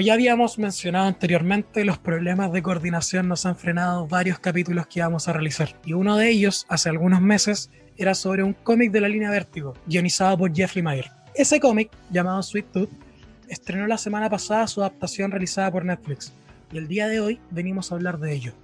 Como 0.00 0.06
ya 0.06 0.14
habíamos 0.14 0.58
mencionado 0.58 1.08
anteriormente, 1.08 1.84
los 1.84 1.98
problemas 1.98 2.50
de 2.52 2.62
coordinación 2.62 3.28
nos 3.28 3.44
han 3.44 3.54
frenado 3.54 4.06
varios 4.06 4.38
capítulos 4.38 4.86
que 4.86 5.02
vamos 5.02 5.28
a 5.28 5.34
realizar. 5.34 5.78
Y 5.84 5.92
uno 5.92 6.16
de 6.16 6.30
ellos, 6.30 6.64
hace 6.70 6.88
algunos 6.88 7.20
meses, 7.20 7.68
era 7.98 8.14
sobre 8.14 8.42
un 8.42 8.54
cómic 8.54 8.92
de 8.92 9.02
la 9.02 9.10
línea 9.10 9.30
Vértigo, 9.30 9.74
guionizado 9.84 10.38
por 10.38 10.54
Jeffrey 10.54 10.82
Mayer. 10.82 11.10
Ese 11.34 11.60
cómic, 11.60 11.90
llamado 12.10 12.42
Sweet 12.42 12.72
Tooth, 12.72 12.88
estrenó 13.46 13.86
la 13.86 13.98
semana 13.98 14.30
pasada 14.30 14.66
su 14.68 14.80
adaptación 14.80 15.32
realizada 15.32 15.70
por 15.70 15.84
Netflix. 15.84 16.32
Y 16.72 16.78
el 16.78 16.88
día 16.88 17.06
de 17.06 17.20
hoy 17.20 17.38
venimos 17.50 17.92
a 17.92 17.96
hablar 17.96 18.18
de 18.18 18.32
ello. 18.32 18.54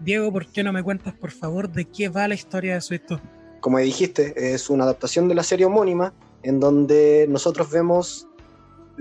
Diego, 0.00 0.32
¿por 0.32 0.48
qué 0.48 0.64
no 0.64 0.72
me 0.72 0.82
cuentas 0.82 1.14
por 1.14 1.30
favor 1.30 1.70
de 1.70 1.84
qué 1.84 2.08
va 2.08 2.26
la 2.26 2.34
historia 2.34 2.74
de 2.74 2.80
Sweet 2.80 3.06
Tooth? 3.06 3.22
Como 3.60 3.78
dijiste, 3.78 4.34
es 4.52 4.68
una 4.68 4.82
adaptación 4.82 5.28
de 5.28 5.36
la 5.36 5.44
serie 5.44 5.64
homónima 5.64 6.12
en 6.42 6.58
donde 6.58 7.26
nosotros 7.28 7.70
vemos 7.70 8.26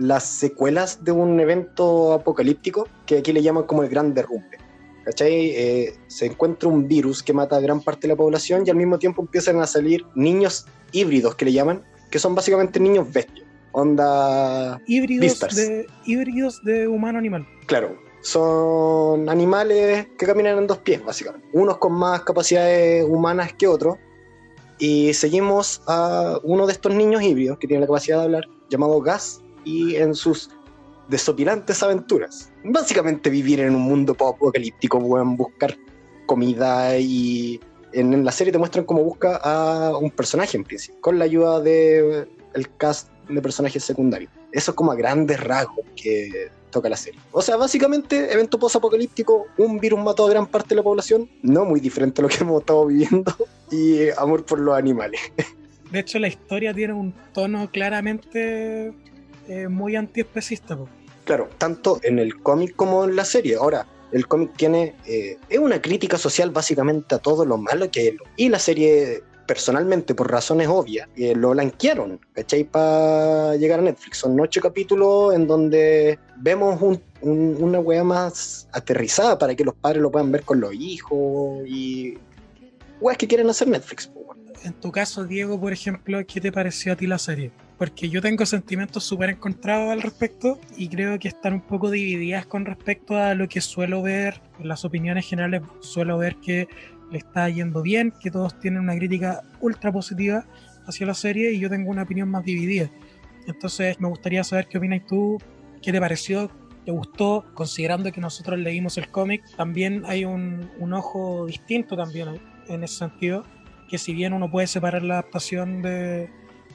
las 0.02 0.23
secuelas 0.23 1.04
de 1.04 1.12
un 1.12 1.40
evento 1.40 2.14
apocalíptico 2.14 2.88
que 3.05 3.20
aquí 3.20 3.32
le 3.32 3.44
llaman 3.44 3.66
como 3.66 3.84
el 3.84 3.90
gran 3.90 4.14
derrumbe. 4.14 4.58
¿Cachai? 5.05 5.52
Eh, 5.52 5.96
se 6.08 6.27
encuentra 6.27 6.70
un 6.70 6.88
virus 6.88 7.24
que 7.24 7.34
mata 7.34 7.55
a 7.55 7.60
gran 7.60 7.82
parte 7.82 8.02
de 8.02 8.10
la 8.10 8.16
población 8.16 8.64
y 8.66 8.70
al 8.70 8.76
mismo 8.76 9.00
tiempo 9.00 9.22
empiezan 9.22 9.60
a 9.60 9.68
salir 9.68 10.05
niños 10.16 10.66
híbridos 10.91 11.36
que 11.36 11.46
le 11.46 11.54
llaman, 11.54 11.84
que 12.10 12.20
son 12.20 12.36
básicamente 12.36 12.80
niños 12.80 13.12
bestias. 13.12 13.48
Onda. 13.74 14.82
Híbridos 14.86 15.40
de, 15.55 15.88
híbridos 16.05 16.62
de 16.63 16.88
humano-animal. 16.88 17.48
Claro, 17.68 17.98
son 18.22 19.30
animales 19.30 20.08
que 20.18 20.26
caminan 20.26 20.58
en 20.58 20.68
dos 20.68 20.80
pies, 20.80 21.04
básicamente. 21.04 21.48
Unos 21.54 21.77
con 21.77 21.94
más 21.94 22.22
capacidades 22.22 23.05
humanas 23.08 23.54
que 23.54 23.68
otros. 23.68 23.98
Y 24.77 25.13
seguimos 25.13 25.82
a 25.88 26.40
uno 26.43 26.65
de 26.65 26.74
estos 26.74 26.93
niños 26.93 27.21
híbridos 27.21 27.60
que 27.60 27.68
tiene 27.68 27.82
la 27.82 27.88
capacidad 27.88 28.18
de 28.18 28.24
hablar, 28.24 28.43
llamado 28.70 28.99
Gas, 28.99 29.41
y 29.63 29.95
en 29.95 30.15
sus 30.15 30.49
desopilantes 31.07 31.84
aventuras. 31.84 32.51
Básicamente 32.63 33.29
vivir 33.29 33.59
en 33.59 33.76
un 33.76 33.81
mundo 33.81 34.13
apocalíptico, 34.13 34.99
pueden 34.99 35.35
buscar 35.35 35.77
comida 36.26 36.98
y 36.98 37.59
en, 37.93 38.23
la 38.23 38.31
serie 38.31 38.53
te 38.53 38.57
muestran 38.57 38.85
cómo 38.85 39.03
busca 39.03 39.35
a 39.37 39.98
un 39.98 40.12
personaje 40.12 40.57
en 40.57 40.63
principio, 40.63 41.01
con 41.01 41.20
la 41.20 41.26
ayuda 41.26 41.59
de 41.59 42.27
el 42.53 42.76
cast 42.77 43.09
de 43.27 43.41
personajes 43.41 43.84
secundarios. 43.84 44.31
Eso 44.51 44.71
es 44.71 44.76
como 44.76 44.91
a 44.91 44.95
grandes 44.95 45.40
rasgos 45.40 45.85
que 45.96 46.49
toca 46.71 46.90
la 46.90 46.98
serie. 46.98 47.20
O 47.31 47.41
sea, 47.41 47.57
básicamente, 47.57 48.31
evento 48.31 48.57
post-apocalíptico, 48.57 49.48
un 49.57 49.79
virus 49.79 49.99
mató 49.99 50.25
a 50.25 50.29
gran 50.29 50.48
parte 50.48 50.70
de 50.70 50.75
la 50.75 50.84
población, 50.84 51.29
no 51.41 51.65
muy 51.65 51.79
diferente 51.79 52.21
a 52.21 52.23
lo 52.23 52.29
que 52.29 52.37
hemos 52.41 52.62
estado 52.62 52.87
viviendo, 52.87 53.35
y 53.71 54.09
amor 54.18 54.46
por 54.46 54.59
los 54.59 54.75
animales. 54.75 55.20
De 55.91 55.99
hecho, 55.99 56.20
la 56.20 56.29
historia 56.29 56.73
tiene 56.73 56.93
un 56.93 57.13
tono 57.34 57.70
claramente 57.70 58.93
eh, 59.47 59.67
muy 59.67 59.95
antiespecista. 59.95 60.77
Claro, 61.25 61.49
tanto 61.57 61.99
en 62.03 62.20
el 62.20 62.41
cómic 62.41 62.75
como 62.75 63.03
en 63.03 63.15
la 63.15 63.25
serie. 63.25 63.55
Ahora, 63.55 63.85
el 64.11 64.28
cómic 64.28 64.51
tiene. 64.56 64.95
Eh, 65.06 65.38
es 65.50 65.59
una 65.59 65.81
crítica 65.81 66.17
social 66.17 66.51
básicamente 66.51 67.16
a 67.16 67.19
todo 67.19 67.45
lo 67.45 67.57
malo 67.57 67.89
que 67.91 68.01
hay. 68.01 68.17
Y 68.35 68.50
la 68.50 68.59
serie, 68.59 69.23
personalmente, 69.47 70.16
por 70.16 70.31
razones 70.31 70.67
obvias, 70.67 71.07
eh, 71.16 71.35
lo 71.35 71.51
blanquearon, 71.51 72.19
¿cachai? 72.34 72.63
Para 72.63 73.56
llegar 73.56 73.79
a 73.79 73.84
Netflix. 73.84 74.17
Son 74.17 74.39
ocho 74.39 74.62
capítulos 74.62 75.34
en 75.34 75.47
donde 75.47 76.19
vemos 76.38 77.00
una 77.22 77.79
wea 77.79 78.03
más 78.03 78.67
aterrizada 78.72 79.38
para 79.38 79.56
que 79.56 79.63
los 79.63 79.75
padres 79.75 80.01
lo 80.01 80.12
puedan 80.12 80.31
ver 80.31 80.44
con 80.44 80.59
los 80.59 80.73
hijos 80.73 81.66
y. 81.67 82.17
weas 83.00 83.17
que 83.17 83.28
quieren 83.28 83.50
hacer 83.50 83.67
Netflix. 83.67 84.12
En 84.63 84.73
tu 84.73 84.91
caso, 84.91 85.25
Diego, 85.25 85.59
por 85.59 85.73
ejemplo, 85.73 86.19
¿qué 86.28 86.39
te 86.39 86.51
pareció 86.51 86.94
a 86.94 86.96
ti 86.96 87.07
la 87.07 87.18
serie? 87.18 87.51
Porque 87.81 88.09
yo 88.09 88.22
tengo 88.22 88.46
sentimientos 88.46 89.03
súper 89.03 89.31
encontrados 89.31 89.90
al 89.90 90.03
respecto 90.03 90.59
y 90.78 90.88
creo 90.88 91.18
que 91.18 91.30
están 91.30 91.53
un 91.53 91.62
poco 91.62 91.90
divididas 91.90 92.46
con 92.46 92.64
respecto 92.64 93.18
a 93.18 93.34
lo 93.34 93.50
que 93.50 93.59
suelo 93.59 94.03
ver, 94.03 94.40
en 94.59 94.68
las 94.68 94.86
opiniones 94.86 95.28
generales 95.28 95.64
suelo 95.80 96.19
ver 96.19 96.36
que 96.36 96.68
le 97.12 97.18
está 97.18 97.50
yendo 97.50 97.81
bien, 97.81 98.14
que 98.22 98.30
todos 98.30 98.59
tienen 98.59 98.81
una 98.81 98.96
crítica 98.96 99.42
ultra 99.62 99.92
positiva 99.92 100.46
hacia 100.86 101.08
la 101.08 101.16
serie 101.16 101.53
y 101.53 101.59
yo 101.59 101.72
tengo 101.72 101.90
una 101.90 102.03
opinión 102.03 102.30
más 102.30 102.46
dividida. 102.46 102.88
Entonces 103.47 104.00
me 104.00 104.09
gustaría 104.09 104.44
saber 104.44 104.68
qué 104.68 104.78
opinas 104.78 105.02
tú, 105.08 105.40
qué 105.81 105.92
te 105.92 106.00
pareció, 106.00 106.52
te 106.86 106.92
gustó, 106.92 107.48
considerando 107.56 108.12
que 108.12 108.22
nosotros 108.22 108.59
leímos 108.59 109.00
el 109.00 109.09
cómic, 109.09 109.42
también 109.58 110.03
hay 110.06 110.24
un, 110.24 110.69
un 110.78 110.94
ojo 110.94 111.48
distinto 111.48 111.98
también 111.98 112.40
en 112.68 112.84
ese 112.84 112.98
sentido, 112.98 113.44
que 113.90 113.98
si 113.98 114.13
bien 114.13 114.34
uno 114.34 114.52
puede 114.52 114.68
separar 114.68 115.02
la 115.02 115.16
adaptación 115.16 115.81
de, 115.81 116.30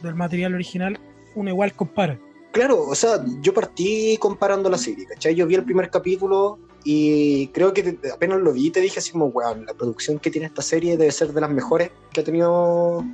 del 0.07 0.15
material 0.15 0.55
original, 0.55 0.99
uno 1.35 1.51
igual 1.51 1.73
compara. 1.75 2.19
Claro, 2.53 2.87
o 2.87 2.95
sea, 2.95 3.23
yo 3.43 3.53
partí 3.53 4.17
comparando 4.19 4.71
la 4.71 4.79
serie, 4.79 5.05
¿cachai? 5.07 5.35
Yo 5.35 5.47
vi 5.47 5.57
el 5.57 5.65
primer 5.65 5.91
capítulo 5.91 6.59
y 6.85 7.49
creo 7.49 7.75
que 7.75 7.99
apenas 8.15 8.41
lo 8.41 8.53
vi 8.53 8.71
te 8.71 8.81
dije 8.81 8.99
así 8.99 9.13
como, 9.13 9.27
weón, 9.27 9.67
la 9.67 9.75
producción 9.75 10.19
que 10.19 10.31
tiene 10.31 10.47
esta 10.47 10.63
serie 10.63 10.97
debe 10.97 11.13
ser 11.13 11.33
de 11.33 11.41
las 11.41 11.51
mejores 11.51 11.91
que 12.13 12.21
ha 12.21 12.25
tenido 12.25 13.05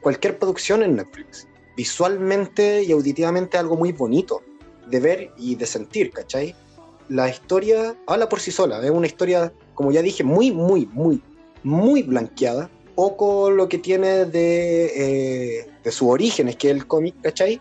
cualquier 0.00 0.38
producción 0.38 0.82
en 0.82 0.96
Netflix. 0.96 1.46
Visualmente 1.76 2.84
y 2.84 2.92
auditivamente 2.92 3.58
algo 3.58 3.76
muy 3.76 3.92
bonito 3.92 4.40
de 4.86 5.00
ver 5.00 5.32
y 5.36 5.56
de 5.56 5.66
sentir, 5.66 6.10
¿cachai? 6.10 6.54
La 7.08 7.28
historia 7.28 7.96
habla 8.06 8.28
por 8.28 8.40
sí 8.40 8.50
sola, 8.50 8.80
es 8.82 8.90
una 8.90 9.06
historia, 9.06 9.52
como 9.74 9.92
ya 9.92 10.00
dije, 10.00 10.24
muy, 10.24 10.52
muy, 10.52 10.86
muy, 10.86 11.20
muy 11.62 12.02
blanqueada, 12.02 12.70
poco 12.96 13.50
lo 13.50 13.68
que 13.68 13.78
tiene 13.78 14.24
de, 14.24 14.86
eh, 15.60 15.70
de 15.84 15.92
sus 15.92 16.08
orígenes, 16.08 16.56
que 16.56 16.70
el 16.70 16.86
cómic, 16.88 17.14
¿cachai? 17.22 17.60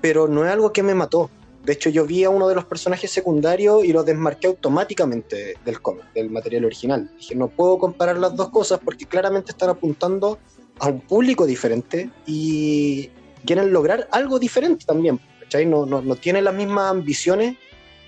Pero 0.00 0.26
no 0.28 0.46
es 0.46 0.50
algo 0.50 0.72
que 0.72 0.82
me 0.82 0.94
mató. 0.94 1.30
De 1.64 1.74
hecho, 1.74 1.90
yo 1.90 2.06
vi 2.06 2.24
a 2.24 2.30
uno 2.30 2.48
de 2.48 2.54
los 2.54 2.64
personajes 2.64 3.10
secundarios 3.10 3.84
y 3.84 3.92
lo 3.92 4.02
desmarqué 4.02 4.46
automáticamente 4.46 5.56
del 5.64 5.82
cómic, 5.82 6.10
del 6.14 6.30
material 6.30 6.64
original. 6.64 7.10
Dije, 7.18 7.34
no 7.34 7.48
puedo 7.48 7.76
comparar 7.76 8.16
las 8.16 8.34
dos 8.34 8.48
cosas 8.48 8.80
porque 8.82 9.04
claramente 9.04 9.50
están 9.50 9.68
apuntando 9.68 10.38
a 10.78 10.88
un 10.88 11.00
público 11.00 11.44
diferente 11.44 12.10
y 12.24 13.10
quieren 13.44 13.72
lograr 13.72 14.08
algo 14.12 14.38
diferente 14.38 14.86
también. 14.86 15.20
¿cachai? 15.40 15.66
No, 15.66 15.84
no, 15.84 16.00
no 16.00 16.16
tienen 16.16 16.44
las 16.44 16.54
mismas 16.54 16.90
ambiciones 16.90 17.56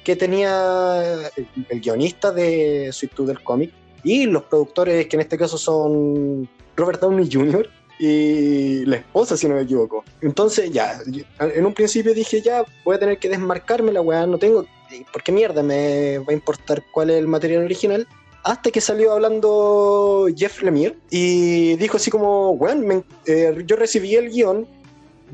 que 0.04 0.16
tenía 0.16 1.28
el, 1.36 1.80
guionista 1.80 2.32
de 2.32 2.90
Sweet 2.92 3.16
del 3.18 3.42
cómic 3.42 3.72
y 4.02 4.26
los 4.26 4.44
productores, 4.44 5.06
que 5.06 5.16
en 5.16 5.20
este 5.20 5.36
caso 5.36 5.58
son 5.58 6.48
Robert 6.80 7.00
Downey 7.00 7.28
Jr. 7.30 7.68
y 7.98 8.84
la 8.86 8.96
esposa, 8.96 9.36
si 9.36 9.46
no 9.46 9.54
me 9.54 9.62
equivoco. 9.62 10.02
Entonces, 10.22 10.70
ya, 10.72 10.98
en 11.38 11.66
un 11.66 11.74
principio 11.74 12.14
dije, 12.14 12.40
ya, 12.40 12.64
voy 12.84 12.96
a 12.96 12.98
tener 12.98 13.18
que 13.18 13.28
desmarcarme 13.28 13.92
la 13.92 14.00
weá, 14.00 14.26
no 14.26 14.38
tengo. 14.38 14.66
¿Por 15.12 15.22
qué 15.22 15.30
mierda 15.30 15.62
me 15.62 16.18
va 16.18 16.26
a 16.30 16.32
importar 16.32 16.82
cuál 16.90 17.10
es 17.10 17.16
el 17.18 17.28
material 17.28 17.64
original? 17.64 18.08
Hasta 18.42 18.70
que 18.70 18.80
salió 18.80 19.12
hablando 19.12 20.26
Jeff 20.34 20.62
Lemire 20.62 20.96
y 21.10 21.76
dijo 21.76 21.98
así 21.98 22.10
como, 22.10 22.52
weón, 22.52 23.04
eh, 23.26 23.62
yo 23.66 23.76
recibí 23.76 24.16
el 24.16 24.30
guion, 24.30 24.66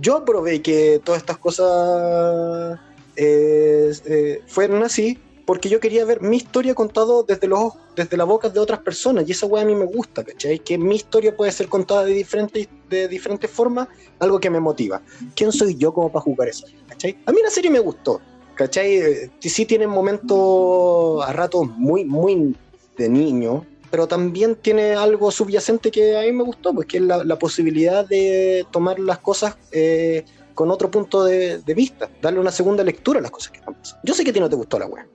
yo 0.00 0.24
probé 0.24 0.60
que 0.60 1.00
todas 1.04 1.20
estas 1.20 1.38
cosas 1.38 2.80
eh, 3.14 3.92
eh, 4.06 4.42
fueron 4.48 4.82
así, 4.82 5.18
porque 5.46 5.68
yo 5.68 5.78
quería 5.78 6.04
ver 6.04 6.20
mi 6.20 6.36
historia 6.36 6.74
contado 6.74 7.22
desde 7.22 7.46
los 7.46 7.72
desde 7.94 8.16
la 8.16 8.24
boca 8.24 8.50
de 8.50 8.60
otras 8.60 8.80
personas 8.80 9.26
y 9.26 9.32
esa 9.32 9.46
weá 9.46 9.62
a 9.62 9.66
mí 9.66 9.74
me 9.74 9.86
gusta, 9.86 10.22
¿cachai? 10.22 10.58
Que 10.58 10.76
mi 10.76 10.96
historia 10.96 11.34
puede 11.34 11.52
ser 11.52 11.68
contada 11.68 12.04
de 12.04 12.12
diferentes 12.12 12.68
de 12.90 13.08
diferentes 13.08 13.50
formas, 13.50 13.88
algo 14.18 14.38
que 14.38 14.50
me 14.50 14.60
motiva. 14.60 15.00
¿Quién 15.34 15.52
soy 15.52 15.76
yo 15.76 15.94
como 15.94 16.10
para 16.12 16.22
jugar 16.22 16.48
eso? 16.48 16.66
¿cachai? 16.88 17.16
A 17.24 17.32
mí 17.32 17.38
la 17.42 17.50
serie 17.50 17.70
me 17.70 17.78
gustó, 17.78 18.20
¿cachai? 18.54 18.96
Eh, 18.96 19.30
sí 19.40 19.64
tiene 19.64 19.86
momentos 19.86 21.24
a 21.24 21.32
ratos 21.32 21.68
muy 21.68 22.04
muy 22.04 22.54
de 22.98 23.08
niño, 23.08 23.64
pero 23.90 24.08
también 24.08 24.56
tiene 24.56 24.94
algo 24.94 25.30
subyacente 25.30 25.90
que 25.92 26.18
a 26.18 26.22
mí 26.22 26.32
me 26.32 26.42
gustó, 26.42 26.74
pues 26.74 26.88
que 26.88 26.96
es 26.98 27.04
la, 27.04 27.38
posibilidad 27.38 28.04
de 28.06 28.66
tomar 28.72 28.98
las 28.98 29.18
cosas 29.18 29.56
eh, 29.70 30.24
con 30.54 30.70
otro 30.70 30.90
punto 30.90 31.22
de, 31.24 31.58
de, 31.58 31.74
vista, 31.74 32.10
darle 32.20 32.40
una 32.40 32.50
segunda 32.50 32.82
lectura 32.82 33.20
a 33.20 33.22
las 33.22 33.30
cosas 33.30 33.52
que 33.52 33.58
están 33.58 33.74
pasando. 33.74 34.00
Yo 34.04 34.14
sé 34.14 34.24
que 34.24 34.30
a 34.30 34.32
ti 34.32 34.40
no 34.40 34.48
te 34.48 34.56
gustó 34.56 34.78
la 34.78 34.86
weá. 34.86 35.06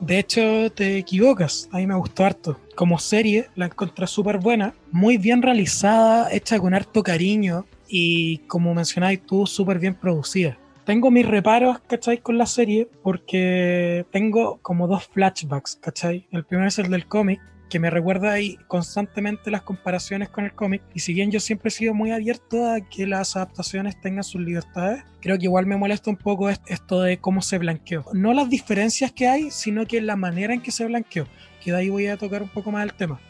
De 0.00 0.18
hecho, 0.18 0.70
te 0.72 0.96
equivocas. 0.98 1.68
A 1.72 1.78
mí 1.78 1.86
me 1.86 1.96
gustó 1.96 2.24
harto. 2.24 2.58
Como 2.74 2.98
serie, 2.98 3.48
la 3.56 3.66
encontré 3.66 4.06
súper 4.06 4.38
buena, 4.38 4.74
muy 4.92 5.18
bien 5.18 5.42
realizada, 5.42 6.32
hecha 6.32 6.58
con 6.58 6.74
harto 6.74 7.02
cariño 7.02 7.66
y, 7.88 8.38
como 8.46 8.74
mencionáis 8.74 9.20
tú, 9.26 9.46
súper 9.46 9.78
bien 9.78 9.94
producida. 9.94 10.56
Tengo 10.84 11.10
mis 11.10 11.26
reparos, 11.26 11.80
¿cachai? 11.80 12.18
Con 12.18 12.38
la 12.38 12.46
serie 12.46 12.88
porque 13.02 14.06
tengo 14.10 14.58
como 14.62 14.86
dos 14.86 15.06
flashbacks, 15.08 15.76
¿cachai? 15.76 16.26
El 16.30 16.44
primero 16.44 16.68
es 16.68 16.78
el 16.78 16.90
del 16.90 17.06
cómic, 17.06 17.40
que 17.68 17.78
me 17.78 17.90
recuerda 17.90 18.32
ahí 18.32 18.58
constantemente 18.66 19.50
las 19.50 19.62
comparaciones 19.62 20.28
con 20.28 20.44
el 20.44 20.54
cómic. 20.54 20.82
Y 20.94 21.00
si 21.00 21.12
bien 21.12 21.30
yo 21.30 21.40
siempre 21.40 21.68
he 21.68 21.70
sido 21.70 21.94
muy 21.94 22.10
abierto 22.10 22.70
a 22.70 22.80
que 22.80 23.06
las 23.06 23.36
adaptaciones 23.36 24.00
tengan 24.00 24.24
sus 24.24 24.40
libertades, 24.40 25.04
creo 25.20 25.38
que 25.38 25.44
igual 25.44 25.66
me 25.66 25.76
molesta 25.76 26.10
un 26.10 26.16
poco 26.16 26.48
esto 26.48 27.02
de 27.02 27.18
cómo 27.18 27.42
se 27.42 27.58
blanqueó. 27.58 28.04
No 28.12 28.32
las 28.32 28.48
diferencias 28.48 29.12
que 29.12 29.28
hay, 29.28 29.50
sino 29.50 29.86
que 29.86 30.00
la 30.00 30.16
manera 30.16 30.54
en 30.54 30.62
que 30.62 30.72
se 30.72 30.86
blanqueó. 30.86 31.26
Que 31.62 31.72
de 31.72 31.78
ahí 31.78 31.88
voy 31.90 32.06
a 32.06 32.16
tocar 32.16 32.42
un 32.42 32.48
poco 32.48 32.70
más 32.70 32.84
el 32.84 32.94
tema. 32.94 33.20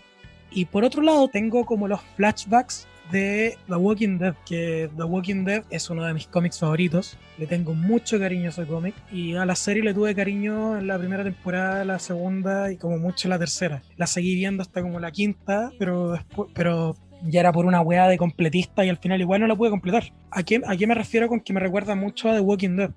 Y 0.50 0.66
por 0.66 0.84
otro 0.84 1.02
lado, 1.02 1.28
tengo 1.28 1.66
como 1.66 1.88
los 1.88 2.00
flashbacks 2.16 2.86
de 3.10 3.56
The 3.66 3.74
Walking 3.74 4.18
Dead, 4.18 4.34
que 4.46 4.90
The 4.96 5.04
Walking 5.04 5.44
Dead 5.44 5.64
es 5.70 5.88
uno 5.90 6.04
de 6.04 6.14
mis 6.14 6.26
cómics 6.26 6.58
favoritos. 6.58 7.18
Le 7.38 7.46
tengo 7.46 7.74
mucho 7.74 8.18
cariño 8.18 8.46
a 8.46 8.48
ese 8.48 8.66
cómic 8.66 8.94
y 9.12 9.34
a 9.34 9.44
la 9.44 9.54
serie 9.54 9.82
le 9.82 9.94
tuve 9.94 10.14
cariño 10.14 10.78
en 10.78 10.86
la 10.86 10.98
primera 10.98 11.24
temporada, 11.24 11.84
la 11.84 11.98
segunda 11.98 12.70
y 12.70 12.76
como 12.76 12.98
mucho 12.98 13.28
la 13.28 13.38
tercera. 13.38 13.82
La 13.96 14.06
seguí 14.06 14.34
viendo 14.34 14.62
hasta 14.62 14.82
como 14.82 15.00
la 15.00 15.10
quinta, 15.10 15.70
pero 15.78 16.12
después, 16.12 16.50
pero 16.54 16.96
ya 17.22 17.40
era 17.40 17.52
por 17.52 17.66
una 17.66 17.80
weá 17.80 18.06
de 18.08 18.18
completista 18.18 18.84
y 18.84 18.88
al 18.88 18.98
final 18.98 19.20
igual 19.20 19.40
no 19.40 19.46
la 19.46 19.56
pude 19.56 19.70
completar. 19.70 20.12
¿A 20.30 20.42
qué, 20.42 20.60
¿A 20.66 20.76
qué 20.76 20.86
me 20.86 20.94
refiero 20.94 21.28
con 21.28 21.40
que 21.40 21.52
me 21.52 21.60
recuerda 21.60 21.94
mucho 21.94 22.28
a 22.28 22.34
The 22.34 22.40
Walking 22.40 22.76
Dead? 22.76 22.90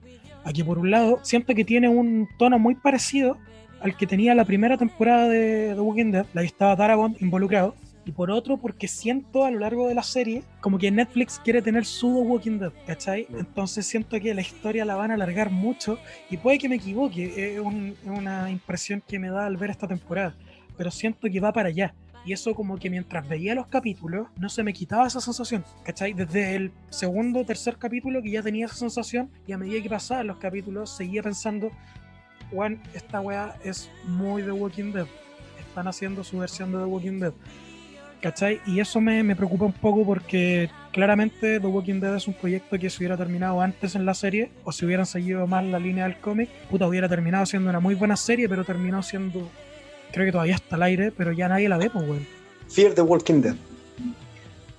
Aquí 0.44 0.64
por 0.64 0.80
un 0.80 0.92
lado 0.92 1.20
siento 1.24 1.54
que 1.54 1.64
tiene 1.64 1.88
un 1.88 2.28
tono 2.38 2.58
muy 2.58 2.76
parecido 2.76 3.38
al 3.82 3.96
que 3.98 4.08
tenía 4.08 4.36
la 4.36 4.46
primera 4.46 4.78
temporada 4.78 5.28
de 5.28 5.74
The 5.74 5.80
Walking 5.80 6.12
Dead, 6.12 6.26
la 6.34 6.42
que 6.42 6.48
estaba 6.48 7.10
involucrado, 7.20 7.76
y 8.06 8.12
por 8.12 8.32
otro 8.32 8.58
porque 8.58 8.88
siento 8.88 9.46
a 9.46 9.52
lo 9.52 9.60
largo 9.60 9.88
de 9.88 9.94
la 9.96 10.04
serie 10.04 10.44
como 10.60 10.78
que 10.80 10.90
Netflix 10.92 11.40
quiere 11.44 11.62
tener 11.62 11.86
su 11.86 12.08
The 12.16 12.22
Walking 12.28 12.58
Dead, 12.60 12.72
¿cachai? 12.88 13.28
Mm. 13.30 13.40
Entonces 13.40 13.86
siento 13.86 14.20
que 14.20 14.34
la 14.34 14.42
historia 14.42 14.86
la 14.86 14.96
van 14.96 15.12
a 15.12 15.14
alargar 15.14 15.52
mucho 15.52 16.00
y 16.30 16.38
puede 16.38 16.58
que 16.58 16.68
me 16.70 16.76
equivoque, 16.76 17.54
es, 17.56 17.60
un- 17.60 17.96
es 18.04 18.10
una 18.10 18.50
impresión 18.50 19.04
que 19.08 19.20
me 19.20 19.30
da 19.30 19.46
al 19.46 19.58
ver 19.58 19.70
esta 19.70 19.88
temporada, 19.88 20.36
pero 20.78 20.90
siento 20.92 21.28
que 21.32 21.40
va 21.40 21.54
para 21.54 21.70
allá. 21.70 21.94
Y 22.24 22.34
eso 22.34 22.54
como 22.54 22.78
que 22.78 22.88
mientras 22.90 23.28
veía 23.28 23.56
los 23.56 23.66
capítulos 23.66 24.28
no 24.38 24.48
se 24.48 24.62
me 24.62 24.74
quitaba 24.74 25.08
esa 25.08 25.20
sensación, 25.20 25.64
¿cachai? 25.84 26.14
Desde 26.14 26.54
el 26.56 26.72
segundo 26.92 27.40
o 27.40 27.46
tercer 27.46 27.78
capítulo 27.78 28.22
que 28.22 28.30
ya 28.30 28.44
tenía 28.44 28.68
esa 28.68 28.76
sensación 28.76 29.32
y 29.48 29.54
a 29.54 29.58
medida 29.58 29.82
que 29.82 29.90
pasaban 29.90 30.28
los 30.28 30.38
capítulos 30.38 30.96
seguía 30.96 31.24
pensando, 31.24 31.72
Juan, 32.52 32.80
esta 32.94 33.22
weá 33.22 33.56
es 33.64 33.90
muy 34.06 34.44
The 34.44 34.52
Walking 34.52 34.92
Dead. 34.92 35.08
Están 35.60 35.88
haciendo 35.88 36.24
su 36.24 36.38
versión 36.38 36.72
de 36.72 36.78
The 36.80 36.84
Walking 36.86 37.20
Dead. 37.22 37.34
¿Cachai? 38.22 38.62
Y 38.68 38.80
eso 38.80 39.02
me, 39.02 39.24
me 39.24 39.36
preocupa 39.36 39.66
un 39.66 39.74
poco 39.74 40.06
porque 40.06 40.70
claramente 40.92 41.60
The 41.60 41.68
Walking 41.68 42.00
Dead 42.00 42.16
es 42.16 42.28
un 42.28 42.36
proyecto 42.36 42.78
que 42.78 42.90
se 42.90 42.98
hubiera 43.00 43.18
terminado 43.18 43.62
antes 43.62 43.96
en 43.96 44.06
la 44.06 44.14
serie 44.14 44.52
o 44.64 44.72
si 44.72 44.86
hubieran 44.86 45.08
seguido 45.08 45.48
más 45.48 45.66
la 45.66 45.80
línea 45.80 46.04
del 46.04 46.18
cómic, 46.18 46.50
puta, 46.70 46.88
hubiera 46.88 47.10
terminado 47.10 47.46
siendo 47.48 47.70
una 47.70 47.80
muy 47.80 47.96
buena 47.96 48.16
serie, 48.16 48.48
pero 48.48 48.64
terminó 48.64 49.02
siendo, 49.02 49.50
creo 50.12 50.28
que 50.28 50.32
todavía 50.32 50.56
está 50.56 50.76
al 50.76 50.84
aire, 50.84 51.12
pero 51.12 51.32
ya 51.32 51.48
nadie 51.48 51.68
la 51.68 51.78
ve, 51.78 51.90
pues, 51.90 52.08
weón. 52.08 52.28
Fear 52.70 52.94
the 52.94 53.02
Walking 53.02 53.42
Dead. 53.42 53.56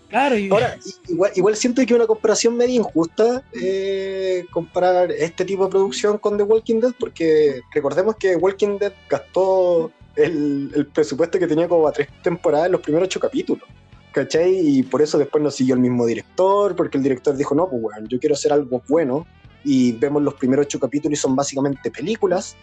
Claro, 0.09 0.37
y 0.37 0.51
Ahora, 0.51 0.77
igual, 1.09 1.33
igual 1.35 1.57
siento 1.57 1.85
que 1.87 1.95
una 1.95 2.07
comparación 2.07 2.55
media 2.55 2.77
injusta 2.77 3.43
eh, 3.61 4.45
comparar 4.53 5.11
este 5.11 5.45
tipo 5.47 5.65
de 5.65 5.71
producción 5.71 6.19
con 6.19 6.37
The 6.37 6.43
Walking 6.43 6.81
Dead, 6.81 6.93
porque 7.01 7.63
recordemos 7.75 8.17
que 8.17 8.37
Walking 8.37 8.79
Dead 8.79 8.93
gastó 9.09 9.91
el, 10.17 10.89
presupuesto 10.93 11.39
que 11.39 11.47
tenía 11.47 11.69
como 11.69 11.87
a 11.89 11.93
tres 11.93 12.09
temporadas 12.23 12.67
en 12.67 12.73
los 12.73 12.81
primeros 12.81 13.07
ocho 13.07 13.21
capítulos. 13.21 13.65
¿Cachai? 14.13 14.59
Y 14.61 14.83
por 14.83 15.01
eso 15.01 15.17
después 15.17 15.43
no 15.43 15.51
siguió 15.51 15.75
el 15.75 15.81
mismo 15.81 16.05
director, 16.05 16.77
porque 16.77 16.99
el 16.99 17.03
director 17.03 17.35
dijo, 17.35 17.55
no, 17.55 17.69
pues 17.69 17.83
weón, 17.83 18.09
yo 18.09 18.21
quiero 18.21 18.35
hacer 18.35 18.53
algo 18.53 18.83
bueno. 18.89 19.27
Y 19.65 19.93
vemos 19.93 20.23
los 20.23 20.35
primeros 20.35 20.67
ocho 20.67 20.79
capítulos 20.79 21.19
y 21.19 21.23
son 21.23 21.35
básicamente 21.35 21.91
películas. 21.91 22.57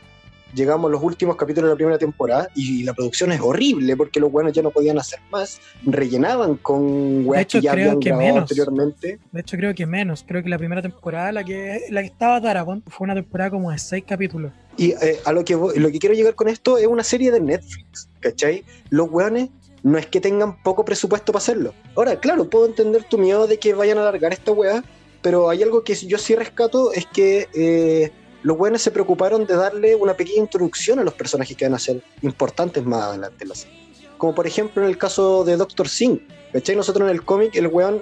Llegamos 0.53 0.89
a 0.89 0.91
los 0.91 1.03
últimos 1.03 1.35
capítulos 1.35 1.69
de 1.69 1.73
la 1.73 1.75
primera 1.75 1.97
temporada 1.97 2.49
y 2.55 2.83
la 2.83 2.93
producción 2.93 3.31
es 3.31 3.39
horrible 3.41 3.95
porque 3.95 4.19
los 4.19 4.31
buenos 4.31 4.53
ya 4.53 4.61
no 4.61 4.71
podían 4.71 4.97
hacer 4.97 5.19
más. 5.31 5.59
Rellenaban 5.85 6.55
con 6.55 7.25
weas 7.27 7.45
que 7.45 7.61
ya 7.61 7.71
habían 7.71 7.99
que 7.99 8.09
grabado 8.09 8.27
menos. 8.27 8.41
anteriormente. 8.43 9.19
de 9.31 9.39
hecho 9.39 9.57
creo 9.57 9.75
que 9.75 9.85
menos, 9.85 10.25
creo 10.27 10.43
que 10.43 10.49
la 10.49 10.57
primera 10.57 10.81
temporada, 10.81 11.31
la 11.31 11.43
que, 11.43 11.85
la 11.89 12.01
que 12.01 12.07
estaba 12.07 12.39
fue 12.87 13.05
una 13.05 13.13
temporada 13.13 13.51
como 13.51 13.71
de 13.71 13.77
seis 13.77 14.03
capítulos. 14.07 14.51
Y 14.77 14.91
eh, 14.91 15.19
a 15.25 15.31
lo 15.31 15.43
que, 15.43 15.55
lo 15.55 15.91
que 15.91 15.99
quiero 15.99 16.15
llegar 16.15 16.35
con 16.35 16.47
esto 16.47 16.77
es 16.77 16.87
una 16.87 17.03
serie 17.03 17.31
de 17.31 17.39
Netflix, 17.39 18.09
¿cachai? 18.19 18.63
Los 18.89 19.09
weones 19.11 19.49
no 19.83 19.97
es 19.97 20.07
que 20.07 20.19
tengan 20.19 20.61
poco 20.63 20.85
presupuesto 20.85 21.31
para 21.31 21.41
hacerlo. 21.43 21.73
Ahora, 21.95 22.19
claro, 22.19 22.49
puedo 22.49 22.65
entender 22.65 23.03
tu 23.03 23.17
miedo 23.17 23.47
de 23.47 23.57
que 23.59 23.73
vayan 23.73 23.97
a 23.97 24.01
alargar 24.01 24.33
esta 24.33 24.51
weá, 24.51 24.83
pero 25.21 25.49
hay 25.49 25.63
algo 25.63 25.83
que 25.83 25.95
yo 25.95 26.17
sí 26.17 26.35
rescato, 26.35 26.93
es 26.93 27.05
que 27.05 27.47
eh, 27.53 28.11
los 28.43 28.57
weones 28.57 28.81
se 28.81 28.91
preocuparon 28.91 29.45
de 29.45 29.55
darle 29.55 29.95
una 29.95 30.13
pequeña 30.13 30.39
introducción 30.41 30.99
a 30.99 31.03
los 31.03 31.13
personajes 31.13 31.55
que 31.57 31.65
van 31.65 31.73
a 31.75 31.79
ser 31.79 32.01
importantes 32.21 32.83
más 32.85 33.03
adelante 33.03 33.43
en 33.43 33.49
la 33.49 33.55
serie. 33.55 33.77
Como 34.17 34.33
por 34.35 34.45
ejemplo 34.47 34.81
en 34.83 34.89
el 34.89 34.97
caso 34.97 35.43
de 35.43 35.55
Doctor 35.57 35.87
Singh, 35.87 36.19
¿cachai? 36.53 36.75
Nosotros 36.75 37.09
en 37.09 37.15
el 37.15 37.23
cómic 37.23 37.55
el 37.55 37.67
weón 37.67 38.01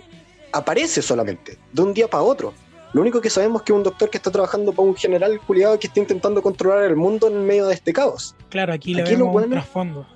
aparece 0.51 1.01
solamente, 1.01 1.57
de 1.73 1.81
un 1.81 1.93
día 1.93 2.07
para 2.07 2.23
otro. 2.23 2.53
Lo 2.93 3.01
único 3.01 3.19
que 3.21 3.29
sabemos 3.29 3.61
es 3.61 3.65
que 3.65 3.73
es 3.73 3.77
un 3.77 3.83
doctor 3.83 4.09
que 4.09 4.17
está 4.17 4.31
trabajando 4.31 4.71
para 4.71 4.87
un 4.87 4.95
general 4.95 5.39
culiado 5.45 5.77
que 5.77 5.87
está 5.87 5.99
intentando 5.99 6.41
controlar 6.41 6.83
el 6.85 6.95
mundo 6.95 7.27
en 7.27 7.45
medio 7.45 7.67
de 7.67 7.73
este 7.73 7.91
caos. 7.93 8.33
Claro, 8.49 8.73
aquí 8.73 8.93
le 8.93 9.01
Aquí 9.01 9.15
lo 9.15 9.25
vemos 9.25 9.43
un 9.43 9.49
trasfondo. 9.51 10.07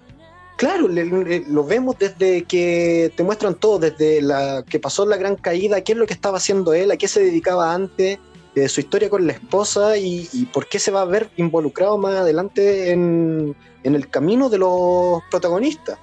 Claro, 0.57 0.87
le- 0.87 1.05
le- 1.05 1.43
lo 1.47 1.63
vemos 1.63 1.97
desde 1.99 2.43
que 2.43 3.11
te 3.15 3.23
muestran 3.23 3.55
todo, 3.55 3.79
desde 3.79 4.21
la 4.21 4.63
que 4.67 4.79
pasó 4.79 5.05
la 5.05 5.17
gran 5.17 5.35
caída, 5.35 5.81
qué 5.81 5.93
es 5.93 5.97
lo 5.97 6.05
que 6.05 6.13
estaba 6.13 6.37
haciendo 6.37 6.73
él, 6.73 6.91
a 6.91 6.97
qué 6.97 7.07
se 7.07 7.19
dedicaba 7.21 7.73
antes, 7.73 8.19
eh, 8.55 8.67
su 8.67 8.81
historia 8.81 9.09
con 9.09 9.25
la 9.25 9.33
esposa 9.33 9.97
y, 9.97 10.27
y 10.33 10.45
por 10.45 10.67
qué 10.67 10.79
se 10.79 10.91
va 10.91 11.01
a 11.01 11.05
ver 11.05 11.29
involucrado 11.37 11.97
más 11.97 12.15
adelante 12.15 12.91
en, 12.91 13.55
en 13.83 13.95
el 13.95 14.09
camino 14.09 14.49
de 14.49 14.57
los 14.57 15.21
protagonistas. 15.29 15.97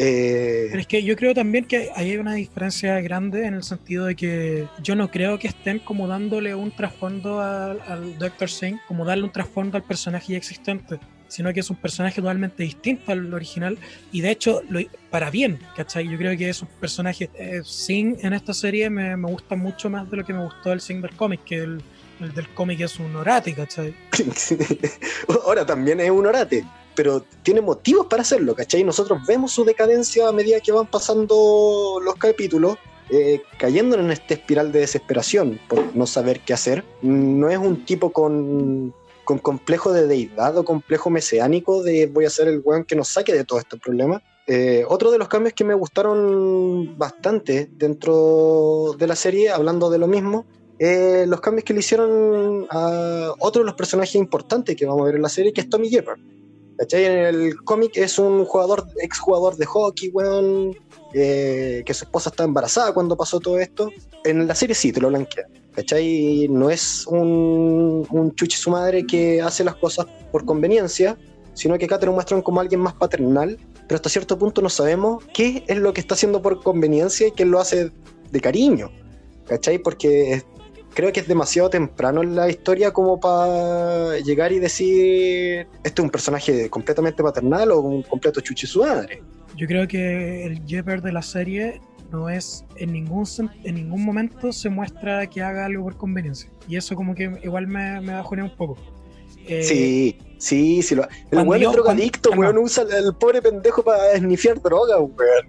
Eh, 0.00 0.66
Pero 0.68 0.80
es 0.80 0.86
que 0.86 1.02
yo 1.02 1.16
creo 1.16 1.34
también 1.34 1.64
que 1.64 1.90
hay 1.96 2.16
una 2.18 2.34
diferencia 2.34 3.00
grande 3.00 3.46
en 3.46 3.54
el 3.54 3.64
sentido 3.64 4.04
de 4.04 4.14
que 4.14 4.68
yo 4.80 4.94
no 4.94 5.10
creo 5.10 5.40
que 5.40 5.48
estén 5.48 5.80
como 5.80 6.06
dándole 6.06 6.54
un 6.54 6.70
trasfondo 6.70 7.40
al, 7.40 7.80
al 7.80 8.16
Dr. 8.16 8.48
Singh, 8.48 8.78
como 8.86 9.04
darle 9.04 9.24
un 9.24 9.32
trasfondo 9.32 9.76
al 9.76 9.82
personaje 9.82 10.32
ya 10.34 10.38
existente, 10.38 11.00
sino 11.28 11.52
que 11.52 11.60
es 11.60 11.70
un 11.70 11.76
personaje 11.76 12.20
totalmente 12.20 12.62
distinto 12.62 13.12
al 13.12 13.32
original 13.32 13.78
y 14.12 14.20
de 14.20 14.30
hecho 14.30 14.62
para 15.10 15.30
bien, 15.30 15.60
¿cachai? 15.76 16.08
Yo 16.08 16.18
creo 16.18 16.36
que 16.36 16.48
es 16.48 16.62
un 16.62 16.68
personaje, 16.80 17.30
eh, 17.34 17.62
en 17.88 18.32
esta 18.32 18.52
serie 18.52 18.90
me, 18.90 19.16
me 19.16 19.28
gusta 19.28 19.54
mucho 19.54 19.88
más 19.88 20.10
de 20.10 20.16
lo 20.16 20.24
que 20.24 20.32
me 20.32 20.42
gustó 20.44 20.72
el 20.72 20.80
Singh 20.80 21.02
del 21.02 21.14
cómic, 21.16 21.44
que 21.44 21.56
el, 21.56 21.82
el 22.20 22.34
del 22.34 22.48
cómic 22.54 22.80
es 22.80 22.98
un 22.98 23.14
orate, 23.14 23.54
¿cachai? 23.54 23.94
Ahora 25.44 25.64
también 25.64 26.00
es 26.00 26.10
un 26.10 26.26
orate, 26.26 26.64
pero 26.94 27.24
tiene 27.42 27.60
motivos 27.60 28.06
para 28.06 28.22
hacerlo, 28.22 28.54
¿cachai? 28.54 28.84
Nosotros 28.84 29.20
vemos 29.26 29.52
su 29.52 29.64
decadencia 29.64 30.28
a 30.28 30.32
medida 30.32 30.60
que 30.60 30.72
van 30.72 30.86
pasando 30.86 32.00
los 32.02 32.14
capítulos, 32.16 32.76
eh, 33.10 33.42
cayendo 33.56 33.98
en 33.98 34.10
esta 34.10 34.34
espiral 34.34 34.72
de 34.72 34.80
desesperación 34.80 35.58
por 35.68 35.94
no 35.96 36.06
saber 36.06 36.40
qué 36.40 36.52
hacer. 36.52 36.84
No 37.02 37.48
es 37.48 37.58
un 37.58 37.84
tipo 37.84 38.10
con, 38.10 38.92
con 39.28 39.36
complejo 39.36 39.92
de 39.92 40.06
deidad 40.06 40.56
o 40.56 40.64
complejo 40.64 41.10
mesiánico 41.10 41.82
de 41.82 42.06
voy 42.06 42.24
a 42.24 42.30
ser 42.30 42.48
el 42.48 42.62
weón 42.64 42.84
que 42.84 42.96
nos 42.96 43.08
saque 43.08 43.34
de 43.34 43.44
todo 43.44 43.58
este 43.58 43.76
problema. 43.76 44.22
Eh, 44.46 44.86
otro 44.88 45.10
de 45.10 45.18
los 45.18 45.28
cambios 45.28 45.52
que 45.52 45.64
me 45.64 45.74
gustaron 45.74 46.96
bastante 46.96 47.68
dentro 47.70 48.94
de 48.98 49.06
la 49.06 49.14
serie, 49.14 49.50
hablando 49.50 49.90
de 49.90 49.98
lo 49.98 50.06
mismo, 50.06 50.46
eh, 50.78 51.26
los 51.28 51.42
cambios 51.42 51.64
que 51.64 51.74
le 51.74 51.80
hicieron 51.80 52.66
a 52.70 53.34
otro 53.38 53.60
de 53.60 53.66
los 53.66 53.74
personajes 53.74 54.14
importantes 54.14 54.74
que 54.74 54.86
vamos 54.86 55.02
a 55.02 55.04
ver 55.04 55.16
en 55.16 55.22
la 55.22 55.28
serie, 55.28 55.52
que 55.52 55.60
es 55.60 55.68
Tommy. 55.68 55.90
¿Cachai? 56.78 57.04
En 57.04 57.18
el 57.26 57.62
cómic 57.64 57.98
es 57.98 58.18
un 58.18 58.46
jugador, 58.46 58.86
exjugador 59.02 59.56
de 59.56 59.66
hockey, 59.66 60.08
weón, 60.08 60.74
eh, 61.12 61.82
que 61.84 61.92
su 61.92 62.04
esposa 62.04 62.30
está 62.30 62.44
embarazada 62.44 62.94
cuando 62.94 63.14
pasó 63.14 63.40
todo 63.40 63.58
esto. 63.58 63.90
En 64.24 64.46
la 64.46 64.54
serie 64.54 64.74
sí, 64.74 64.90
te 64.90 65.02
lo 65.02 65.08
blanquea. 65.08 65.44
¿Cachai? 65.78 66.48
No 66.50 66.70
es 66.70 67.06
un, 67.06 68.04
un 68.10 68.34
chuchi 68.34 68.56
su 68.56 68.68
madre 68.68 69.06
que 69.06 69.40
hace 69.40 69.62
las 69.62 69.76
cosas 69.76 70.06
por 70.32 70.44
conveniencia, 70.44 71.16
sino 71.54 71.78
que 71.78 71.84
acá 71.84 72.00
te 72.00 72.06
lo 72.06 72.12
muestran 72.12 72.42
como 72.42 72.58
alguien 72.58 72.80
más 72.80 72.94
paternal, 72.94 73.56
pero 73.86 73.94
hasta 73.94 74.08
cierto 74.08 74.36
punto 74.36 74.60
no 74.60 74.70
sabemos 74.70 75.24
qué 75.32 75.62
es 75.68 75.78
lo 75.78 75.92
que 75.92 76.00
está 76.00 76.14
haciendo 76.14 76.42
por 76.42 76.60
conveniencia 76.64 77.28
y 77.28 77.30
quién 77.30 77.52
lo 77.52 77.60
hace 77.60 77.92
de 78.32 78.40
cariño. 78.40 78.90
¿Cachai? 79.46 79.78
Porque 79.78 80.32
es- 80.32 80.46
creo 80.94 81.12
que 81.12 81.20
es 81.20 81.28
demasiado 81.28 81.70
temprano 81.70 82.24
en 82.24 82.34
la 82.34 82.48
historia 82.50 82.90
como 82.92 83.20
para 83.20 84.18
llegar 84.18 84.50
y 84.50 84.58
decir 84.58 85.68
este 85.84 86.00
es 86.00 86.04
un 86.04 86.10
personaje 86.10 86.68
completamente 86.68 87.22
paternal 87.22 87.70
o 87.70 87.78
un 87.82 88.02
completo 88.02 88.40
chuchi 88.40 88.66
su 88.66 88.80
madre. 88.82 89.22
Yo 89.56 89.68
creo 89.68 89.86
que 89.86 90.44
el 90.44 90.60
Jeopardy 90.66 91.02
de 91.04 91.12
la 91.12 91.22
serie 91.22 91.80
no 92.10 92.28
es 92.28 92.64
en 92.76 92.92
ningún 92.92 93.26
en 93.64 93.74
ningún 93.74 94.04
momento 94.04 94.52
se 94.52 94.68
muestra 94.70 95.26
que 95.26 95.42
haga 95.42 95.66
algo 95.66 95.84
por 95.84 95.96
conveniencia 95.96 96.50
y 96.68 96.76
eso 96.76 96.94
como 96.96 97.14
que 97.14 97.24
igual 97.42 97.66
me, 97.66 98.00
me 98.00 98.12
bajonea 98.12 98.44
un 98.44 98.56
poco 98.56 98.76
Eh, 99.46 99.62
Sí, 99.62 100.18
sí, 100.38 100.82
sí. 100.82 100.94
Lo, 100.94 101.06
el 101.30 101.46
weón 101.46 101.62
es 101.62 101.72
drogadicto, 101.72 102.30
cuando- 102.30 102.40
weón, 102.52 102.58
usa 102.64 102.84
al 102.84 103.14
pobre 103.16 103.40
pendejo 103.42 103.82
para 103.82 104.12
esnifiar 104.12 104.60
droga, 104.60 104.98
weón. 105.00 105.46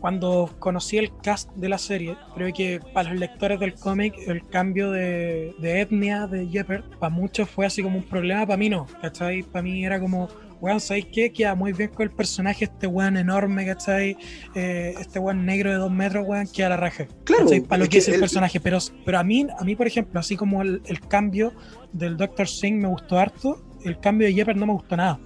cuando 0.00 0.50
conocí 0.58 0.98
el 0.98 1.10
cast 1.22 1.50
de 1.54 1.68
la 1.68 1.78
serie 1.78 2.16
creo 2.34 2.52
que 2.54 2.80
para 2.92 3.10
los 3.10 3.18
lectores 3.18 3.58
del 3.58 3.74
cómic 3.74 4.14
el 4.26 4.46
cambio 4.46 4.90
de, 4.90 5.54
de 5.58 5.80
etnia 5.80 6.26
de 6.26 6.46
Jeopardy 6.46 6.84
para 6.98 7.10
muchos 7.10 7.48
fue 7.48 7.64
así 7.66 7.82
como 7.82 7.96
un 7.98 8.04
problema 8.04 8.46
para 8.46 8.56
mí 8.58 8.68
no 8.68 8.86
¿cachai? 9.00 9.42
para 9.42 9.62
mí 9.62 9.84
era 9.84 9.98
como 9.98 10.28
weón, 10.60 10.80
¿sabéis 10.80 11.06
qué? 11.12 11.30
Queda 11.32 11.54
muy 11.54 11.72
bien 11.72 11.90
con 11.90 12.04
el 12.04 12.10
personaje, 12.10 12.64
este 12.64 12.86
weón 12.86 13.16
enorme, 13.16 13.66
¿cachai? 13.66 14.16
Eh, 14.54 14.94
este 15.00 15.18
weón 15.18 15.44
negro 15.46 15.70
de 15.70 15.76
dos 15.76 15.90
metros, 15.90 16.24
weón, 16.26 16.46
queda 16.46 16.66
a 16.66 16.70
la 16.70 16.76
raja. 16.76 17.06
Claro, 17.24 17.44
¿cachai? 17.44 17.60
Para 17.60 17.84
lo 17.84 17.88
que 17.88 17.98
es 17.98 18.08
el 18.08 18.14
el- 18.14 18.20
personaje. 18.20 18.60
Pero, 18.60 18.78
pero 19.04 19.18
a 19.18 19.24
mí, 19.24 19.46
a 19.58 19.64
mí, 19.64 19.76
por 19.76 19.86
ejemplo, 19.86 20.18
así 20.20 20.36
como 20.36 20.62
el, 20.62 20.82
el 20.86 21.00
cambio 21.00 21.52
del 21.92 22.16
Dr. 22.16 22.48
Singh 22.48 22.80
me 22.80 22.88
gustó 22.88 23.18
harto, 23.18 23.62
el 23.84 23.98
cambio 24.00 24.26
de 24.26 24.34
Jeopardy 24.34 24.60
no 24.60 24.66
me 24.66 24.72
gustó 24.72 24.96
nada. 24.96 25.18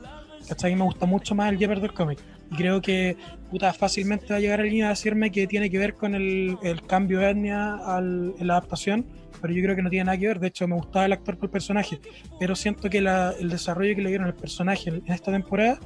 ¿cachai? 0.48 0.74
Me 0.74 0.82
gusta 0.84 1.06
mucho 1.06 1.34
más 1.34 1.52
el 1.52 1.58
Jeopardy 1.58 1.82
del 1.82 1.92
cómic. 1.94 2.18
Y 2.50 2.56
creo 2.56 2.80
que, 2.82 3.16
puta, 3.50 3.72
fácilmente 3.72 4.26
va 4.30 4.36
a 4.36 4.40
llegar 4.40 4.60
alguien 4.60 4.84
a 4.84 4.88
decirme 4.88 5.30
que 5.30 5.46
tiene 5.46 5.70
que 5.70 5.78
ver 5.78 5.94
con 5.94 6.16
el, 6.16 6.58
el 6.64 6.82
cambio 6.82 7.20
de 7.20 7.30
etnia 7.30 7.74
al, 7.76 8.34
en 8.36 8.46
la 8.48 8.54
adaptación, 8.54 9.06
pero 9.40 9.52
yo 9.52 9.62
creo 9.62 9.76
que 9.76 9.82
no 9.82 9.90
tiene 9.90 10.04
nada 10.04 10.18
que 10.18 10.26
ver. 10.26 10.40
De 10.40 10.48
hecho, 10.48 10.68
me 10.68 10.76
gustaba 10.76 11.06
el 11.06 11.12
actor 11.12 11.36
por 11.36 11.46
el 11.46 11.50
personaje, 11.50 12.00
pero 12.38 12.54
siento 12.54 12.90
que 12.90 12.98
el 12.98 13.48
desarrollo 13.48 13.94
que 13.96 14.02
le 14.02 14.08
dieron 14.10 14.26
al 14.26 14.34
personaje 14.34 14.90
en 14.90 15.02
esta 15.12 15.32
temporada 15.32 15.78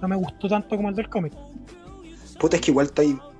no 0.00 0.08
me 0.08 0.16
gustó 0.16 0.48
tanto 0.48 0.76
como 0.76 0.88
el 0.88 0.94
del 0.94 1.08
cómic. 1.08 1.32
Puta, 2.38 2.56
es 2.56 2.62
que 2.62 2.70
igual 2.72 2.90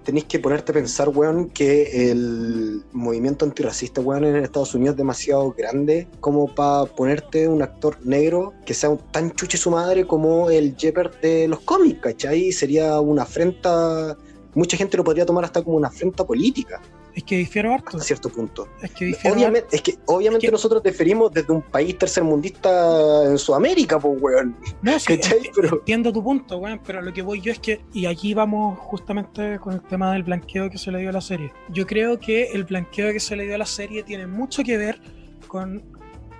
tenéis 0.04 0.24
que 0.24 0.38
ponerte 0.38 0.70
a 0.70 0.74
pensar, 0.74 1.08
weón, 1.08 1.48
que 1.50 2.10
el 2.10 2.84
movimiento 2.92 3.44
antirracista, 3.44 4.00
weón, 4.00 4.24
en 4.24 4.36
Estados 4.36 4.74
Unidos 4.74 4.94
es 4.94 4.98
demasiado 4.98 5.52
grande 5.52 6.06
como 6.20 6.52
para 6.54 6.84
ponerte 6.86 7.48
un 7.48 7.62
actor 7.62 7.96
negro 8.04 8.52
que 8.64 8.74
sea 8.74 8.96
tan 9.10 9.32
chuche 9.32 9.58
su 9.58 9.70
madre 9.70 10.06
como 10.06 10.50
el 10.50 10.76
Jeopardy 10.76 11.16
de 11.20 11.48
los 11.48 11.60
cómics, 11.60 12.00
¿cachai? 12.00 12.52
Sería 12.52 13.00
una 13.00 13.22
afrenta, 13.22 14.16
mucha 14.54 14.76
gente 14.76 14.96
lo 14.96 15.04
podría 15.04 15.26
tomar 15.26 15.44
hasta 15.44 15.62
como 15.62 15.76
una 15.78 15.88
afrenta 15.88 16.24
política. 16.24 16.80
Es 17.14 17.24
que 17.24 17.36
difiero 17.36 17.74
harto. 17.74 17.98
A 17.98 18.00
cierto 18.00 18.28
punto. 18.28 18.68
Es 18.80 18.90
que 18.92 19.14
obviamente, 19.30 19.76
Es 19.76 19.82
que 19.82 19.98
obviamente 20.06 20.50
nosotros 20.50 20.82
deferimos 20.82 21.32
desde 21.32 21.52
un 21.52 21.62
país 21.62 21.98
tercermundista 21.98 23.24
en 23.24 23.38
Sudamérica, 23.38 23.98
pues, 23.98 24.20
weón. 24.20 24.56
No, 24.80 24.98
sí, 24.98 25.18
pero... 25.54 25.76
entiendo 25.78 26.12
tu 26.12 26.22
punto, 26.22 26.58
weón, 26.58 26.80
pero 26.86 27.02
lo 27.02 27.12
que 27.12 27.22
voy 27.22 27.40
yo 27.40 27.52
es 27.52 27.58
que, 27.58 27.80
y 27.92 28.06
aquí 28.06 28.34
vamos 28.34 28.78
justamente 28.78 29.58
con 29.58 29.74
el 29.74 29.82
tema 29.82 30.12
del 30.12 30.22
blanqueo 30.22 30.70
que 30.70 30.78
se 30.78 30.90
le 30.90 30.98
dio 30.98 31.10
a 31.10 31.12
la 31.12 31.20
serie. 31.20 31.52
Yo 31.68 31.86
creo 31.86 32.18
que 32.18 32.44
el 32.52 32.64
blanqueo 32.64 33.12
que 33.12 33.20
se 33.20 33.36
le 33.36 33.44
dio 33.44 33.54
a 33.54 33.58
la 33.58 33.66
serie 33.66 34.02
tiene 34.02 34.26
mucho 34.26 34.62
que 34.62 34.76
ver 34.76 35.00
con 35.48 35.82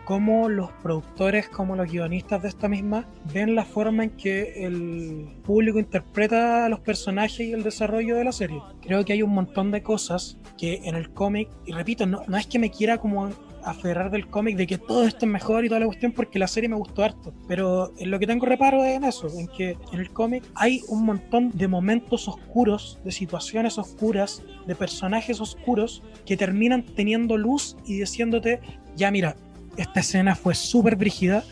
cómo 0.04 0.48
los 0.48 0.70
productores, 0.82 1.48
como 1.48 1.76
los 1.76 1.90
guionistas 1.90 2.42
de 2.42 2.48
esta 2.48 2.68
misma, 2.68 3.06
ven 3.32 3.54
la 3.54 3.64
forma 3.64 4.04
en 4.04 4.10
que 4.10 4.66
el 4.66 5.28
público 5.44 5.78
interpreta 5.78 6.66
a 6.66 6.68
los 6.68 6.80
personajes 6.80 7.40
y 7.40 7.52
el 7.52 7.62
desarrollo 7.62 8.16
de 8.16 8.24
la 8.24 8.32
serie. 8.32 8.60
Creo 8.80 9.04
que 9.04 9.12
hay 9.12 9.22
un 9.22 9.34
montón 9.34 9.70
de 9.70 9.82
cosas 9.82 10.38
que 10.58 10.80
en 10.84 10.94
el 10.94 11.12
cómic, 11.12 11.48
y 11.66 11.72
repito, 11.72 12.06
no, 12.06 12.22
no 12.26 12.36
es 12.36 12.46
que 12.46 12.58
me 12.58 12.70
quiera 12.70 12.98
como 12.98 13.30
aferrar 13.64 14.10
del 14.10 14.26
cómic 14.28 14.56
de 14.56 14.66
que 14.66 14.78
todo 14.78 15.06
esto 15.06 15.26
es 15.26 15.32
mejor 15.32 15.64
y 15.64 15.68
toda 15.68 15.80
la 15.80 15.86
cuestión 15.86 16.12
porque 16.12 16.38
la 16.38 16.46
serie 16.46 16.68
me 16.68 16.76
gustó 16.76 17.04
harto. 17.04 17.32
Pero 17.48 17.92
lo 18.00 18.18
que 18.18 18.26
tengo 18.26 18.46
reparo 18.46 18.84
es 18.84 18.96
en 18.96 19.04
eso, 19.04 19.28
en 19.38 19.48
que 19.48 19.76
en 19.92 20.00
el 20.00 20.10
cómic 20.12 20.44
hay 20.54 20.82
un 20.88 21.04
montón 21.04 21.50
de 21.50 21.68
momentos 21.68 22.28
oscuros, 22.28 22.98
de 23.04 23.12
situaciones 23.12 23.78
oscuras, 23.78 24.42
de 24.66 24.74
personajes 24.74 25.40
oscuros 25.40 26.02
que 26.26 26.36
terminan 26.36 26.82
teniendo 26.82 27.36
luz 27.36 27.76
y 27.86 28.00
diciéndote, 28.00 28.60
ya 28.96 29.10
mira, 29.10 29.36
esta 29.76 30.00
escena 30.00 30.34
fue 30.34 30.54
súper 30.54 30.96
brígida, 30.96 31.44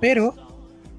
pero 0.00 0.34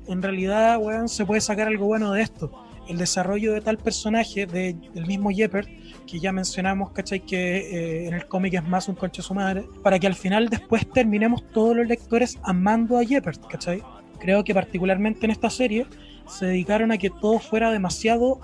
en 0.07 0.21
realidad, 0.21 0.79
se 1.07 1.25
puede 1.25 1.41
sacar 1.41 1.67
algo 1.67 1.85
bueno 1.85 2.11
de 2.11 2.21
esto. 2.21 2.51
El 2.87 2.97
desarrollo 2.97 3.53
de 3.53 3.61
tal 3.61 3.77
personaje, 3.77 4.45
de, 4.45 4.75
del 4.93 5.05
mismo 5.05 5.29
Jeppert, 5.29 5.69
que 6.05 6.19
ya 6.19 6.33
mencionamos, 6.33 6.91
¿cachai? 6.91 7.21
Que 7.21 7.57
eh, 7.57 8.07
en 8.07 8.13
el 8.13 8.27
cómic 8.27 8.55
es 8.55 8.63
más 8.67 8.89
un 8.89 8.95
conche 8.95 9.21
su 9.21 9.33
madre, 9.33 9.65
para 9.81 9.99
que 9.99 10.07
al 10.07 10.15
final 10.15 10.49
después 10.49 10.89
terminemos 10.89 11.47
todos 11.51 11.75
los 11.75 11.87
lectores 11.87 12.37
amando 12.43 12.97
a 12.97 13.05
Jeppert, 13.05 13.45
¿cachai? 13.47 13.81
Creo 14.19 14.43
que 14.43 14.53
particularmente 14.53 15.25
en 15.25 15.31
esta 15.31 15.49
serie 15.49 15.85
se 16.27 16.47
dedicaron 16.47 16.91
a 16.91 16.97
que 16.97 17.09
todo 17.09 17.39
fuera 17.39 17.71
demasiado 17.71 18.39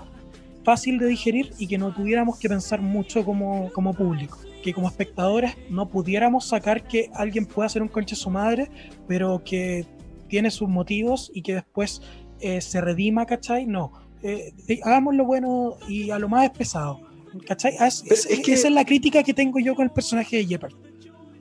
fácil 0.64 0.98
de 0.98 1.06
digerir 1.06 1.52
y 1.58 1.66
que 1.66 1.78
no 1.78 1.92
tuviéramos 1.92 2.38
que 2.38 2.48
pensar 2.48 2.80
mucho 2.80 3.24
como, 3.24 3.72
como 3.72 3.94
público 3.94 4.38
que 4.62 4.72
como 4.72 4.88
espectadores 4.88 5.56
no 5.68 5.88
pudiéramos 5.88 6.46
sacar 6.46 6.86
que 6.86 7.10
alguien 7.14 7.46
pueda 7.46 7.68
ser 7.68 7.82
un 7.82 7.88
conche 7.88 8.14
su 8.14 8.30
madre, 8.30 8.70
pero 9.08 9.42
que 9.44 9.86
tiene 10.28 10.50
sus 10.50 10.68
motivos 10.68 11.30
y 11.34 11.42
que 11.42 11.54
después 11.54 12.02
eh, 12.40 12.60
se 12.60 12.80
redima, 12.80 13.26
¿cachai? 13.26 13.66
No, 13.66 13.92
eh, 14.22 14.52
hagamos 14.84 15.14
lo 15.14 15.24
bueno 15.24 15.76
y 15.88 16.10
a 16.10 16.18
lo 16.18 16.28
más 16.28 16.44
es 16.44 16.50
pesado, 16.50 17.00
¿cachai? 17.46 17.74
Ah, 17.78 17.88
es, 17.88 18.02
que, 18.44 18.52
esa 18.52 18.68
es 18.68 18.74
la 18.74 18.84
crítica 18.84 19.22
que 19.22 19.34
tengo 19.34 19.58
yo 19.58 19.74
con 19.74 19.84
el 19.84 19.90
personaje 19.90 20.36
de 20.36 20.46
Jeopardy. 20.46 20.89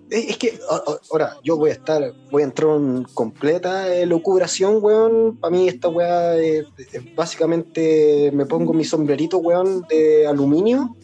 Es 0.10 0.38
que, 0.38 0.60
ahora, 1.10 1.38
yo 1.44 1.56
voy 1.56 1.70
a 1.70 1.74
estar, 1.74 2.13
voy 2.32 2.42
a 2.42 2.46
entrar 2.46 2.75
en 2.78 3.04
completa 3.13 3.86
lucubración, 4.06 4.80
weón. 4.82 5.38
Para 5.38 5.51
mí 5.51 5.68
esta 5.68 5.88
weá, 5.88 6.36
básicamente 7.16 8.32
me 8.34 8.46
pongo 8.46 8.74
mi 8.74 8.86
sombrerito, 8.86 9.38
weón, 9.38 9.86
de 9.89 10.25
aluminio 10.25 10.96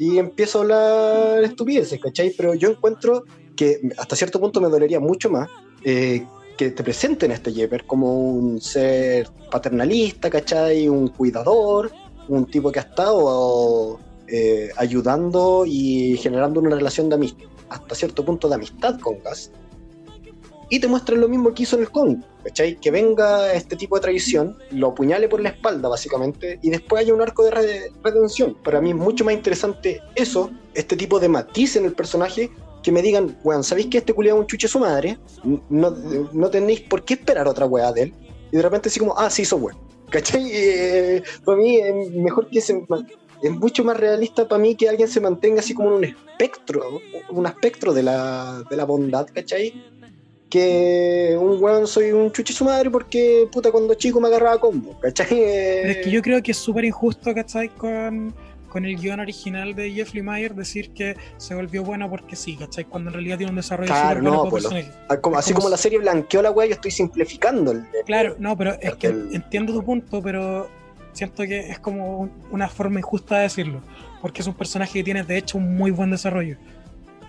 y 0.00 0.16
empiezo 0.16 0.58
a 0.58 0.60
hablar 0.62 1.44
estupideces, 1.44 2.00
¿cachai? 2.00 2.32
Pero 2.34 2.54
yo 2.54 2.70
encuentro 2.70 3.24
que 3.54 3.82
hasta 3.98 4.16
cierto 4.16 4.40
punto 4.40 4.58
me 4.58 4.70
dolería 4.70 4.98
mucho 4.98 5.28
más 5.28 5.46
eh, 5.84 6.26
que 6.56 6.70
te 6.70 6.82
presenten 6.82 7.30
a 7.32 7.34
este 7.34 7.52
Jepper 7.52 7.84
como 7.84 8.30
un 8.30 8.62
ser 8.62 9.28
paternalista, 9.50 10.30
¿cachai? 10.30 10.88
Un 10.88 11.08
cuidador, 11.08 11.92
un 12.28 12.46
tipo 12.46 12.72
que 12.72 12.78
ha 12.78 12.82
estado 12.82 14.00
eh, 14.26 14.70
ayudando 14.78 15.64
y 15.66 16.16
generando 16.16 16.60
una 16.60 16.76
relación 16.76 17.10
de 17.10 17.16
amistad, 17.16 17.44
hasta 17.70 17.94
cierto 17.94 18.24
punto 18.24 18.48
de 18.48 18.56
amistad 18.56 18.98
con 19.00 19.22
Gas, 19.22 19.50
y 20.70 20.78
te 20.78 20.86
muestran 20.86 21.20
lo 21.20 21.28
mismo 21.28 21.52
que 21.52 21.64
hizo 21.64 21.76
en 21.76 21.82
el 21.82 21.90
cómic, 21.90 22.20
¿cachai? 22.44 22.76
Que 22.76 22.92
venga 22.92 23.52
este 23.52 23.74
tipo 23.74 23.96
de 23.96 24.02
traición, 24.02 24.56
lo 24.70 24.88
apuñale 24.88 25.28
por 25.28 25.40
la 25.40 25.48
espalda, 25.48 25.88
básicamente, 25.88 26.60
y 26.62 26.70
después 26.70 27.02
haya 27.02 27.12
un 27.12 27.20
arco 27.20 27.44
de 27.44 27.50
redención. 28.04 28.54
Para 28.62 28.80
mí 28.80 28.90
es 28.90 28.96
mucho 28.96 29.24
más 29.24 29.34
interesante 29.34 30.00
eso, 30.14 30.50
este 30.74 30.96
tipo 30.96 31.18
de 31.18 31.28
matiz 31.28 31.74
en 31.74 31.86
el 31.86 31.92
personaje, 31.92 32.50
que 32.84 32.92
me 32.92 33.02
digan, 33.02 33.36
weón, 33.42 33.64
¿sabéis 33.64 33.88
que 33.88 33.98
este 33.98 34.14
culiado 34.14 34.38
es 34.38 34.42
un 34.42 34.46
chuche 34.46 34.68
su 34.68 34.78
madre? 34.78 35.18
No, 35.68 35.90
no 36.32 36.50
tenéis 36.50 36.82
por 36.82 37.04
qué 37.04 37.14
esperar 37.14 37.48
otra 37.48 37.66
weá 37.66 37.92
de 37.92 38.02
él. 38.04 38.14
Y 38.52 38.56
de 38.56 38.62
repente 38.62 38.88
así 38.88 38.98
como, 39.00 39.18
ah, 39.18 39.28
sí, 39.28 39.42
hizo 39.42 39.58
bueno. 39.58 39.78
¿Cachai? 40.08 40.50
Eh, 40.52 41.22
para 41.44 41.58
mí 41.58 41.76
es 41.78 42.10
mejor 42.12 42.48
que 42.48 42.60
se 42.60 42.72
es 43.42 43.50
mucho 43.50 43.84
más 43.84 43.96
realista 43.96 44.46
para 44.46 44.60
mí 44.60 44.74
que 44.74 44.88
alguien 44.88 45.08
se 45.08 45.20
mantenga 45.20 45.60
así 45.60 45.74
como 45.74 45.90
en 45.90 45.94
un 45.96 46.04
espectro, 46.04 47.00
un 47.30 47.46
espectro 47.46 47.92
de 47.92 48.02
la, 48.02 48.62
de 48.68 48.76
la 48.76 48.84
bondad, 48.84 49.26
¿cachai? 49.32 49.72
que 50.50 51.36
un 51.40 51.62
weón 51.62 51.86
soy 51.86 52.10
un 52.10 52.32
chuchi 52.32 52.52
su 52.52 52.64
madre 52.64 52.90
porque 52.90 53.48
puta 53.50 53.70
cuando 53.70 53.94
chico 53.94 54.20
me 54.20 54.26
agarraba 54.28 54.58
combo, 54.58 54.98
¿cachai? 55.00 55.28
es 55.30 55.96
que 55.98 56.10
yo 56.10 56.20
creo 56.20 56.42
que 56.42 56.50
es 56.50 56.58
súper 56.58 56.84
injusto, 56.84 57.32
¿cachai? 57.32 57.68
Con, 57.68 58.34
con 58.68 58.84
el 58.84 58.96
guion 58.96 59.20
original 59.20 59.74
de 59.74 59.92
Jeffrey 59.92 60.22
Meyer 60.22 60.54
decir 60.54 60.90
que 60.90 61.16
se 61.36 61.54
volvió 61.54 61.84
bueno 61.84 62.10
porque 62.10 62.34
sí, 62.34 62.56
¿cachai? 62.56 62.84
Cuando 62.84 63.10
en 63.10 63.14
realidad 63.14 63.38
tiene 63.38 63.50
un 63.50 63.56
desarrollo 63.56 63.92
claro, 63.92 64.20
no, 64.20 64.48
pues 64.48 64.66
así 65.36 65.54
como, 65.54 65.68
la 65.68 65.76
serie 65.76 65.98
blanqueó 66.00 66.42
la 66.42 66.50
weá, 66.50 66.66
yo 66.66 66.74
estoy 66.74 66.90
simplificando 66.90 67.70
el, 67.70 67.86
Claro, 68.04 68.34
no, 68.38 68.56
pero 68.56 68.72
es 68.80 68.94
que 68.96 69.06
entiendo 69.06 69.72
tu 69.72 69.84
punto, 69.84 70.20
pero 70.20 70.68
siento 71.12 71.42
que 71.44 71.70
es 71.70 71.78
como 71.78 72.30
una 72.50 72.68
forma 72.68 72.98
injusta 72.98 73.36
de 73.36 73.42
decirlo, 73.42 73.80
porque 74.20 74.42
es 74.42 74.46
un 74.46 74.54
personaje 74.54 74.94
que 74.94 75.04
tiene 75.04 75.22
de 75.22 75.38
hecho 75.38 75.58
un 75.58 75.76
muy 75.76 75.90
buen 75.90 76.10
desarrollo. 76.10 76.56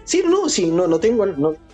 Sí, 0.03 0.23
no, 0.27 0.50
sí, 0.50 0.67
no, 0.67 0.88
no 0.88 1.00
tengo 1.00 1.25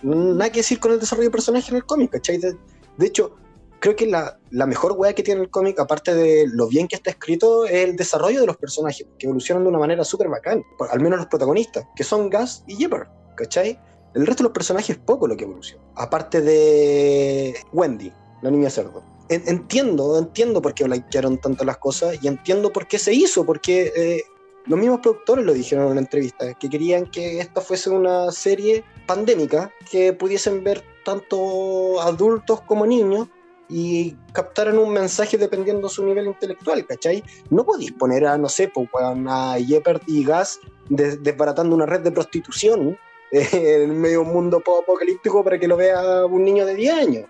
nada 0.02 0.50
que 0.50 0.60
decir 0.60 0.78
con 0.78 0.92
el 0.92 1.00
desarrollo 1.00 1.28
de 1.28 1.32
personaje 1.32 1.70
en 1.70 1.76
el 1.76 1.84
cómic, 1.84 2.10
¿cachai? 2.10 2.38
De, 2.38 3.06
hecho, 3.06 3.34
creo 3.80 3.96
que 3.96 4.06
la, 4.06 4.38
mejor 4.50 4.92
weá 4.92 5.14
que 5.14 5.22
tiene 5.22 5.40
el 5.40 5.50
cómic, 5.50 5.80
aparte 5.80 6.14
de 6.14 6.46
lo 6.46 6.68
bien 6.68 6.88
que 6.88 6.96
está 6.96 7.10
escrito, 7.10 7.64
es 7.64 7.88
el 7.88 7.96
desarrollo 7.96 8.40
de 8.40 8.46
los 8.46 8.56
personajes, 8.56 9.06
que 9.18 9.26
evolucionan 9.26 9.64
de 9.64 9.70
una 9.70 9.78
manera 9.78 10.04
súper 10.04 10.28
bacán, 10.28 10.62
al 10.90 11.00
menos 11.00 11.18
los 11.18 11.28
protagonistas, 11.28 11.86
que 11.96 12.04
son 12.04 12.28
Gus 12.30 12.62
y 12.66 12.76
Jepper, 12.76 13.08
¿cachai? 13.36 13.80
El 14.14 14.26
resto 14.26 14.42
de 14.42 14.48
los 14.48 14.52
personajes 14.52 14.90
es 14.90 14.98
poco 14.98 15.26
lo 15.26 15.36
que 15.36 15.44
evoluciona. 15.44 15.82
Aparte 15.96 16.40
de 16.40 17.56
Wendy, 17.72 18.12
la 18.42 18.50
niña 18.50 18.70
cerdo. 18.70 19.02
Entiendo, 19.28 20.18
entiendo 20.18 20.62
por 20.62 20.72
qué 20.74 20.84
blanquearon 20.84 21.38
tanto 21.38 21.64
las 21.64 21.76
cosas 21.78 22.18
y 22.22 22.28
entiendo 22.28 22.72
por 22.72 22.86
qué 22.86 22.98
se 22.98 23.12
hizo, 23.12 23.44
porque 23.44 23.92
eh, 23.94 24.22
los 24.64 24.78
mismos 24.78 25.00
productores 25.00 25.44
lo 25.44 25.52
dijeron 25.52 25.86
en 25.86 25.90
una 25.92 26.00
entrevista, 26.00 26.54
que 26.54 26.68
querían 26.68 27.06
que 27.10 27.40
esta 27.40 27.60
fuese 27.60 27.90
una 27.90 28.30
serie 28.32 28.84
pandémica, 29.06 29.70
que 29.90 30.12
pudiesen 30.12 30.64
ver 30.64 30.82
tanto 31.04 32.00
adultos 32.00 32.62
como 32.62 32.86
niños 32.86 33.28
y 33.68 34.16
captaran 34.32 34.78
un 34.78 34.92
mensaje 34.92 35.36
dependiendo 35.36 35.88
de 35.88 35.94
su 35.94 36.04
nivel 36.04 36.26
intelectual, 36.26 36.86
¿cachai? 36.86 37.22
No 37.50 37.64
podéis 37.64 37.92
poner 37.92 38.26
a, 38.26 38.38
no 38.38 38.48
sé, 38.48 38.68
pues, 38.68 38.88
a 39.02 39.56
Jeppert 39.58 40.02
y 40.06 40.24
Gas 40.24 40.60
desbaratando 40.88 41.76
una 41.76 41.86
red 41.86 42.00
de 42.00 42.12
prostitución 42.12 42.98
en 43.30 44.00
medio 44.00 44.24
mundo 44.24 44.62
apocalíptico 44.82 45.44
para 45.44 45.58
que 45.58 45.68
lo 45.68 45.76
vea 45.76 46.24
un 46.24 46.44
niño 46.44 46.64
de 46.64 46.74
10 46.74 46.94
años, 46.94 47.24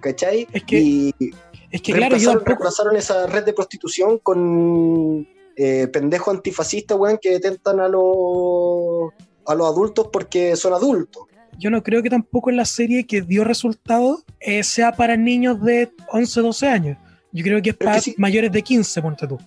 ¿cachai? 0.00 0.46
Es 0.52 0.64
que, 0.64 1.12
es 1.70 1.82
que 1.82 1.92
claro, 1.92 2.16
yo 2.16 2.34
reemplazaron 2.38 2.96
esa 2.96 3.26
red 3.26 3.44
de 3.44 3.52
prostitución 3.52 4.18
con 4.18 5.26
eh, 5.56 5.88
pendejos 5.88 6.34
antifascistas, 6.34 6.98
weón, 6.98 7.18
que 7.20 7.30
detentan 7.30 7.80
a 7.80 7.88
los, 7.88 9.12
a 9.46 9.54
los 9.54 9.66
adultos 9.66 10.08
porque 10.12 10.56
son 10.56 10.72
adultos. 10.72 11.24
Yo 11.58 11.70
no 11.70 11.82
creo 11.82 12.02
que 12.02 12.10
tampoco 12.10 12.50
en 12.50 12.56
la 12.56 12.66
serie 12.66 13.06
que 13.06 13.22
dio 13.22 13.44
resultado 13.44 14.22
eh, 14.40 14.62
sea 14.62 14.92
para 14.92 15.16
niños 15.16 15.62
de 15.62 15.90
11, 16.12 16.40
12 16.40 16.68
años. 16.68 16.98
Yo 17.32 17.42
creo 17.42 17.62
que 17.62 17.70
es 17.70 17.76
para 17.76 18.00
mayores 18.18 18.52
de 18.52 18.62
15, 18.62 19.02
ponte 19.02 19.26
tú. 19.26 19.38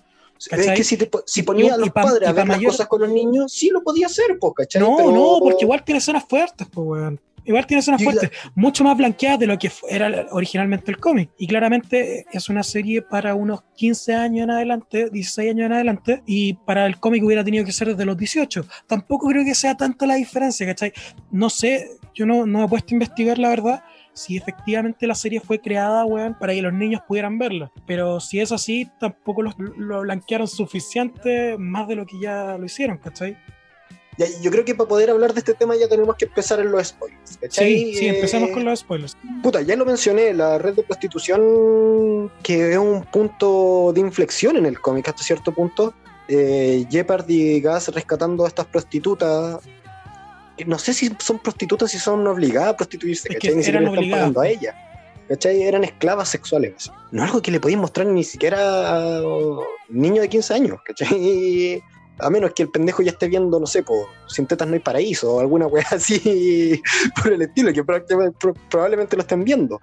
Es 0.50 0.70
que 0.70 0.84
si, 0.84 0.96
te, 0.96 1.10
si 1.26 1.42
ponía 1.42 1.74
a 1.74 1.76
los 1.76 1.90
padres 1.90 2.26
a 2.26 2.32
ver 2.32 2.48
las 2.48 2.62
cosas 2.62 2.86
con 2.86 3.02
los 3.02 3.10
niños, 3.10 3.52
sí 3.52 3.68
lo 3.68 3.82
podía 3.82 4.06
hacer, 4.06 4.38
pues, 4.40 4.54
¿cachai? 4.56 4.80
No, 4.80 5.12
no, 5.12 5.38
porque 5.40 5.64
igual 5.64 5.84
tiene 5.84 5.98
escenas 5.98 6.24
fuertes, 6.26 6.66
pues, 6.72 6.86
weón. 6.88 7.20
Igual 7.50 7.66
tiene 7.66 7.80
escenas 7.80 8.02
fuertes, 8.02 8.30
mucho 8.54 8.84
más 8.84 8.96
blanqueadas 8.96 9.38
de 9.38 9.46
lo 9.46 9.58
que 9.58 9.70
era 9.88 10.26
originalmente 10.30 10.90
el 10.90 10.98
cómic. 10.98 11.30
Y 11.38 11.46
claramente 11.46 12.26
es 12.32 12.48
una 12.48 12.62
serie 12.62 13.02
para 13.02 13.34
unos 13.34 13.62
15 13.76 14.14
años 14.14 14.44
en 14.44 14.50
adelante, 14.50 15.10
16 15.10 15.50
años 15.50 15.66
en 15.66 15.72
adelante, 15.72 16.22
y 16.26 16.54
para 16.54 16.86
el 16.86 16.98
cómic 16.98 17.22
hubiera 17.24 17.44
tenido 17.44 17.64
que 17.64 17.72
ser 17.72 17.88
desde 17.88 18.04
los 18.04 18.16
18. 18.16 18.64
Tampoco 18.86 19.28
creo 19.28 19.44
que 19.44 19.54
sea 19.54 19.76
tanto 19.76 20.06
la 20.06 20.14
diferencia, 20.14 20.66
¿cachai? 20.66 20.92
No 21.30 21.50
sé, 21.50 21.98
yo 22.14 22.26
no, 22.26 22.46
no 22.46 22.60
me 22.60 22.64
he 22.64 22.68
puesto 22.68 22.94
a 22.94 22.96
investigar 22.96 23.38
la 23.38 23.50
verdad 23.50 23.82
si 24.12 24.36
efectivamente 24.36 25.06
la 25.06 25.14
serie 25.14 25.40
fue 25.40 25.60
creada, 25.60 26.04
weón, 26.04 26.36
para 26.38 26.52
que 26.52 26.62
los 26.62 26.72
niños 26.72 27.02
pudieran 27.06 27.38
verla. 27.38 27.70
Pero 27.86 28.20
si 28.20 28.40
es 28.40 28.52
así, 28.52 28.90
tampoco 28.98 29.42
lo, 29.42 29.54
lo 29.76 30.00
blanquearon 30.00 30.48
suficiente 30.48 31.56
más 31.58 31.88
de 31.88 31.96
lo 31.96 32.06
que 32.06 32.20
ya 32.20 32.56
lo 32.58 32.64
hicieron, 32.64 32.98
¿cachai? 32.98 33.36
Yo 34.42 34.50
creo 34.50 34.64
que 34.64 34.74
para 34.74 34.88
poder 34.88 35.10
hablar 35.10 35.32
de 35.32 35.40
este 35.40 35.54
tema 35.54 35.74
ya 35.76 35.88
tenemos 35.88 36.16
que 36.16 36.26
empezar 36.26 36.60
en 36.60 36.70
los 36.70 36.88
spoilers. 36.88 37.38
Sí, 37.50 37.94
sí, 37.94 38.06
empecemos 38.06 38.50
con 38.50 38.64
los 38.64 38.80
spoilers. 38.80 39.16
Puta, 39.42 39.62
ya 39.62 39.76
lo 39.76 39.84
mencioné, 39.84 40.34
la 40.34 40.58
red 40.58 40.74
de 40.74 40.82
prostitución 40.82 42.30
que 42.42 42.72
es 42.72 42.78
un 42.78 43.04
punto 43.04 43.92
de 43.94 44.00
inflexión 44.00 44.56
en 44.56 44.66
el 44.66 44.80
cómic 44.80 45.08
hasta 45.08 45.22
cierto 45.22 45.52
punto. 45.52 45.94
Eh, 46.28 46.86
y 47.28 47.60
Gas 47.60 47.88
rescatando 47.88 48.44
a 48.44 48.48
estas 48.48 48.66
prostitutas. 48.66 49.60
No 50.66 50.78
sé 50.78 50.92
si 50.92 51.10
son 51.18 51.38
prostitutas, 51.38 51.90
si 51.90 51.98
son 51.98 52.26
obligadas 52.26 52.74
a 52.74 52.76
prostituirse, 52.76 53.28
¿cachai? 53.30 53.54
Ni 53.54 53.62
siquiera 53.62 53.88
están 53.88 54.10
pagando 54.10 54.40
a 54.40 54.48
ellas. 54.48 54.74
¿cachai? 55.30 55.62
Eran 55.62 55.84
esclavas 55.84 56.28
sexuales. 56.28 56.90
No 57.12 57.22
algo 57.22 57.40
que 57.40 57.50
le 57.50 57.60
podían 57.60 57.80
mostrar 57.80 58.06
ni 58.06 58.24
siquiera 58.24 59.16
a 59.16 59.22
un 59.22 59.64
niño 59.88 60.20
de 60.22 60.28
15 60.28 60.54
años, 60.54 60.78
¿cachai? 60.84 61.82
A 62.22 62.30
menos 62.30 62.52
que 62.52 62.64
el 62.64 62.70
pendejo 62.70 63.02
ya 63.02 63.10
esté 63.10 63.28
viendo, 63.28 63.58
no 63.58 63.66
sé, 63.66 63.82
por 63.82 64.06
sin 64.26 64.46
tetas 64.46 64.68
no 64.68 64.74
hay 64.74 64.80
paraíso 64.80 65.34
o 65.34 65.40
alguna 65.40 65.66
weá 65.66 65.86
así 65.90 66.82
por 67.22 67.32
el 67.32 67.42
estilo, 67.42 67.72
que 67.72 67.84
probablemente 68.68 69.16
lo 69.16 69.22
estén 69.22 69.44
viendo. 69.44 69.78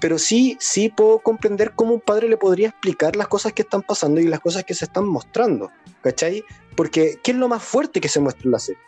Pero 0.00 0.18
sí, 0.18 0.56
sí 0.60 0.90
puedo 0.90 1.20
comprender 1.20 1.72
cómo 1.74 1.94
un 1.94 2.00
padre 2.00 2.28
le 2.28 2.36
podría 2.36 2.68
explicar 2.68 3.16
las 3.16 3.28
cosas 3.28 3.52
que 3.52 3.62
están 3.62 3.82
pasando 3.82 4.20
y 4.20 4.26
las 4.26 4.40
cosas 4.40 4.64
que 4.64 4.74
se 4.74 4.84
están 4.84 5.06
mostrando, 5.06 5.70
¿cachai? 6.02 6.44
Porque, 6.76 7.18
¿qué 7.22 7.30
es 7.30 7.36
lo 7.36 7.48
más 7.48 7.62
fuerte 7.62 8.00
que 8.00 8.08
se 8.08 8.20
muestra 8.20 8.44
en 8.44 8.50
la 8.50 8.58
serie? 8.58 8.80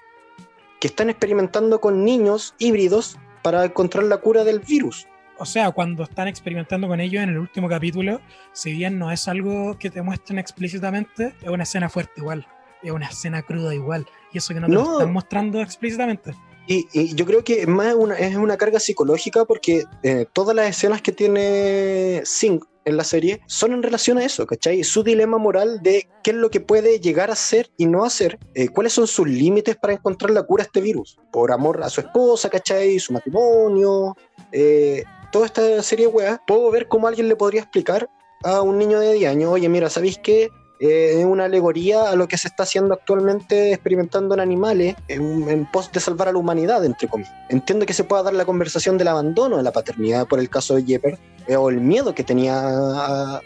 Que 0.81 0.89
están 0.89 1.09
experimentando 1.09 1.81
con 1.81 2.05
niños 2.05 2.55
híbridos 2.59 3.17
para 3.43 3.65
encontrar 3.65 4.05
la 4.05 4.19
cura 4.19 4.45
del 4.45 4.61
virus. 4.61 5.07
O 5.39 5.47
sea, 5.47 5.71
cuando 5.71 6.03
están 6.03 6.29
experimentando 6.29 6.89
con 6.89 7.01
ellos 7.01 7.23
en 7.23 7.31
el 7.31 7.39
último 7.39 7.69
capítulo, 7.69 8.21
si 8.53 8.73
bien 8.73 8.99
no 8.99 9.11
es 9.11 9.29
algo 9.29 9.79
que 9.79 9.89
te 9.89 10.03
muestren 10.03 10.39
explícitamente, 10.39 11.35
es 11.41 11.49
una 11.49 11.63
escena 11.63 11.89
fuerte 11.89 12.13
igual 12.17 12.47
es 12.83 12.91
una 12.91 13.07
escena 13.07 13.43
cruda 13.43 13.75
igual. 13.75 14.07
Y 14.33 14.39
eso 14.39 14.55
que 14.55 14.61
no 14.61 14.67
te 14.67 14.73
lo 14.73 14.93
están 14.93 15.13
mostrando 15.13 15.61
explícitamente. 15.61 16.35
Y, 16.67 17.15
yo 17.15 17.25
creo 17.25 17.43
que 17.43 17.67
más 17.67 17.95
una, 17.95 18.15
es 18.17 18.37
una 18.37 18.59
carga 18.59 18.79
psicológica 18.79 19.47
porque 19.47 19.85
eh, 20.03 20.27
todas 20.33 20.55
las 20.55 20.69
escenas 20.69 21.01
que 21.01 21.13
tiene 21.13 22.21
Singh 22.25 22.63
en 22.85 22.97
la 22.97 23.05
serie 23.05 23.41
son 23.47 23.73
en 23.73 23.83
relación 23.83 24.19
a 24.19 24.25
eso, 24.25 24.47
¿cachai? 24.47 24.85
Su 24.85 25.03
dilema 25.03 25.39
moral 25.39 25.83
de 25.83 26.09
qué 26.23 26.33
es 26.33 26.37
lo 26.37 26.51
que 26.51 26.61
puede 26.61 27.01
llegar 27.01 27.31
a 27.31 27.37
ser 27.37 27.71
y 27.79 27.87
no 27.87 28.05
hacer, 28.05 28.39
eh, 28.55 28.69
cuáles 28.69 28.93
son 28.93 29.07
sus 29.07 29.27
límites 29.27 29.77
para 29.77 29.95
encontrar 29.95 30.31
la 30.31 30.43
cura 30.43 30.63
a 30.63 30.67
este 30.67 30.83
virus, 30.83 31.19
por 31.33 31.53
amor 31.53 31.83
a 31.83 31.89
su 31.89 32.03
esposa, 32.03 32.51
¿cachai? 32.51 32.99
Su 32.99 33.15
matrimonio, 33.15 34.15
eh, 34.53 35.05
toda 35.33 35.47
esta 35.47 35.83
serie 35.83 36.07
de 36.07 36.13
weas, 36.13 36.41
puedo 36.47 36.71
ver 36.71 36.89
cómo 36.89 37.09
alguien 37.09 37.29
le 37.29 37.37
podría 37.37 37.63
explicar 37.63 38.11
a 38.43 38.61
un 38.61 38.79
niño 38.79 39.01
de 39.01 39.15
10 39.15 39.31
años, 39.31 39.53
oye, 39.53 39.69
mira, 39.69 39.89
¿sabéis 39.91 40.19
qué? 40.23 40.51
Es 40.81 41.25
una 41.25 41.47
alegoría 41.47 42.11
a 42.11 42.17
lo 42.17 42.29
que 42.29 42.39
se 42.39 42.49
está 42.49 42.63
haciendo 42.63 42.95
actualmente 42.95 43.73
experimentando 43.73 44.35
en 44.35 44.41
animales 44.41 44.97
en, 45.09 45.67
pos 45.67 45.91
de 45.91 46.01
salvar 46.01 46.29
a 46.29 46.33
la 46.33 46.39
humanidad, 46.39 46.85
entre 46.85 47.09
comillas. 47.09 47.33
Entiendo 47.49 47.85
que 47.85 47.93
se 47.93 48.05
pueda 48.05 48.23
dar 48.23 48.35
la 48.35 48.45
conversación 48.45 48.97
del 48.97 49.09
abandono 49.09 49.57
de 49.57 49.63
la 49.63 49.73
paternidad 49.73 50.27
por 50.27 50.39
el 50.39 50.49
caso 50.49 50.77
de 50.77 50.85
Jepper, 50.85 51.19
eh, 51.47 51.57
o 51.57 51.69
el 51.69 51.81
miedo 51.81 52.15
que 52.15 52.23
tenía 52.23 52.63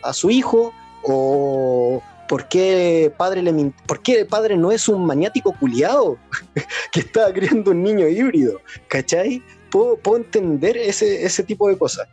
a, 0.03 0.13
su 0.13 0.31
hijo, 0.31 0.73
o 1.05 2.03
por 2.29 2.49
qué 2.49 3.13
padre 3.17 3.43
le 3.43 3.73
por 3.87 4.03
qué 4.03 4.21
el 4.21 4.27
padre 4.27 4.57
no 4.57 4.71
es 4.71 4.89
un 4.89 5.05
maniático 5.05 5.55
culiado 5.59 6.19
que 6.93 7.01
está 7.01 7.33
criando 7.33 7.71
un 7.71 7.83
niño 7.83 8.07
híbrido, 8.09 8.61
¿cachai? 8.89 9.43
Puedo, 9.71 9.97
puedo 9.97 10.19
entender 10.19 10.77
ese, 10.77 11.25
ese 11.25 11.43
tipo 11.43 11.69
de 11.69 11.79
cosas. 11.79 12.07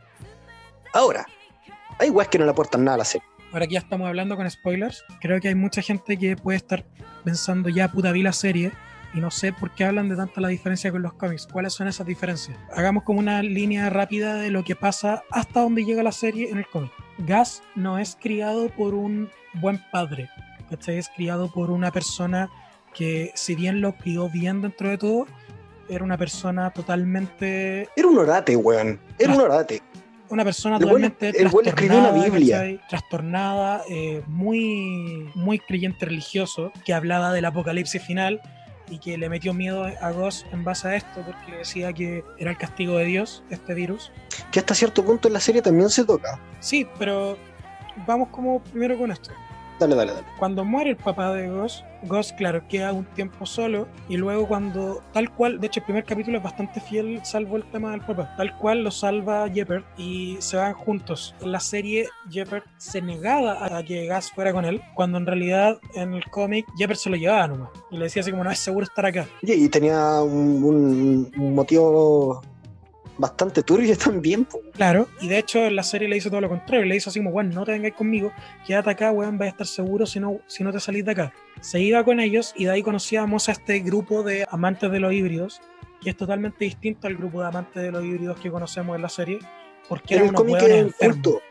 Ahora, 0.93 1.25
hay 1.99 2.09
weas 2.09 2.29
que 2.29 2.39
no 2.39 2.45
le 2.45 2.51
aportan 2.51 2.85
nada 2.85 2.95
a 2.95 2.99
la 2.99 3.05
serie 3.05 3.28
ahora 3.51 3.67
que 3.67 3.73
ya 3.73 3.79
estamos 3.79 4.07
hablando 4.07 4.35
con 4.35 4.49
spoilers, 4.49 5.03
creo 5.21 5.39
que 5.39 5.49
hay 5.49 5.55
mucha 5.55 5.81
gente 5.81 6.17
que 6.17 6.35
puede 6.35 6.57
estar 6.57 6.85
pensando 7.23 7.69
ya 7.69 7.91
puta 7.91 8.11
vi 8.11 8.23
la 8.23 8.33
serie 8.33 8.71
y 9.13 9.19
no 9.19 9.31
sé 9.31 9.53
por 9.53 9.71
qué 9.71 9.85
hablan 9.85 10.09
de 10.09 10.15
tanta 10.15 10.39
la 10.41 10.49
diferencia 10.49 10.91
con 10.91 11.01
los 11.01 11.13
cómics. 11.13 11.47
¿Cuáles 11.47 11.73
son 11.73 11.87
esas 11.87 12.05
diferencias? 12.05 12.57
Hagamos 12.75 13.03
como 13.03 13.19
una 13.19 13.41
línea 13.41 13.89
rápida 13.89 14.35
de 14.35 14.51
lo 14.51 14.63
que 14.63 14.75
pasa 14.75 15.23
hasta 15.31 15.61
donde 15.61 15.83
llega 15.83 16.03
la 16.03 16.11
serie 16.11 16.49
en 16.49 16.59
el 16.59 16.67
cómic. 16.67 16.91
Gas 17.19 17.63
no 17.75 17.97
es 17.97 18.17
criado 18.19 18.69
por 18.69 18.93
un 18.93 19.29
buen 19.53 19.81
padre, 19.91 20.29
Es 20.85 21.09
criado 21.09 21.51
por 21.51 21.71
una 21.71 21.91
persona 21.91 22.49
que, 22.93 23.31
si 23.33 23.55
bien 23.55 23.81
lo 23.81 23.95
crió 23.95 24.29
bien 24.29 24.61
dentro 24.61 24.89
de 24.89 24.97
todo, 24.97 25.25
era 25.89 26.03
una 26.03 26.17
persona 26.17 26.69
totalmente. 26.71 27.89
Era 27.95 28.07
un 28.07 28.19
orate, 28.19 28.55
weón. 28.55 28.99
Era 29.17 29.33
un 29.33 29.41
orate 29.41 29.81
una 30.29 30.43
persona 30.43 30.79
totalmente 30.79 31.33
trastornada, 32.89 33.83
eh, 33.89 34.23
muy, 34.27 35.29
muy 35.35 35.59
creyente 35.59 36.05
religioso, 36.05 36.71
que 36.85 36.93
hablaba 36.93 37.33
del 37.33 37.45
apocalipsis 37.45 38.01
final 38.01 38.41
y 38.89 38.99
que 38.99 39.17
le 39.17 39.29
metió 39.29 39.53
miedo 39.53 39.83
a 39.83 40.11
Ghost 40.11 40.45
en 40.51 40.63
base 40.63 40.87
a 40.87 40.95
esto 40.95 41.21
porque 41.25 41.57
decía 41.57 41.93
que 41.93 42.23
era 42.37 42.51
el 42.51 42.57
castigo 42.57 42.97
de 42.97 43.05
Dios, 43.05 43.43
este 43.49 43.73
virus. 43.73 44.11
Que 44.51 44.59
hasta 44.59 44.73
cierto 44.73 45.05
punto 45.05 45.27
en 45.27 45.33
la 45.33 45.39
serie 45.39 45.61
también 45.61 45.89
se 45.89 46.05
toca. 46.05 46.39
Sí, 46.59 46.87
pero 46.97 47.37
vamos 48.07 48.29
como 48.29 48.61
primero 48.63 48.97
con 48.97 49.11
esto. 49.11 49.31
Dale, 49.79 49.95
dale, 49.95 50.13
dale. 50.13 50.27
Cuando 50.37 50.65
muere 50.65 50.91
el 50.91 50.97
papá 50.97 51.33
de 51.33 51.47
Ghost, 51.47 51.83
Ghost, 52.03 52.35
claro, 52.35 52.61
queda 52.67 52.93
un 52.93 53.05
tiempo 53.05 53.45
solo 53.45 53.87
y 54.07 54.17
luego 54.17 54.47
cuando, 54.47 55.01
tal 55.13 55.33
cual, 55.33 55.59
de 55.59 55.67
hecho 55.67 55.79
el 55.79 55.85
primer 55.85 56.03
capítulo 56.05 56.37
es 56.37 56.43
bastante 56.43 56.79
fiel, 56.79 57.19
salvo 57.23 57.57
el 57.57 57.63
tema 57.71 57.91
del 57.91 58.01
papá, 58.01 58.33
tal 58.37 58.57
cual 58.57 58.83
lo 58.83 58.91
salva 58.91 59.49
Jeppard 59.49 59.83
y 59.97 60.37
se 60.39 60.57
van 60.57 60.73
juntos. 60.73 61.35
En 61.41 61.51
la 61.51 61.59
serie, 61.59 62.07
Jeppard 62.29 62.63
se 62.77 63.01
negaba 63.01 63.77
a 63.77 63.83
que 63.83 64.05
Gas 64.05 64.31
fuera 64.31 64.53
con 64.53 64.65
él, 64.65 64.81
cuando 64.95 65.17
en 65.17 65.25
realidad 65.25 65.79
en 65.95 66.13
el 66.13 66.25
cómic 66.29 66.65
Jeppard 66.77 66.97
se 66.97 67.09
lo 67.09 67.15
llevaba 67.15 67.47
nomás 67.47 67.69
y 67.91 67.97
le 67.97 68.03
decía 68.03 68.21
así 68.21 68.31
como, 68.31 68.43
no 68.43 68.51
es 68.51 68.59
seguro 68.59 68.83
estar 68.83 69.05
acá. 69.05 69.27
Y, 69.41 69.69
tenía 69.69 70.21
un, 70.21 71.31
un 71.37 71.55
motivo 71.55 72.41
bastante 73.19 73.61
turbio 73.61 73.95
también. 74.03 74.47
Claro, 74.73 75.07
y 75.21 75.27
de 75.27 75.37
hecho 75.37 75.69
la 75.69 75.83
serie 75.83 76.07
le 76.07 76.17
hizo 76.17 76.29
todo 76.29 76.41
lo 76.41 76.49
contrario, 76.49 76.85
le 76.85 76.95
hizo 76.95 77.09
así 77.09 77.19
como, 77.19 77.31
bueno, 77.31 77.51
no 77.53 77.65
te 77.65 77.73
vengáis 77.73 77.93
conmigo, 77.93 78.31
quédate 78.65 78.89
acá, 78.89 79.11
weón, 79.11 79.37
vais 79.37 79.49
a 79.49 79.51
estar 79.51 79.67
seguro 79.67 80.05
si 80.05 80.19
no, 80.19 80.39
si 80.47 80.63
no 80.63 80.71
te 80.71 80.79
salís 80.79 81.05
de 81.05 81.11
acá. 81.11 81.33
Se 81.61 81.79
iba 81.79 82.03
con 82.03 82.19
ellos 82.19 82.53
y 82.55 82.65
de 82.65 82.71
ahí 82.71 82.81
conocíamos 82.81 83.49
a 83.49 83.51
este 83.51 83.79
grupo 83.79 84.23
de 84.23 84.47
amantes 84.49 84.89
de 84.89 84.99
los 84.99 85.13
híbridos, 85.13 85.61
que 86.01 86.11
es 86.11 86.17
totalmente 86.17 86.63
distinto 86.63 87.07
al 87.07 87.15
grupo 87.15 87.41
de 87.41 87.47
amantes 87.47 87.83
de 87.83 87.91
los 87.91 88.03
híbridos 88.03 88.39
que 88.39 88.49
conocemos 88.49 88.95
en 88.95 89.01
la 89.01 89.09
serie, 89.09 89.39
porque 89.89 90.15
era 90.15 90.23
unos 90.23 90.41
culto. 90.41 91.41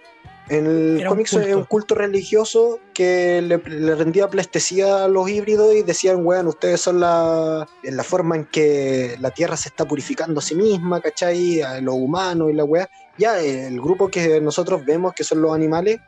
En 0.51 0.67
el 0.67 1.07
cómic 1.07 1.27
es 1.27 1.55
un 1.55 1.65
culto 1.65 1.95
religioso 1.95 2.81
que 2.95 3.43
le, 3.43 3.59
rendía 3.95 4.29
plastecía 4.29 5.05
a 5.05 5.09
los 5.09 5.29
híbridos 5.29 5.75
y 5.75 5.83
decían, 5.83 6.25
weón, 6.25 6.47
ustedes 6.47 6.81
son 6.81 7.01
la, 7.01 7.69
la 7.83 8.03
forma 8.03 8.37
en 8.37 8.45
que 8.47 9.17
la 9.21 9.31
Tierra 9.31 9.57
se 9.57 9.69
está 9.69 9.85
purificando 9.85 10.41
a 10.41 10.43
sí 10.43 10.55
misma, 10.55 11.01
¿cachai? 11.01 11.61
A 11.61 11.81
los 11.81 11.95
humanos 11.95 12.51
y 12.51 12.55
la 12.55 12.65
weá. 12.65 12.89
Ya 13.19 13.41
el 13.41 13.81
grupo 13.81 14.09
que 14.09 14.41
nosotros 14.41 14.85
vemos, 14.85 15.13
que 15.13 15.25
son 15.25 15.43
los 15.43 15.53
animales, 15.53 16.01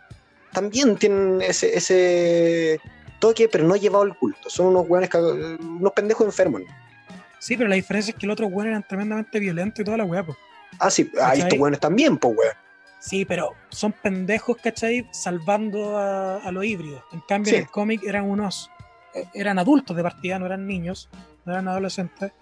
también 0.52 0.96
tienen 0.96 1.42
ese, 1.42 1.76
ese 1.76 2.80
toque, 3.18 3.48
pero 3.48 3.64
no 3.64 3.76
llevado 3.76 4.04
al 4.04 4.16
culto. 4.16 4.48
Son 4.48 4.66
unos 4.66 4.88
weones, 4.88 5.10
unos 5.14 5.92
pendejos 5.92 6.26
enfermos. 6.26 6.62
Sí, 7.38 7.56
pero 7.56 7.68
la 7.68 7.74
diferencia 7.74 8.12
es 8.12 8.18
que 8.18 8.26
los 8.26 8.34
otros 8.34 8.50
weones 8.50 8.72
eran 8.72 8.86
tremendamente 8.86 9.38
violentos 9.38 9.80
y 9.80 9.84
toda 9.84 9.96
la 9.98 10.04
weá, 10.04 10.24
pues. 10.24 10.38
Ah, 10.78 10.90
sí, 10.90 11.10
ahí 11.20 11.40
estos 11.40 11.58
weones 11.58 11.80
también, 11.80 12.16
pues 12.16 12.34
weón. 12.36 12.54
Sí, 13.00 13.24
pero 13.24 13.54
son 13.70 13.92
pendejos, 13.92 14.58
¿cachai? 14.58 15.08
Salvando 15.10 15.98
a, 15.98 16.50
los 16.52 16.64
híbridos. 16.64 17.02
En 17.12 17.20
cambio, 17.20 17.54
en 17.54 17.60
el 17.60 17.70
cómic 17.70 18.02
eran 18.04 18.28
unos. 18.30 18.70
Eh, 19.14 19.24
eran 19.34 19.58
adultos 19.58 19.96
de 19.96 20.02
partida, 20.02 20.38
no 20.38 20.46
eran 20.46 20.66
niños, 20.66 21.08
no 21.44 21.52
eran 21.52 21.66
adolescentes. 21.66 22.32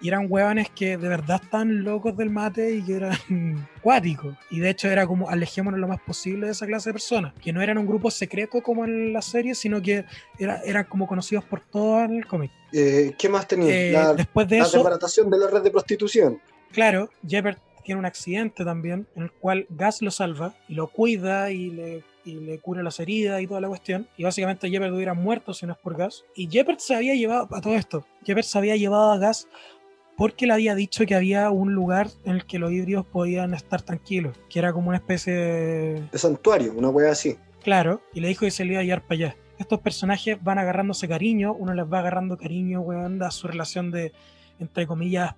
Y 0.00 0.08
eran 0.08 0.26
huevones 0.28 0.70
que 0.70 0.96
de 0.96 1.08
verdad 1.08 1.40
estaban 1.42 1.82
locos 1.82 2.16
del 2.16 2.30
mate 2.30 2.72
y 2.72 2.82
que 2.82 2.94
eran 2.94 3.68
cuáticos. 3.82 4.34
Y 4.48 4.60
de 4.60 4.70
hecho 4.70 4.88
era 4.88 5.06
como 5.06 5.28
alejémonos 5.28 5.78
lo 5.78 5.88
más 5.88 6.00
posible 6.00 6.46
de 6.46 6.52
esa 6.52 6.66
clase 6.66 6.90
de 6.90 6.94
personas. 6.94 7.34
Que 7.42 7.52
no 7.52 7.60
eran 7.60 7.76
un 7.76 7.86
grupo 7.86 8.10
secreto 8.10 8.62
como 8.62 8.84
en 8.84 9.12
la 9.12 9.20
serie, 9.20 9.54
sino 9.54 9.82
que 9.82 10.06
era, 10.38 10.62
eran 10.62 10.84
como 10.84 11.06
conocidos 11.06 11.44
por 11.44 11.60
todo 11.60 12.02
en 12.04 12.14
el 12.14 12.26
cómic. 12.26 12.50
Eh, 12.72 13.12
¿Qué 13.18 13.28
más 13.28 13.46
tenía? 13.46 13.74
Eh, 13.74 13.92
la, 13.92 14.14
después 14.14 14.48
de 14.48 14.58
eso, 14.58 14.82
de 14.82 15.38
la 15.38 15.48
red 15.48 15.62
de 15.62 15.70
prostitución. 15.70 16.40
Claro, 16.70 17.10
Jeppert 17.26 17.58
tiene 17.88 18.00
un 18.00 18.04
accidente 18.04 18.66
también 18.66 19.06
en 19.16 19.22
el 19.22 19.32
cual 19.32 19.66
Gas 19.70 20.02
lo 20.02 20.10
salva 20.10 20.54
y 20.68 20.74
lo 20.74 20.88
cuida 20.88 21.50
y 21.50 21.70
le, 21.70 22.04
le 22.26 22.58
cura 22.58 22.82
las 22.82 23.00
heridas 23.00 23.40
y 23.40 23.46
toda 23.46 23.62
la 23.62 23.68
cuestión. 23.68 24.06
Y 24.18 24.24
básicamente 24.24 24.68
Jeppert 24.68 24.92
hubiera 24.92 25.14
muerto 25.14 25.54
si 25.54 25.64
no 25.64 25.72
es 25.72 25.78
por 25.78 25.96
Gas. 25.96 26.22
Y 26.34 26.50
Jeppert 26.50 26.80
se 26.80 26.94
había 26.94 27.14
llevado 27.14 27.48
a 27.50 27.62
todo 27.62 27.74
esto. 27.76 28.04
Jeppert 28.26 28.46
se 28.46 28.58
había 28.58 28.76
llevado 28.76 29.10
a 29.10 29.16
Gas 29.16 29.48
porque 30.18 30.46
le 30.46 30.52
había 30.52 30.74
dicho 30.74 31.06
que 31.06 31.14
había 31.14 31.48
un 31.48 31.72
lugar 31.72 32.08
en 32.26 32.32
el 32.32 32.44
que 32.44 32.58
los 32.58 32.70
híbridos 32.70 33.06
podían 33.06 33.54
estar 33.54 33.80
tranquilos, 33.80 34.36
que 34.50 34.58
era 34.58 34.74
como 34.74 34.88
una 34.88 34.98
especie 34.98 35.32
de... 35.32 36.02
De 36.12 36.18
santuario, 36.18 36.74
una 36.74 36.90
wea 36.90 37.12
así. 37.12 37.38
Claro, 37.62 38.02
y 38.12 38.20
le 38.20 38.28
dijo 38.28 38.40
que 38.40 38.50
se 38.50 38.66
le 38.66 38.72
iba 38.72 38.82
a 38.82 38.84
llevar 38.84 39.00
para 39.00 39.14
allá. 39.14 39.36
Estos 39.56 39.80
personajes 39.80 40.36
van 40.44 40.58
agarrándose 40.58 41.08
cariño, 41.08 41.54
uno 41.54 41.72
les 41.72 41.90
va 41.90 42.00
agarrando 42.00 42.36
cariño, 42.36 42.82
weón, 42.82 43.22
a 43.22 43.30
su 43.30 43.48
relación 43.48 43.90
de, 43.90 44.12
entre 44.60 44.86
comillas, 44.86 45.36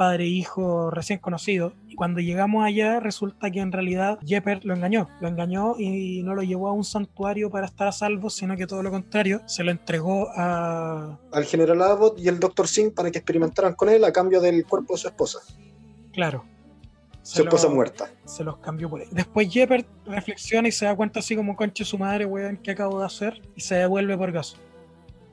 padre-hijo 0.00 0.90
recién 0.90 1.18
conocido. 1.18 1.74
Y 1.86 1.94
cuando 1.94 2.20
llegamos 2.20 2.64
allá, 2.64 3.00
resulta 3.00 3.50
que 3.50 3.60
en 3.60 3.70
realidad 3.70 4.18
Jepper 4.24 4.64
lo 4.64 4.72
engañó. 4.72 5.10
Lo 5.20 5.28
engañó 5.28 5.74
y 5.78 6.22
no 6.22 6.34
lo 6.34 6.42
llevó 6.42 6.68
a 6.68 6.72
un 6.72 6.84
santuario 6.84 7.50
para 7.50 7.66
estar 7.66 7.86
a 7.86 7.92
salvo, 7.92 8.30
sino 8.30 8.56
que 8.56 8.66
todo 8.66 8.82
lo 8.82 8.90
contrario, 8.90 9.42
se 9.44 9.62
lo 9.62 9.70
entregó 9.70 10.30
a. 10.34 11.18
Al 11.32 11.44
general 11.44 11.82
Abbott 11.82 12.18
y 12.18 12.28
el 12.28 12.40
Dr. 12.40 12.66
Singh 12.66 12.94
para 12.94 13.10
que 13.10 13.18
experimentaran 13.18 13.74
con 13.74 13.90
él 13.90 14.02
a 14.04 14.10
cambio 14.10 14.40
del 14.40 14.64
cuerpo 14.64 14.94
de 14.94 15.00
su 15.00 15.08
esposa. 15.08 15.40
Claro. 16.14 16.46
Su 17.20 17.42
esposa 17.42 17.68
muerta. 17.68 18.10
Se 18.24 18.42
los 18.42 18.56
cambió 18.56 18.88
por 18.88 19.02
ahí. 19.02 19.08
Después 19.10 19.52
Jepper 19.52 19.84
reflexiona 20.06 20.66
y 20.66 20.72
se 20.72 20.86
da 20.86 20.96
cuenta 20.96 21.20
así 21.20 21.36
como 21.36 21.54
conche 21.54 21.84
su 21.84 21.98
madre, 21.98 22.24
weón, 22.24 22.56
¿qué 22.56 22.70
acabo 22.70 23.00
de 23.00 23.04
hacer? 23.04 23.42
Y 23.54 23.60
se 23.60 23.74
devuelve 23.74 24.16
por 24.16 24.32
gaso. 24.32 24.56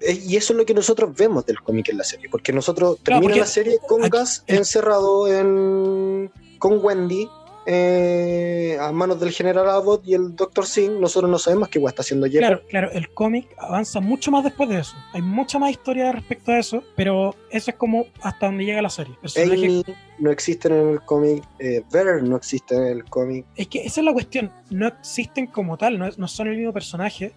Y 0.02 0.36
eso 0.36 0.54
es 0.54 0.58
lo 0.58 0.66
que 0.66 0.74
nosotros 0.74 1.16
vemos 1.16 1.46
del 1.46 1.62
cómic 1.62 1.90
en 1.90 1.98
la 1.98 2.04
serie, 2.04 2.30
porque 2.30 2.54
nosotros 2.54 3.00
termina 3.04 3.36
la 3.36 3.46
serie 3.46 3.80
con 3.88 4.02
Gas 4.10 4.44
encerrado 4.48 5.28
en, 5.28 6.32
con 6.60 6.84
Wendy 6.84 7.28
eh, 7.70 8.78
a 8.80 8.94
manos 8.94 9.20
del 9.20 9.32
general 9.32 9.70
Abbott 9.70 10.08
y 10.08 10.14
el 10.14 10.36
Dr. 10.38 10.66
Singh. 10.66 11.02
Nosotros 11.02 11.30
no 11.30 11.38
sabemos 11.38 11.68
qué 11.68 11.80
está 11.80 12.02
haciendo 12.02 12.26
Jepper. 12.26 12.40
Claro, 12.40 12.62
claro, 12.70 12.92
el 12.92 13.10
cómic 13.10 13.54
avanza 13.58 14.00
mucho 14.00 14.32
más 14.32 14.46
después 14.46 14.70
de 14.70 14.80
eso. 14.80 14.96
Hay 15.12 15.22
mucha 15.22 15.60
más 15.60 15.72
historia 15.72 16.14
respecto 16.14 16.54
a 16.54 16.60
eso, 16.60 16.82
pero 16.96 17.36
eso 17.52 17.72
es 17.72 17.78
como 17.78 18.06
hasta 18.22 18.46
donde 18.46 18.64
llega 18.64 18.82
la 18.82 18.90
serie. 18.90 19.18
Amy 19.36 19.84
no 20.18 20.32
existen 20.32 20.74
en 20.74 20.88
el 20.92 21.02
cómic, 21.02 21.44
eh, 21.60 21.84
no 22.24 22.38
existe 22.38 22.74
en 22.74 22.84
el 22.84 23.04
cómic. 23.04 23.46
Es 23.58 23.68
que 23.68 23.86
esa 23.86 24.00
es 24.00 24.06
la 24.06 24.14
cuestión, 24.14 24.50
no 24.70 24.88
existen 24.88 25.48
como 25.48 25.78
tal, 25.78 26.00
no, 26.00 26.08
no 26.16 26.28
son 26.30 26.48
el 26.48 26.56
mismo 26.56 26.72
personaje, 26.72 27.34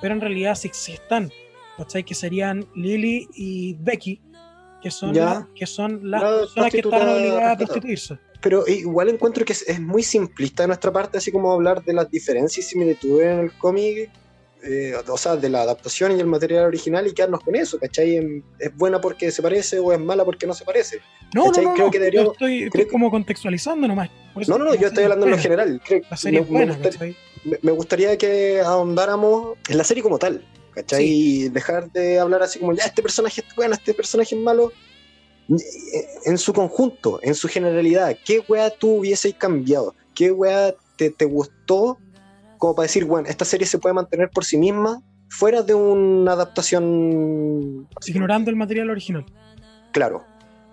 pero 0.00 0.12
en 0.12 0.20
realidad 0.20 0.56
sí 0.56 0.66
existen 0.66 1.30
¿cachai? 1.78 2.04
Que 2.04 2.14
serían 2.14 2.66
Lily 2.74 3.28
y 3.34 3.74
Becky, 3.80 4.20
que 4.82 4.90
son, 4.90 5.14
que 5.54 5.66
son 5.66 6.10
las 6.10 6.22
personas 6.22 6.72
que 6.72 6.78
están 6.80 7.08
obligadas 7.08 7.52
a 7.52 7.56
prostituirse. 7.56 8.18
Pero 8.40 8.66
igual 8.68 9.08
encuentro 9.08 9.44
que 9.44 9.52
es, 9.52 9.80
muy 9.80 10.02
simplista 10.02 10.64
de 10.64 10.68
nuestra 10.68 10.92
parte, 10.92 11.18
así 11.18 11.32
como 11.32 11.52
hablar 11.52 11.82
de 11.84 11.92
las 11.92 12.10
diferencias 12.10 12.66
y 12.66 12.68
similitudes 12.68 13.26
en 13.26 13.38
el 13.40 13.52
cómic, 13.52 14.10
eh, 14.62 14.92
o 15.08 15.16
sea, 15.16 15.36
de 15.36 15.48
la 15.48 15.62
adaptación 15.62 16.16
y 16.16 16.20
el 16.20 16.26
material 16.26 16.64
original 16.64 17.06
y 17.06 17.14
quedarnos 17.14 17.40
con 17.40 17.54
eso, 17.54 17.78
¿cachai? 17.78 18.42
¿Es 18.58 18.76
buena 18.76 19.00
porque 19.00 19.30
se 19.30 19.40
parece 19.40 19.78
o 19.78 19.92
es 19.92 20.00
mala 20.00 20.24
porque 20.24 20.46
no 20.46 20.54
se 20.54 20.64
parece? 20.64 21.00
No, 21.34 21.50
no, 21.50 21.62
no, 21.62 21.74
creo 21.74 21.90
que 21.90 22.10
yo 22.12 22.32
estoy, 22.32 22.86
como 22.90 23.10
contextualizando 23.10 23.86
nomás. 23.86 24.10
no, 24.48 24.58
no, 24.58 24.64
no, 24.64 24.74
yo 24.74 24.88
estoy 24.88 25.04
hablando 25.04 25.26
en 25.26 25.32
lo 25.32 25.38
general. 25.46 25.80
la 26.10 26.16
serie 26.16 26.40
es 26.40 26.48
buena, 26.48 26.76
me 27.62 27.72
gustaría 27.72 28.16
que 28.18 28.60
ahondáramos 28.60 29.56
en 29.68 29.78
la 29.78 29.84
serie 29.84 30.02
como 30.02 30.18
tal. 30.18 30.42
¿Cachai? 30.78 31.04
Y 31.04 31.48
dejar 31.48 31.90
de 31.90 32.20
hablar 32.20 32.42
así 32.42 32.60
como, 32.60 32.72
ya, 32.72 32.84
este 32.84 33.02
personaje 33.02 33.42
es 33.46 33.54
bueno, 33.56 33.74
este 33.74 33.92
personaje 33.94 34.36
es 34.36 34.40
malo, 34.40 34.72
en 36.24 36.38
su 36.38 36.52
conjunto, 36.52 37.18
en 37.22 37.34
su 37.34 37.48
generalidad, 37.48 38.16
¿qué 38.24 38.44
weá 38.48 38.70
tú 38.70 38.98
hubieses 38.98 39.34
cambiado? 39.34 39.96
¿Qué 40.14 40.30
weá 40.30 40.72
te, 40.96 41.10
te 41.10 41.24
gustó? 41.24 41.98
Como 42.58 42.76
para 42.76 42.84
decir, 42.84 43.04
bueno, 43.04 43.28
esta 43.28 43.44
serie 43.44 43.66
se 43.66 43.78
puede 43.78 43.94
mantener 43.94 44.30
por 44.30 44.44
sí 44.44 44.56
misma 44.56 45.02
fuera 45.28 45.62
de 45.62 45.74
una 45.74 46.32
adaptación... 46.32 47.88
Ignorando 48.06 48.50
el 48.50 48.56
material 48.56 48.90
original. 48.90 49.24
Claro. 49.92 50.24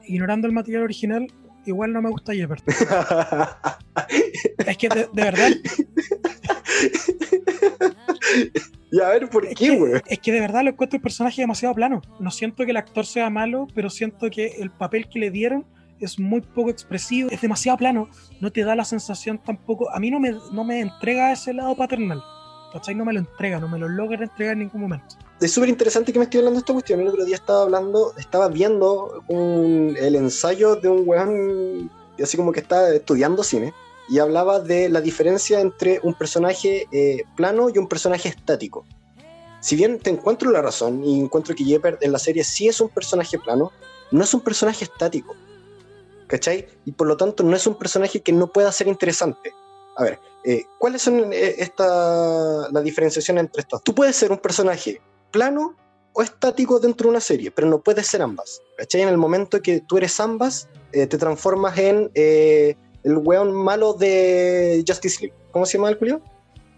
Ignorando 0.03 0.47
el 0.47 0.53
material 0.53 0.83
original, 0.83 1.27
igual 1.65 1.93
no 1.93 2.01
me 2.01 2.09
gusta 2.09 2.33
Jepper. 2.33 2.61
es 4.67 4.77
que 4.77 4.89
de 4.89 5.07
verdad... 5.13 5.51
Y 8.95 9.01
a 9.01 9.09
ver, 9.09 9.29
¿por 9.29 9.45
qué, 9.49 9.75
güey? 9.75 10.01
Es 10.07 10.19
que 10.19 10.31
de 10.31 10.39
verdad 10.39 10.63
lo 10.63 10.69
encuentro 10.69 10.95
el 10.95 11.03
personaje 11.03 11.41
demasiado 11.41 11.75
plano. 11.75 12.01
No 12.17 12.31
siento 12.31 12.63
que 12.63 12.71
el 12.71 12.77
actor 12.77 13.05
sea 13.05 13.29
malo, 13.29 13.67
pero 13.75 13.89
siento 13.89 14.29
que 14.29 14.55
el 14.59 14.71
papel 14.71 15.09
que 15.09 15.19
le 15.19 15.31
dieron 15.31 15.65
es 15.99 16.17
muy 16.17 16.39
poco 16.39 16.69
expresivo, 16.69 17.27
es 17.29 17.41
demasiado 17.41 17.77
plano. 17.77 18.07
No 18.39 18.53
te 18.53 18.63
da 18.63 18.73
la 18.73 18.85
sensación 18.85 19.37
tampoco. 19.37 19.93
A 19.93 19.99
mí 19.99 20.09
no 20.09 20.21
me, 20.21 20.33
no 20.53 20.63
me 20.63 20.79
entrega 20.79 21.33
ese 21.33 21.51
lado 21.51 21.75
paternal. 21.75 22.23
¿Cachai? 22.71 22.95
No 22.95 23.03
me 23.03 23.11
lo 23.11 23.19
entrega, 23.19 23.59
no 23.59 23.67
me 23.67 23.79
lo 23.79 23.89
logra 23.89 24.23
entregar 24.23 24.53
en 24.53 24.59
ningún 24.59 24.79
momento. 24.79 25.17
Es 25.41 25.51
súper 25.51 25.67
interesante 25.67 26.13
que 26.13 26.19
me 26.19 26.23
estoy 26.23 26.37
hablando 26.37 26.59
de 26.59 26.61
esta 26.61 26.71
cuestión. 26.71 27.01
El 27.01 27.09
otro 27.09 27.25
día 27.25 27.35
estaba 27.35 27.63
hablando, 27.63 28.13
estaba 28.17 28.47
viendo 28.47 29.25
el 29.27 30.15
ensayo 30.15 30.77
de 30.77 30.87
un 30.87 31.03
weón, 31.05 31.91
así 32.23 32.37
como 32.37 32.53
que 32.53 32.61
está 32.61 32.95
estudiando 32.95 33.43
cine 33.43 33.73
y 34.07 34.19
hablaba 34.19 34.59
de 34.59 34.89
la 34.89 35.01
diferencia 35.01 35.59
entre 35.59 35.99
un 36.03 36.13
personaje 36.13 36.87
eh, 36.91 37.23
plano 37.35 37.69
y 37.73 37.77
un 37.77 37.87
personaje 37.87 38.29
estático. 38.29 38.85
Si 39.59 39.75
bien 39.75 39.99
te 39.99 40.11
encuentro 40.11 40.51
la 40.51 40.61
razón 40.61 41.03
y 41.03 41.19
encuentro 41.19 41.55
que 41.55 41.63
Jepper 41.63 41.97
en 42.01 42.11
la 42.11 42.19
serie 42.19 42.43
sí 42.43 42.67
es 42.67 42.79
un 42.81 42.89
personaje 42.89 43.39
plano, 43.39 43.71
no 44.11 44.23
es 44.23 44.33
un 44.33 44.41
personaje 44.41 44.85
estático. 44.85 45.35
¿Cachai? 46.27 46.67
Y 46.85 46.91
por 46.91 47.07
lo 47.07 47.17
tanto 47.17 47.43
no 47.43 47.55
es 47.55 47.65
un 47.67 47.75
personaje 47.75 48.21
que 48.21 48.31
no 48.31 48.47
pueda 48.47 48.71
ser 48.71 48.87
interesante. 48.87 49.51
A 49.95 50.03
ver, 50.03 50.19
eh, 50.43 50.63
¿cuáles 50.79 51.01
son 51.01 51.31
eh, 51.31 51.55
esta, 51.57 52.69
la 52.71 52.81
diferenciación 52.81 53.37
entre 53.37 53.61
estos? 53.61 53.83
Tú 53.83 53.95
puedes 53.95 54.15
ser 54.15 54.31
un 54.31 54.39
personaje 54.39 55.01
plano 55.31 55.75
o 56.13 56.21
estático 56.21 56.79
dentro 56.79 57.05
de 57.05 57.11
una 57.11 57.19
serie, 57.19 57.51
pero 57.51 57.67
no 57.67 57.81
puedes 57.81 58.07
ser 58.07 58.21
ambas. 58.21 58.61
¿Cachai? 58.77 59.01
En 59.01 59.09
el 59.09 59.17
momento 59.17 59.61
que 59.61 59.81
tú 59.81 59.97
eres 59.97 60.19
ambas, 60.19 60.67
te 60.91 61.07
transformas 61.07 61.77
en 61.77 62.09
el 63.05 63.17
weón 63.17 63.53
malo 63.53 63.93
de 63.93 64.83
Justice 64.85 65.21
League. 65.21 65.37
¿Cómo 65.51 65.65
se 65.65 65.77
llama 65.77 65.89
el 65.89 65.97
Julio? 65.97 66.21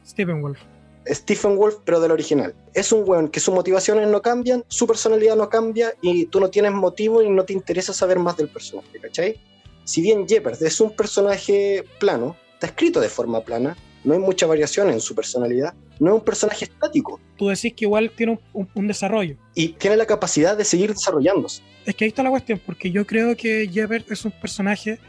Stephen 0.06 0.42
Wolf. 0.42 0.60
Stephen 1.08 1.56
Wolf, 1.56 1.78
pero 1.86 2.02
del 2.02 2.12
original. 2.12 2.54
Es 2.74 2.92
un 2.92 3.08
weón 3.08 3.30
que 3.30 3.40
sus 3.40 3.54
motivaciones 3.54 4.08
no 4.10 4.22
cambian, 4.22 4.64
su 4.68 4.86
personalidad 4.86 5.38
no 5.38 5.48
cambia 5.50 5.94
y 6.02 6.26
tú 6.26 6.42
no 6.42 6.50
tienes 6.50 6.74
motivo 6.74 7.22
y 7.22 7.30
no 7.30 7.46
te 7.46 7.54
interesa 7.54 7.94
saber 7.94 8.20
más 8.20 8.36
del 8.36 8.50
personaje, 8.50 9.00
¿cachai? 9.02 9.40
Si 9.86 10.02
bien 10.02 10.28
Jeppard 10.28 10.62
es 10.62 10.82
un 10.82 10.92
personaje 10.92 11.86
plano, 11.98 12.36
está 12.54 12.68
escrito 12.68 13.00
de 13.00 13.08
forma 13.08 13.40
plana, 13.40 13.78
no 14.04 14.14
hay 14.14 14.20
mucha 14.20 14.46
variación 14.46 14.90
en 14.90 15.00
su 15.00 15.16
personalidad, 15.16 15.74
no 16.00 16.10
es 16.10 16.16
un 16.16 16.26
personaje 16.26 16.66
estático. 16.66 17.22
Tú 17.38 17.48
decís 17.48 17.74
que 17.74 17.86
igual 17.86 18.12
tiene 18.12 18.38
un, 18.52 18.88
desarrollo. 18.88 19.38
Y 19.56 19.70
tiene 19.70 19.96
la 19.96 20.06
capacidad 20.06 20.58
de 20.58 20.66
seguir 20.66 20.94
desarrollándose. 20.94 21.62
Es 21.86 21.96
que 21.96 22.04
ahí 22.04 22.10
está 22.10 22.22
la 22.22 22.30
cuestión, 22.32 22.62
porque 22.66 22.92
yo 22.92 23.08
creo 23.08 23.38
que 23.38 23.70
Jeppard 23.72 24.04
es 24.12 24.26
un 24.26 24.32
personaje 24.32 25.00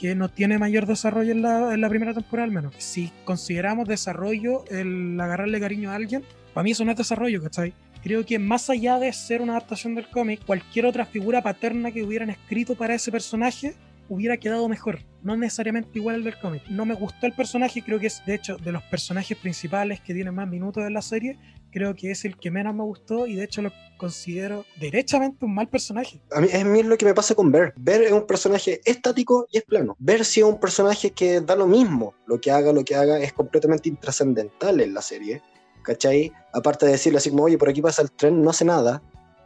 que 0.00 0.14
no 0.14 0.28
tiene 0.28 0.58
mayor 0.58 0.86
desarrollo 0.86 1.32
en 1.32 1.42
la, 1.42 1.74
en 1.74 1.80
la 1.80 1.88
primera 1.88 2.14
temporada 2.14 2.44
al 2.44 2.52
menos. 2.52 2.74
Si 2.78 3.10
consideramos 3.24 3.88
desarrollo 3.88 4.64
el 4.70 5.18
agarrarle 5.20 5.60
cariño 5.60 5.90
a 5.90 5.94
alguien, 5.94 6.24
para 6.54 6.64
mí 6.64 6.72
eso 6.72 6.84
no 6.84 6.92
es 6.92 6.96
desarrollo, 6.96 7.42
¿cachai? 7.42 7.74
Creo 8.02 8.24
que 8.24 8.38
más 8.38 8.70
allá 8.70 8.98
de 8.98 9.12
ser 9.12 9.42
una 9.42 9.52
adaptación 9.52 9.94
del 9.94 10.08
cómic, 10.08 10.44
cualquier 10.46 10.86
otra 10.86 11.04
figura 11.04 11.42
paterna 11.42 11.90
que 11.90 12.02
hubieran 12.02 12.30
escrito 12.30 12.76
para 12.76 12.94
ese 12.94 13.10
personaje 13.10 13.74
hubiera 14.08 14.36
quedado 14.38 14.68
mejor, 14.68 15.00
no 15.22 15.36
necesariamente 15.36 15.98
igual 15.98 16.16
al 16.16 16.24
del 16.24 16.38
cómic. 16.38 16.62
No 16.68 16.86
me 16.86 16.94
gustó 16.94 17.26
el 17.26 17.32
personaje, 17.32 17.82
creo 17.82 17.98
que 17.98 18.06
es 18.06 18.22
de 18.24 18.34
hecho 18.34 18.56
de 18.56 18.72
los 18.72 18.82
personajes 18.84 19.36
principales 19.36 20.00
que 20.00 20.14
tienen 20.14 20.34
más 20.34 20.48
minutos 20.48 20.84
en 20.86 20.94
la 20.94 21.02
serie, 21.02 21.36
creo 21.70 21.94
que 21.94 22.10
es 22.10 22.24
el 22.24 22.36
que 22.36 22.50
menos 22.50 22.74
me 22.74 22.82
gustó 22.82 23.26
y 23.26 23.34
de 23.34 23.44
hecho 23.44 23.62
lo 23.62 23.72
considero 23.96 24.64
derechamente 24.80 25.44
un 25.44 25.54
mal 25.54 25.68
personaje. 25.68 26.20
A 26.32 26.40
mí 26.40 26.48
es 26.52 26.86
lo 26.86 26.96
que 26.96 27.04
me 27.04 27.14
pasa 27.14 27.34
con 27.34 27.50
Ver. 27.50 27.74
Ver 27.76 28.02
es 28.02 28.12
un 28.12 28.26
personaje 28.26 28.80
estático 28.84 29.46
y 29.50 29.58
es 29.58 29.64
plano. 29.64 29.96
Ver 29.98 30.24
si 30.24 30.40
es 30.40 30.46
un 30.46 30.60
personaje 30.60 31.10
que 31.10 31.40
da 31.40 31.56
lo 31.56 31.66
mismo, 31.66 32.14
lo 32.26 32.40
que 32.40 32.50
haga, 32.50 32.72
lo 32.72 32.84
que 32.84 32.94
haga, 32.94 33.18
es 33.18 33.32
completamente 33.32 33.88
intrascendental 33.88 34.80
en 34.80 34.94
la 34.94 35.02
serie. 35.02 35.42
¿Cachai? 35.82 36.32
Aparte 36.52 36.86
de 36.86 36.92
decirle 36.92 37.18
así 37.18 37.30
como, 37.30 37.44
oye, 37.44 37.56
por 37.56 37.68
aquí 37.68 37.80
pasa 37.80 38.02
el 38.02 38.10
tren, 38.12 38.42
no 38.42 38.50
hace 38.50 38.64
nada 38.64 39.02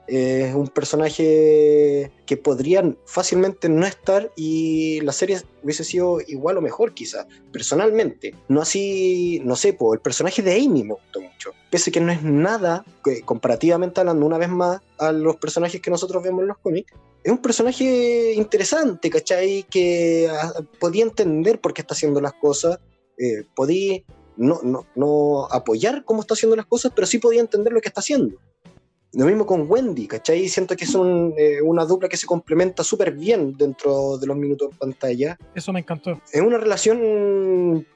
es 0.06 0.54
un 0.54 0.68
personaje 0.68 2.10
que 2.26 2.36
podría 2.36 2.94
fácilmente 3.06 3.68
no 3.68 3.86
estar 3.86 4.30
y 4.36 5.00
la 5.02 5.12
serie 5.12 5.40
hubiese 5.62 5.84
sido 5.84 6.20
igual 6.26 6.58
o 6.58 6.60
mejor 6.60 6.94
quizás, 6.94 7.26
personalmente. 7.52 8.34
No 8.48 8.62
así, 8.62 9.40
no 9.44 9.56
sé, 9.56 9.76
el 9.92 10.00
personaje 10.00 10.42
de 10.42 10.56
Amy 10.56 10.84
me 10.84 10.94
gustó 10.94 11.20
mucho. 11.20 11.52
Pese 11.70 11.92
que 11.92 12.00
no 12.00 12.12
es 12.12 12.22
nada, 12.22 12.84
comparativamente 13.24 14.00
hablando 14.00 14.26
una 14.26 14.38
vez 14.38 14.48
más 14.48 14.80
a 14.98 15.12
los 15.12 15.36
personajes 15.36 15.80
que 15.80 15.90
nosotros 15.90 16.22
vemos 16.22 16.42
en 16.42 16.48
los 16.48 16.58
cómics, 16.58 16.92
es 17.24 17.30
un 17.30 17.38
personaje 17.38 18.32
interesante, 18.34 19.08
¿cachai? 19.08 19.64
Que 19.70 20.28
ah, 20.28 20.52
podía 20.80 21.04
entender 21.04 21.60
por 21.60 21.72
qué 21.72 21.82
está 21.82 21.94
haciendo 21.94 22.20
las 22.20 22.32
cosas, 22.34 22.80
eh, 23.16 23.44
podía 23.54 24.02
no, 24.36 24.60
no, 24.62 24.86
no 24.96 25.46
apoyar 25.50 26.04
cómo 26.04 26.22
está 26.22 26.34
haciendo 26.34 26.56
las 26.56 26.66
cosas, 26.66 26.92
pero 26.94 27.06
sí 27.06 27.18
podía 27.18 27.40
entender 27.40 27.72
lo 27.72 27.80
que 27.80 27.88
está 27.88 28.00
haciendo. 28.00 28.38
Lo 29.14 29.26
mismo 29.26 29.44
con 29.44 29.70
Wendy, 29.70 30.06
¿cachai? 30.06 30.48
Siento 30.48 30.74
que 30.74 30.84
es 30.84 30.94
eh, 30.94 31.60
una 31.62 31.84
dupla 31.84 32.08
que 32.08 32.16
se 32.16 32.26
complementa 32.26 32.82
súper 32.82 33.12
bien 33.12 33.56
dentro 33.56 34.16
de 34.16 34.26
los 34.26 34.36
minutos 34.36 34.70
en 34.72 34.78
pantalla. 34.78 35.38
Eso 35.54 35.72
me 35.72 35.80
encantó. 35.80 36.20
Es 36.32 36.40
una 36.40 36.56
relación 36.56 37.86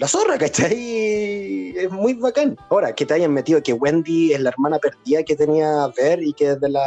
la 0.00 0.08
zorra, 0.08 0.38
¿cachai? 0.38 1.74
Es 1.76 1.90
muy 1.90 2.14
bacán. 2.14 2.56
Ahora, 2.70 2.94
que 2.94 3.04
te 3.04 3.12
hayan 3.12 3.34
metido 3.34 3.62
que 3.62 3.74
Wendy 3.74 4.32
es 4.32 4.40
la 4.40 4.48
hermana 4.48 4.78
perdida 4.78 5.22
que 5.22 5.36
tenía 5.36 5.86
Ver 5.94 6.22
y 6.22 6.32
que 6.32 6.52
es 6.52 6.60
de 6.60 6.70
la, 6.70 6.82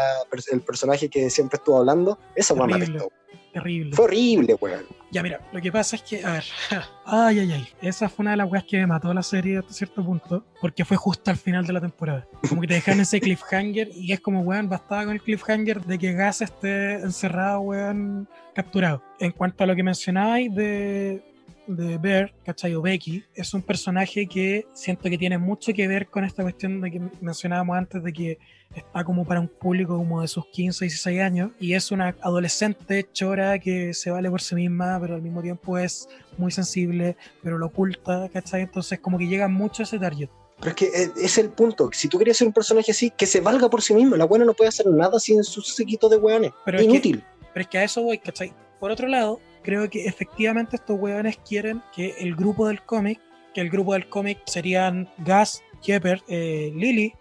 el 0.52 0.62
personaje 0.62 1.10
que 1.10 1.30
siempre 1.30 1.58
estuvo 1.58 1.78
hablando, 1.78 2.18
esa 2.36 2.56
me 2.56 2.74
Terrible. 2.74 3.08
Terrible. 3.54 3.96
Fue 3.96 4.06
horrible, 4.06 4.56
weón. 4.60 4.86
Ya, 5.12 5.22
mira, 5.22 5.40
lo 5.52 5.62
que 5.62 5.72
pasa 5.72 5.96
es 5.96 6.02
que, 6.02 6.26
a 6.26 6.34
ver, 6.34 6.44
ay, 7.06 7.40
ay, 7.40 7.52
ay, 7.52 7.68
esa 7.82 8.10
fue 8.10 8.24
una 8.24 8.32
de 8.32 8.38
las 8.38 8.52
weas 8.52 8.64
que 8.64 8.78
me 8.78 8.88
mató 8.88 9.14
la 9.14 9.22
serie 9.22 9.60
hasta 9.60 9.72
cierto 9.72 10.04
punto, 10.04 10.44
porque 10.60 10.84
fue 10.84 10.98
justo 10.98 11.30
al 11.30 11.38
final 11.38 11.66
de 11.68 11.74
la 11.74 11.80
temporada. 11.80 12.28
Como 12.50 12.62
que 12.62 12.68
te 12.68 12.74
dejan 12.74 13.00
ese 13.00 13.22
cliffhanger 13.22 13.90
y 13.96 14.12
es 14.12 14.20
como, 14.22 14.42
weón, 14.42 14.70
bastaba 14.70 15.06
con 15.06 15.14
el 15.14 15.22
cliffhanger 15.22 15.86
de 15.86 16.00
que 16.00 16.14
Gas 16.14 16.42
esté 16.42 16.96
encerrado, 16.96 17.60
weón, 17.60 18.28
capturado. 18.56 19.04
En 19.20 19.32
cuanto 19.32 19.64
a 19.64 19.68
lo 19.68 19.76
que 19.76 19.84
mencionabais 19.84 20.54
de, 20.54 21.24
de 21.68 21.98
Bear, 21.98 22.34
¿cachai? 22.46 22.74
O 22.76 22.82
Becky, 22.82 23.24
es 23.36 23.54
un 23.54 23.62
personaje 23.62 24.28
que 24.28 24.66
siento 24.74 25.10
que 25.10 25.18
tiene 25.18 25.38
mucho 25.38 25.74
que 25.74 25.88
ver 25.88 26.08
con 26.08 26.24
esta 26.26 26.44
cuestión 26.44 26.82
de 26.82 26.92
que 26.92 27.02
mencionábamos 27.22 27.78
antes 27.78 28.04
de 28.04 28.12
que 28.14 28.38
está 28.76 29.04
como 29.04 29.24
para 29.26 29.40
un 29.40 29.48
público 29.48 29.96
como 29.96 30.22
de 30.22 30.28
sus 30.28 30.46
15, 30.48 30.86
16 30.86 31.22
años 31.22 31.52
y 31.60 31.74
es 31.74 31.92
una 31.92 32.16
adolescente 32.22 33.08
chora 33.14 33.60
que 33.60 33.94
se 33.94 34.10
vale 34.12 34.30
por 34.30 34.42
sí 34.42 34.56
misma, 34.56 34.98
pero 35.00 35.16
al 35.16 35.22
mismo 35.22 35.42
tiempo 35.42 35.78
es 35.78 36.10
muy 36.38 36.52
sensible, 36.52 37.16
pero 37.42 37.58
lo 37.58 37.68
oculta, 37.68 38.30
¿cachai? 38.34 38.62
Entonces 38.64 39.00
como 39.00 39.18
que 39.18 39.28
llega 39.28 39.48
mucho 39.48 39.84
a 39.84 39.86
ese 39.86 40.00
target. 40.00 40.30
Pero 40.60 40.70
es 40.70 40.76
que 40.76 40.86
eh, 40.86 41.12
es 41.22 41.38
el 41.38 41.50
punto. 41.50 41.90
Si 41.94 42.08
tú 42.08 42.18
querías 42.18 42.38
ser 42.38 42.48
un 42.48 42.54
personaje 42.54 42.92
así, 42.92 43.10
que 43.12 43.26
se 43.26 43.42
valga 43.42 43.70
por 43.70 43.82
sí 43.82 43.94
mismo. 43.94 44.16
La 44.16 44.26
buena 44.26 44.46
no 44.46 44.54
puede 44.54 44.70
hacer 44.70 44.86
nada 44.88 45.20
sin 45.20 45.44
su 45.44 45.62
sequito 45.62 46.08
de 46.10 46.18
weones. 46.18 46.52
Pero 46.64 46.78
Es 46.78 46.84
es 46.84 46.88
que- 46.88 46.94
inútil. 46.94 47.24
Pero 47.54 47.62
es 47.64 47.68
que 47.68 47.78
a 47.80 47.84
eso 47.84 48.02
voy, 48.02 48.18
¿cachai? 48.18 48.54
Por 48.80 48.90
otro 48.92 49.08
lado, 49.08 49.40
creo 49.64 49.90
que 49.90 50.06
efectivamente 50.06 50.76
estos 50.76 51.00
hueones 51.00 51.38
quieren 51.48 51.82
que 51.96 52.16
el 52.20 52.36
grupo 52.36 52.68
del 52.68 52.82
cómic, 52.84 53.20
que 53.54 53.62
el 53.62 53.70
grupo 53.70 53.94
del 53.94 54.08
cómic 54.10 54.40
serían 54.46 55.10
Gus, 55.20 55.62
Shepard, 55.82 56.22
eh, 56.28 56.72
Lily, 56.76 57.14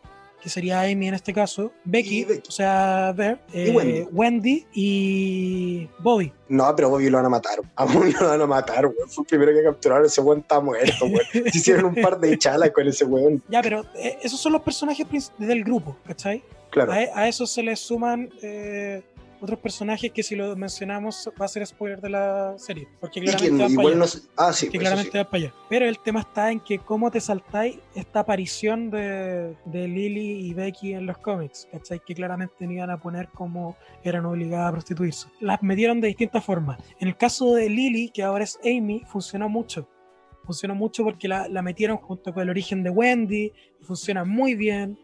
que 0.42 0.48
sería 0.48 0.80
Amy 0.80 1.06
en 1.06 1.14
este 1.14 1.32
caso, 1.32 1.70
Becky, 1.84 2.26
o 2.48 2.50
sea, 2.50 3.12
Bear, 3.16 3.40
eh, 3.52 3.70
Wendy. 3.72 4.06
Wendy 4.10 4.66
y 4.74 5.88
Bobby. 6.00 6.32
No, 6.48 6.74
pero 6.74 6.90
Bobby 6.90 7.08
lo 7.10 7.18
van 7.18 7.26
a 7.26 7.28
matar. 7.28 7.60
A 7.76 7.84
Bobby 7.84 8.10
lo 8.12 8.26
van 8.28 8.40
a 8.40 8.46
matar, 8.46 8.86
weón. 8.86 9.08
Fue 9.08 9.22
el 9.22 9.28
primero 9.28 9.52
que 9.52 9.62
capturaron. 9.62 10.04
Ese 10.06 10.20
weón 10.20 10.40
está 10.40 10.58
muerto, 10.58 11.04
weón. 11.04 11.50
Se 11.52 11.58
hicieron 11.58 11.84
un 11.84 11.94
par 11.94 12.18
de 12.18 12.36
chalas 12.38 12.70
con 12.70 12.88
ese 12.88 13.04
weón. 13.04 13.40
Ya, 13.48 13.62
pero 13.62 13.84
eh, 13.94 14.18
esos 14.22 14.40
son 14.40 14.52
los 14.52 14.62
personajes 14.62 15.06
del 15.38 15.62
grupo, 15.62 15.96
¿cachai? 16.04 16.42
Claro. 16.70 16.90
A, 16.90 17.02
e- 17.02 17.10
a 17.14 17.28
eso 17.28 17.46
se 17.46 17.62
le 17.62 17.76
suman 17.76 18.28
eh, 18.42 19.00
otros 19.42 19.58
personajes 19.58 20.12
que 20.12 20.22
si 20.22 20.36
lo 20.36 20.54
mencionamos 20.56 21.28
va 21.40 21.46
a 21.46 21.48
ser 21.48 21.66
spoiler 21.66 22.00
de 22.00 22.10
la 22.10 22.54
serie, 22.58 22.88
porque 23.00 23.20
claramente 23.20 23.62
van 23.62 23.74
para 23.74 23.88
allá. 23.88 23.96
no 23.96 24.06
Ah, 24.36 24.52
sí, 24.52 24.70
pues, 24.70 24.84
va 24.84 25.24
para 25.24 25.44
allá. 25.44 25.54
Pero 25.68 25.86
el 25.86 25.98
tema 25.98 26.20
está 26.20 26.52
en 26.52 26.60
que 26.60 26.78
cómo 26.78 27.10
te 27.10 27.20
saltáis 27.20 27.78
esta 27.94 28.20
aparición 28.20 28.90
de, 28.90 29.56
de 29.64 29.88
Lily 29.88 30.46
y 30.46 30.54
Becky 30.54 30.92
en 30.92 31.06
los 31.06 31.18
cómics, 31.18 31.68
¿cachai? 31.72 32.00
Que 32.00 32.14
claramente 32.14 32.66
no 32.66 32.72
iban 32.72 32.90
a 32.90 33.00
poner 33.00 33.28
como 33.30 33.76
eran 34.04 34.24
obligadas 34.26 34.68
a 34.68 34.72
prostituirse. 34.72 35.28
Las 35.40 35.62
metieron 35.62 36.00
de 36.00 36.08
distintas 36.08 36.44
formas. 36.44 36.78
En 37.00 37.08
el 37.08 37.16
caso 37.16 37.54
de 37.54 37.68
Lily, 37.68 38.10
que 38.10 38.22
ahora 38.22 38.44
es 38.44 38.58
Amy, 38.64 39.02
funcionó 39.06 39.48
mucho. 39.48 39.88
Funcionó 40.44 40.74
mucho 40.74 41.04
porque 41.04 41.26
la, 41.28 41.48
la 41.48 41.62
metieron 41.62 41.96
junto 41.96 42.32
con 42.32 42.42
el 42.42 42.50
origen 42.50 42.82
de 42.82 42.90
Wendy 42.90 43.52
y 43.80 43.84
funciona 43.84 44.24
muy 44.24 44.54
bien. 44.54 44.98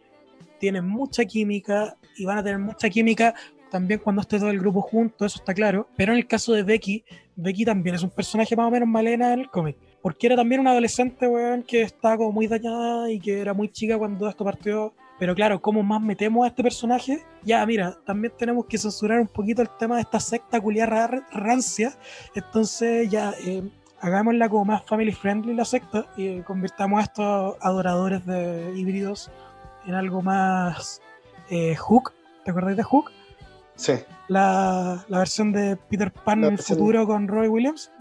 Tienen 0.60 0.86
mucha 0.86 1.24
química 1.24 1.96
y 2.16 2.24
van 2.24 2.38
a 2.38 2.42
tener 2.42 2.58
mucha 2.58 2.88
química 2.90 3.34
también 3.70 4.00
cuando 4.00 4.22
esté 4.22 4.38
todo 4.38 4.50
el 4.50 4.58
grupo 4.58 4.80
junto, 4.80 5.24
eso 5.24 5.38
está 5.38 5.54
claro. 5.54 5.88
Pero 5.96 6.12
en 6.12 6.18
el 6.18 6.26
caso 6.26 6.52
de 6.52 6.62
Becky, 6.62 7.04
Becky 7.36 7.64
también 7.64 7.94
es 7.94 8.02
un 8.02 8.10
personaje 8.10 8.56
más 8.56 8.66
o 8.66 8.70
menos 8.70 8.88
malena 8.88 9.32
en 9.32 9.40
el 9.40 9.50
cómic. 9.50 9.76
Porque 10.02 10.26
era 10.26 10.36
también 10.36 10.60
una 10.60 10.70
adolescente, 10.70 11.26
weón, 11.26 11.62
que 11.62 11.82
estaba 11.82 12.16
como 12.16 12.32
muy 12.32 12.46
dañada 12.46 13.10
y 13.10 13.18
que 13.18 13.40
era 13.40 13.54
muy 13.54 13.68
chica 13.68 13.98
cuando 13.98 14.28
esto 14.28 14.44
partió. 14.44 14.92
Pero 15.18 15.34
claro, 15.34 15.60
¿cómo 15.60 15.82
más 15.82 16.00
metemos 16.00 16.44
a 16.44 16.48
este 16.48 16.62
personaje? 16.62 17.24
Ya, 17.42 17.64
mira, 17.66 17.98
también 18.06 18.32
tenemos 18.38 18.66
que 18.66 18.78
censurar 18.78 19.20
un 19.20 19.26
poquito 19.26 19.62
el 19.62 19.68
tema 19.78 19.96
de 19.96 20.02
esta 20.02 20.20
secta 20.20 20.60
culiada 20.60 21.24
rancia. 21.32 21.92
Entonces 22.34 23.10
ya, 23.10 23.34
eh, 23.44 23.62
hagámosla 24.00 24.48
como 24.48 24.64
más 24.64 24.84
family 24.84 25.12
friendly 25.12 25.54
la 25.54 25.64
secta 25.64 26.06
y 26.16 26.40
convirtamos 26.42 27.00
a 27.00 27.02
estos 27.02 27.56
adoradores 27.60 28.24
de 28.26 28.72
híbridos 28.76 29.30
en 29.86 29.94
algo 29.94 30.22
más 30.22 31.02
eh, 31.50 31.74
Hook. 31.76 32.12
¿Te 32.44 32.50
acordáis 32.50 32.76
de 32.76 32.82
Hook? 32.82 33.10
Sí. 33.78 33.92
la, 34.26 35.04
la 35.08 35.18
versión 35.18 35.52
de 35.52 35.76
Peter 35.76 36.10
Pan 36.12 36.40
La 36.42 36.48
en 36.48 36.52
el 36.54 36.58
futuro 36.58 37.06
con 37.06 37.28
Roy 37.28 37.46
Williams. 37.48 37.90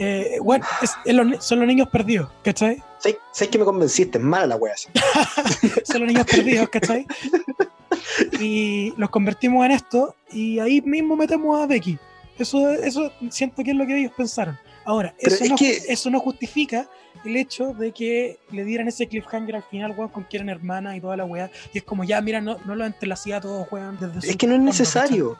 Eh, 0.00 0.38
bueno, 0.42 0.64
es- 0.82 0.94
es 1.04 1.14
los 1.14 1.26
ni- 1.26 1.36
son 1.40 1.58
los 1.60 1.68
niños 1.68 1.88
perdidos, 1.90 2.30
¿cachai? 2.42 2.82
¿Sabes 2.98 3.18
sabes 3.32 3.50
que 3.50 3.58
me 3.58 3.64
convenciste? 3.64 4.18
Es 4.18 4.24
mala 4.24 4.46
la 4.46 4.56
wea. 4.56 4.74
Son 5.84 6.00
los 6.00 6.08
niños 6.08 6.24
perdidos, 6.26 6.68
¿cachai? 6.70 7.06
Y 8.40 8.94
los 8.96 9.10
convertimos 9.10 9.64
en 9.66 9.72
esto 9.72 10.14
y 10.32 10.58
ahí 10.58 10.80
mismo 10.80 11.16
metemos 11.16 11.60
a 11.60 11.66
Becky. 11.66 11.98
Eso, 12.38 12.70
eso 12.70 13.12
siento 13.30 13.62
que 13.64 13.72
es 13.72 13.76
lo 13.76 13.86
que 13.86 13.98
ellos 13.98 14.12
pensaron. 14.16 14.58
Ahora, 14.88 15.14
eso 15.18 15.44
es 15.44 15.50
no, 15.50 15.56
que- 15.56 15.82
eso 15.88 16.08
no 16.08 16.18
justifica 16.18 16.88
el 17.26 17.36
hecho 17.36 17.74
de 17.74 17.92
que 17.92 18.38
le 18.52 18.64
dieran 18.64 18.88
ese 18.88 19.06
cliffhanger 19.06 19.56
al 19.56 19.62
final, 19.64 19.92
weón, 19.94 20.08
con 20.08 20.24
que 20.24 20.38
eran 20.38 20.48
hermanas 20.48 20.96
y 20.96 21.00
toda 21.02 21.14
la 21.16 21.26
weá. 21.26 21.50
Y 21.74 21.78
es 21.78 21.84
como, 21.84 22.04
ya, 22.04 22.22
mira, 22.22 22.40
no, 22.40 22.56
no 22.64 22.74
lo 22.74 22.86
entrelacía 22.86 23.36
a 23.36 23.40
todos, 23.42 23.66
weón, 23.70 23.98
desde 24.00 24.18
Es 24.26 24.32
su 24.32 24.38
que 24.38 24.46
no 24.46 24.54
es 24.54 24.60
necesario. 24.62 25.36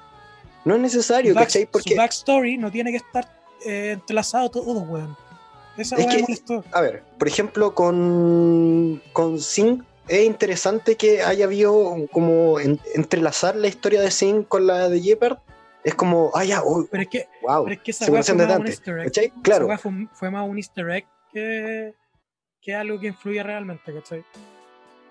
No 0.66 0.74
es 0.74 0.80
necesario, 0.82 1.32
Su, 1.32 1.37
back- 1.37 1.44
¿cachai? 1.46 1.62
su 1.62 1.68
Porque, 1.70 1.94
backstory 1.94 2.58
no 2.58 2.70
tiene 2.70 2.90
que 2.90 2.98
estar 2.98 3.26
eh, 3.64 3.92
entrelazado 3.94 4.50
todo, 4.50 4.80
weón. 4.82 5.16
Esa 5.78 5.96
Es 5.96 6.06
que- 6.06 6.20
molestó. 6.22 6.64
a 6.72 6.80
ver, 6.82 7.02
por 7.18 7.26
ejemplo, 7.28 7.74
con, 7.74 9.00
con 9.14 9.40
Sing, 9.40 9.82
es 10.08 10.24
interesante 10.26 10.96
que 10.96 11.22
haya 11.22 11.46
habido 11.46 11.94
como 12.12 12.61
en- 12.61 12.80
entrelazar 12.94 13.56
la 13.56 13.68
historia 13.68 14.00
de 14.02 14.11
Sing 14.11 14.42
con 14.42 14.66
la 14.66 14.88
de 14.90 15.00
Jeopard. 15.00 15.38
Es 15.84 15.94
como, 15.94 16.30
ah, 16.34 16.44
ya, 16.44 16.62
oh, 16.62 16.86
Pero 16.90 17.02
es 17.02 17.08
que, 17.08 17.28
wow. 17.42 17.64
pero 17.64 17.74
es 17.76 17.82
que 17.82 17.90
esa 17.92 18.06
fue 18.06 18.18
más 18.18 18.28
un 18.30 18.66
easter 18.66 18.98
egg. 18.98 19.04
¿cachai? 19.06 19.24
Esa 19.26 19.42
Claro, 19.42 19.66
weá 19.66 19.78
fue, 19.78 19.92
fue 20.12 20.30
más 20.30 20.48
un 20.48 20.56
easter 20.58 20.90
egg 20.90 21.06
que, 21.32 21.94
que 22.60 22.74
algo 22.74 22.98
que 22.98 23.06
influye 23.08 23.42
realmente, 23.42 23.92
¿cachai? 23.94 24.24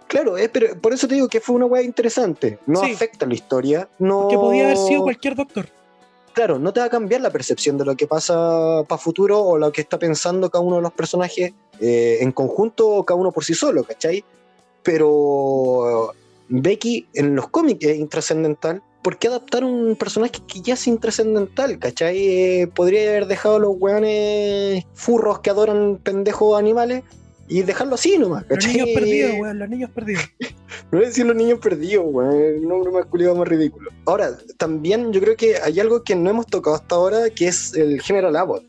claro, 0.08 0.38
es, 0.38 0.48
pero 0.50 0.80
por 0.80 0.94
eso 0.94 1.06
te 1.08 1.16
digo 1.16 1.28
que 1.28 1.42
fue 1.42 1.56
una 1.56 1.66
weá 1.66 1.82
interesante. 1.82 2.60
No 2.66 2.82
Sí. 2.82 2.94
afecta 2.94 3.26
la 3.26 3.34
historia, 3.34 3.90
no. 4.00 4.28
Que 4.30 4.36
podía 4.38 4.64
haber 4.66 4.78
sido 4.78 5.04
cualquier 5.04 5.36
doctor. 5.36 5.68
Claro, 6.34 6.60
no 6.60 6.72
te 6.72 6.80
va 6.80 6.86
a 6.86 6.90
cambiar 6.90 7.22
la 7.22 7.30
percepción 7.32 7.78
de 7.78 7.84
lo 7.86 7.96
que 7.98 8.06
pasa 8.08 8.84
para 8.88 9.00
futuro 9.00 9.42
o 9.42 9.58
lo 9.58 9.72
que 9.72 9.82
está 9.82 9.98
pensando 9.98 10.50
cada 10.52 10.64
uno 10.64 10.76
de 10.78 10.82
los 10.84 10.94
personajes 10.94 11.52
eh, 11.80 12.20
en 12.22 12.32
conjunto 12.32 12.88
o 12.88 13.04
cada 13.06 13.20
uno 13.20 13.32
por 13.32 13.44
sí 13.44 13.54
solo, 13.56 13.84
¿cachai? 13.84 14.24
Pero 14.84 16.14
Becky 16.50 17.08
en 17.14 17.36
los 17.36 17.50
cómics 17.50 17.86
es 17.86 17.98
intrascendental. 17.98 18.82
¿Por 19.04 19.18
qué 19.18 19.28
adaptar 19.28 19.64
un 19.64 19.96
personaje 19.96 20.34
que 20.48 20.62
ya 20.62 20.74
es 20.74 20.88
intrascendental, 20.88 21.80
cachai? 21.80 22.18
Eh, 22.18 22.68
podría 22.68 23.10
haber 23.10 23.28
dejado 23.28 23.56
a 23.56 23.60
los 23.60 23.76
weones 23.80 24.84
furros 24.94 25.40
que 25.40 25.50
adoran 25.50 25.98
pendejos 26.04 26.60
animales 26.60 27.04
y 27.48 27.62
dejarlo 27.62 27.96
así 27.96 28.18
nomás, 28.18 28.44
Los 28.50 28.58
¿cachai? 28.60 28.74
niños 28.74 28.90
perdidos, 28.94 29.32
weón, 29.40 29.60
los 29.60 29.70
niños 29.70 29.90
perdidos. 29.92 30.24
No 30.90 31.00
voy 31.00 31.06
a 31.06 31.10
decir 31.10 31.26
los 31.26 31.36
niños 31.36 31.60
perdidos, 31.60 32.06
weón. 32.08 32.36
El 32.42 32.66
nombre 32.68 32.92
más 32.92 33.06
culiado 33.08 33.36
más 33.36 33.48
ridículo. 33.48 33.92
Ahora, 34.06 34.30
también 34.58 35.12
yo 35.12 35.20
creo 35.20 35.36
que 35.36 35.58
hay 35.58 35.82
algo 35.82 36.02
que 36.04 36.16
no 36.16 36.30
hemos 36.30 36.46
tocado 36.48 36.78
hasta 36.78 36.96
ahora, 36.96 37.30
que 37.30 37.48
es 37.48 37.74
el 37.74 38.02
General 38.02 38.34
Abbott. 38.38 38.64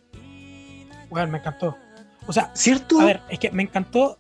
Weón, 1.10 1.30
me 1.30 1.38
encantó. 1.38 1.76
O 2.26 2.32
sea, 2.32 2.50
¿Cierto? 2.54 3.00
a 3.00 3.04
ver, 3.04 3.20
es 3.30 3.38
que 3.38 3.52
me 3.52 3.62
encantó. 3.62 4.18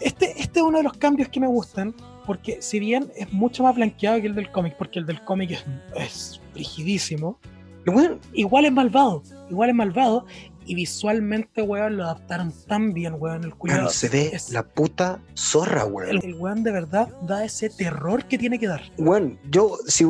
Este, 0.00 0.40
este 0.40 0.58
es 0.60 0.64
uno 0.64 0.78
de 0.78 0.84
los 0.84 0.92
cambios 0.94 1.28
que 1.28 1.38
me 1.38 1.46
gustan, 1.46 1.94
porque 2.28 2.58
si 2.60 2.78
bien 2.78 3.10
es 3.16 3.32
mucho 3.32 3.62
más 3.62 3.74
blanqueado 3.74 4.20
que 4.20 4.26
el 4.28 4.34
del 4.34 4.52
cómic, 4.52 4.76
porque 4.78 4.98
el 5.00 5.06
del 5.06 5.24
cómic 5.24 5.50
es, 5.52 5.64
es 5.96 6.40
frigidísimo, 6.52 7.38
Weón, 7.86 8.20
igual 8.34 8.66
es 8.66 8.72
malvado, 8.72 9.22
igual 9.48 9.70
es 9.70 9.74
malvado, 9.74 10.26
y 10.66 10.74
visualmente, 10.74 11.62
weón, 11.62 11.96
lo 11.96 12.04
adaptaron 12.04 12.52
tan 12.66 12.92
bien, 12.92 13.14
weón, 13.18 13.44
el 13.44 13.54
culiado. 13.54 13.82
weón, 13.84 13.94
se 13.94 14.10
ve 14.10 14.30
es- 14.34 14.50
la 14.50 14.62
puta 14.62 15.22
zorra, 15.34 15.86
weón. 15.86 16.10
El, 16.18 16.24
el 16.24 16.34
weón 16.34 16.62
de 16.62 16.72
verdad 16.72 17.08
da 17.22 17.44
ese 17.46 17.70
terror 17.70 18.26
que 18.26 18.36
tiene 18.36 18.58
que 18.58 18.66
dar. 18.66 18.82
Weón, 18.98 19.38
yo, 19.50 19.78
si 19.86 20.04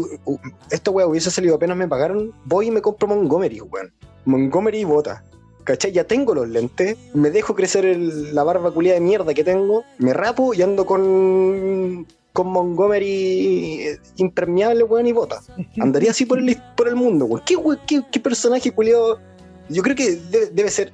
esto, 0.72 0.90
weón, 0.90 1.10
hubiese 1.10 1.30
salido 1.30 1.54
apenas 1.54 1.76
me 1.76 1.86
pagaron, 1.86 2.32
voy 2.46 2.66
y 2.66 2.70
me 2.72 2.82
compro 2.82 3.06
Montgomery, 3.06 3.60
weón. 3.60 3.92
Montgomery 4.24 4.80
y 4.80 4.84
bota. 4.84 5.22
¿Cachai? 5.68 5.92
Ya 5.92 6.04
tengo 6.04 6.34
los 6.34 6.48
lentes, 6.48 6.96
me 7.12 7.30
dejo 7.30 7.54
crecer 7.54 7.84
el- 7.84 8.34
la 8.34 8.42
barba 8.42 8.72
culiada 8.72 8.98
de 8.98 9.04
mierda 9.04 9.34
que 9.34 9.44
tengo, 9.44 9.84
me 9.98 10.14
rapo 10.14 10.54
y 10.54 10.62
ando 10.62 10.86
con, 10.86 12.06
con 12.32 12.46
Montgomery 12.46 13.82
eh, 13.82 13.98
impermeable, 14.16 14.82
weón, 14.84 15.06
y 15.08 15.12
bota. 15.12 15.42
Andaría 15.78 16.12
así 16.12 16.24
por 16.24 16.38
el, 16.38 16.56
por 16.74 16.88
el 16.88 16.96
mundo, 16.96 17.26
weón. 17.26 17.42
¿Qué, 17.44 17.56
qué, 17.86 18.00
qué 18.10 18.18
personaje 18.18 18.70
culiado? 18.72 19.20
Yo 19.68 19.82
creo 19.82 19.94
que 19.94 20.16
debe, 20.30 20.46
debe 20.46 20.70
ser. 20.70 20.90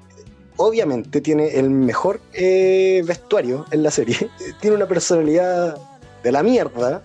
Obviamente 0.57 1.21
tiene 1.21 1.57
el 1.57 1.71
mejor 1.71 2.21
eh, 2.33 3.05
vestuario 3.07 3.67
en 3.71 3.85
la 3.85 3.93
serie. 3.93 4.29
tiene 4.61 4.75
una 4.75 4.89
personalidad 4.89 5.79
de 6.25 6.33
la 6.33 6.43
mierda. 6.43 7.05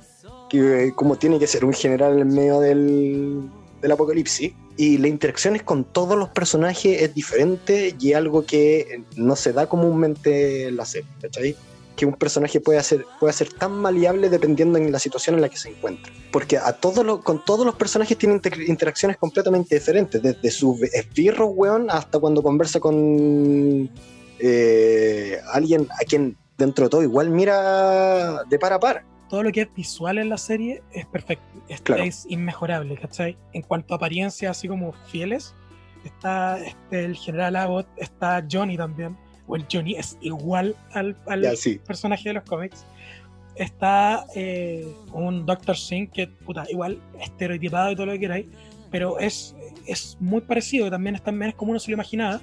Que, 0.50 0.92
como 0.96 1.16
tiene 1.16 1.38
que 1.38 1.46
ser 1.46 1.64
un 1.64 1.74
general 1.74 2.18
en 2.18 2.30
medio 2.30 2.60
del, 2.60 3.48
del 3.82 3.92
apocalipsis 3.92 4.54
y 4.78 4.98
la 4.98 5.08
interacción 5.08 5.58
con 5.60 5.84
todos 5.84 6.18
los 6.18 6.30
personajes 6.30 7.02
es 7.02 7.14
diferente 7.14 7.96
y 8.00 8.14
algo 8.14 8.46
que 8.46 9.04
no 9.16 9.36
se 9.36 9.52
da 9.52 9.68
comúnmente 9.68 10.68
en 10.68 10.78
la 10.78 10.86
serie, 10.86 11.10
¿cachai? 11.22 11.56
Que 11.96 12.06
un 12.06 12.14
personaje 12.14 12.62
puede 12.62 12.82
ser, 12.82 13.06
puede 13.20 13.34
ser 13.34 13.52
tan 13.52 13.74
maleable 13.74 14.30
dependiendo 14.30 14.78
en 14.78 14.90
la 14.92 15.00
situación 15.00 15.36
en 15.36 15.42
la 15.42 15.50
que 15.50 15.58
se 15.58 15.70
encuentra. 15.70 16.14
Porque 16.32 16.58
a 16.58 16.78
con 16.80 17.44
todos 17.44 17.66
los 17.66 17.76
personajes 17.76 18.18
tienen 18.18 18.42
interacciones 18.68 19.18
completamente 19.18 19.76
diferentes, 19.76 20.22
desde 20.22 20.50
sus 20.50 20.82
esbirros, 20.94 21.50
weón, 21.54 21.90
hasta 21.90 22.20
cuando 22.20 22.42
conversa 22.42 22.80
con 22.80 23.90
eh, 24.40 25.40
alguien 25.52 25.88
a 26.00 26.06
quien 26.06 26.38
dentro 26.58 26.86
de 26.86 26.90
todo 26.90 27.04
igual 27.04 27.30
mira 27.30 28.44
de 28.44 28.60
par 28.60 28.74
a 28.74 28.80
par 28.80 29.09
todo 29.30 29.44
lo 29.44 29.52
que 29.52 29.62
es 29.62 29.74
visual 29.74 30.18
en 30.18 30.30
la 30.30 30.38
serie 30.38 30.82
es 30.92 31.06
perfecto, 31.06 31.46
es, 31.70 31.82
es 31.88 32.26
inmejorable, 32.30 32.98
¿cachai? 32.98 33.38
En 33.54 33.62
cuanto 33.62 33.94
a 33.94 33.98
apariencia, 33.98 34.50
así 34.50 34.68
como 34.68 34.92
fieles, 34.92 35.56
está 36.04 36.60
este, 36.64 37.06
el 37.06 37.16
general 37.16 37.56
Abbott, 37.56 37.88
está 37.98 38.46
Johnny 38.52 38.76
también, 38.76 39.16
o 39.48 39.56
el 39.56 39.66
Johnny 39.72 39.96
es 39.96 40.18
igual 40.22 40.76
al, 40.92 41.16
personaje 41.86 42.30
de 42.30 42.34
los 42.34 42.44
cómics. 42.44 42.86
Está 43.56 44.26
eh, 44.36 44.88
un 45.12 45.46
Doctor 45.46 45.78
Singh 45.78 46.12
que, 46.12 46.28
puta, 46.28 46.66
igual 46.70 47.00
estereotipado 47.20 47.92
y 47.92 47.96
todo 47.96 48.08
lo 48.08 48.12
que 48.14 48.20
queráis, 48.20 48.46
pero 48.90 49.20
es, 49.20 49.56
es 49.86 50.18
muy 50.20 50.42
parecido, 50.42 50.90
también 50.90 51.16
es, 51.16 51.24
también 51.24 51.50
es 51.50 51.56
como 51.56 51.72
uno 51.72 51.80
se 51.80 51.92
lo 51.92 51.96
imaginaba 51.96 52.42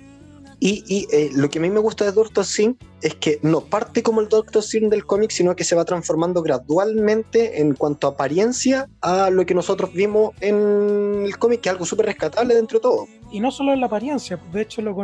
y, 0.59 1.07
eh, 1.13 1.31
lo 1.35 1.51
que 1.51 1.59
a 1.59 1.63
mí 1.63 1.69
me 1.69 1.81
gusta 1.81 2.05
de 2.05 2.13
Doctor 2.13 2.45
Sin 2.45 2.79
es 3.03 3.15
que 3.15 3.39
no 3.43 3.61
parte 3.61 4.03
como 4.03 4.23
el 4.23 4.29
Doctor 4.29 4.63
Sin 4.63 4.89
del 4.89 5.05
cómic, 5.05 5.31
sino 5.31 5.55
que 5.55 5.65
se 5.65 5.77
va 5.77 5.85
transformando 5.85 6.43
gradualmente 6.43 7.61
en 7.61 7.75
cuanto 7.75 8.07
a 8.07 8.11
apariencia 8.11 8.89
a 9.03 9.29
lo 9.31 9.45
que 9.45 9.55
nosotros 9.55 9.93
vimos 9.93 10.35
en 10.41 11.25
el 11.27 11.39
cómic, 11.39 11.61
que 11.61 11.69
es 11.69 11.75
algo 11.75 11.85
súper 11.85 12.07
rescatable 12.07 12.55
dentro 12.55 12.79
de 12.79 12.83
todo. 12.83 13.07
Y 13.31 13.41
no 13.41 13.51
solo 13.51 13.73
en 13.75 13.81
la 13.81 13.87
apariencia, 13.87 14.41
de 14.53 14.63
hecho 14.63 14.81
lo 14.81 14.97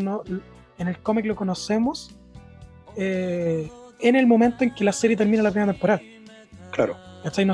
en 0.79 0.89
el 0.89 0.99
cómic 1.01 1.27
lo 1.27 1.37
conocemos 1.37 2.15
eh, 2.97 3.71
en 4.01 4.17
el 4.17 4.27
momento 4.27 4.65
en 4.65 4.75
que 4.75 4.85
la 4.85 4.93
serie 4.93 5.17
termina 5.17 5.43
la 5.43 5.51
primera 5.51 5.73
temporada. 5.73 6.01
Claro. 6.71 6.97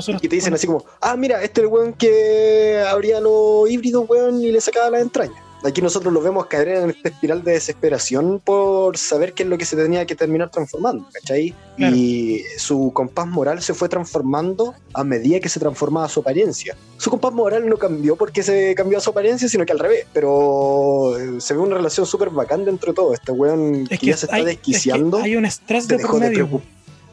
y 0.07 0.27
te 0.27 0.35
dicen 0.35 0.53
así 0.53 0.65
como, 0.65 0.85
ah, 1.01 1.17
mira, 1.17 1.43
este 1.43 1.61
es 1.61 1.67
el 1.67 1.71
weón 1.71 1.93
que 1.93 2.81
abría 2.89 3.19
los 3.19 3.69
híbridos, 3.69 4.09
weón, 4.09 4.41
y 4.41 4.51
le 4.51 4.61
sacaba 4.61 4.89
las 4.89 5.01
entrañas. 5.01 5.48
Aquí 5.63 5.81
nosotros 5.81 6.13
lo 6.13 6.21
vemos 6.21 6.45
caer 6.45 6.69
en 6.69 6.89
esta 6.91 7.09
espiral 7.09 7.43
de 7.43 7.53
desesperación 7.53 8.41
por 8.43 8.97
saber 8.97 9.33
qué 9.33 9.43
es 9.43 9.49
lo 9.49 9.57
que 9.57 9.65
se 9.65 9.75
tenía 9.75 10.05
que 10.05 10.15
terminar 10.15 10.49
transformando, 10.49 11.07
¿cachai? 11.11 11.53
Y 11.77 12.43
su 12.57 12.91
compás 12.93 13.27
moral 13.27 13.61
se 13.61 13.73
fue 13.73 13.89
transformando 13.89 14.73
a 14.93 15.03
medida 15.03 15.39
que 15.39 15.49
se 15.49 15.59
transformaba 15.59 16.07
su 16.07 16.21
apariencia. 16.21 16.77
Su 16.97 17.09
compás 17.09 17.33
moral 17.33 17.67
no 17.67 17.77
cambió 17.77 18.15
porque 18.15 18.41
se 18.41 18.73
cambió 18.75 18.99
su 19.01 19.09
apariencia, 19.09 19.49
sino 19.49 19.65
que 19.65 19.73
al 19.73 19.79
revés. 19.79 20.05
Pero 20.13 21.17
eh, 21.17 21.41
se 21.41 21.53
ve 21.53 21.59
una 21.59 21.75
relación 21.75 22.05
súper 22.05 22.29
bacán 22.29 22.63
dentro 22.63 22.91
de 22.91 22.95
todo. 22.95 23.13
Este 23.13 23.31
weón 23.31 23.87
que, 23.87 23.97
ya 23.97 24.17
se 24.17 24.27
está 24.27 24.43
desquiciando. 24.43 25.17
hay 25.17 25.35
un 25.35 25.45
estrés 25.45 25.87
de 25.87 25.99
por 25.99 26.19
medio. 26.19 26.61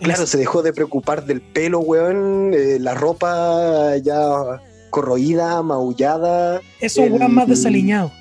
Claro, 0.01 0.27
se 0.27 0.37
dejó 0.37 0.63
de 0.63 0.73
preocupar 0.73 1.25
del 1.25 1.41
pelo, 1.41 1.81
weón, 1.81 2.53
eh, 2.55 2.79
la 2.79 2.95
ropa 2.95 3.97
ya 3.97 4.61
corroída, 4.91 5.63
maullada. 5.63 6.61
Eso 6.81 7.03
un 7.03 7.13
weón 7.13 7.35
más 7.35 7.49
desaliñado 7.49 8.13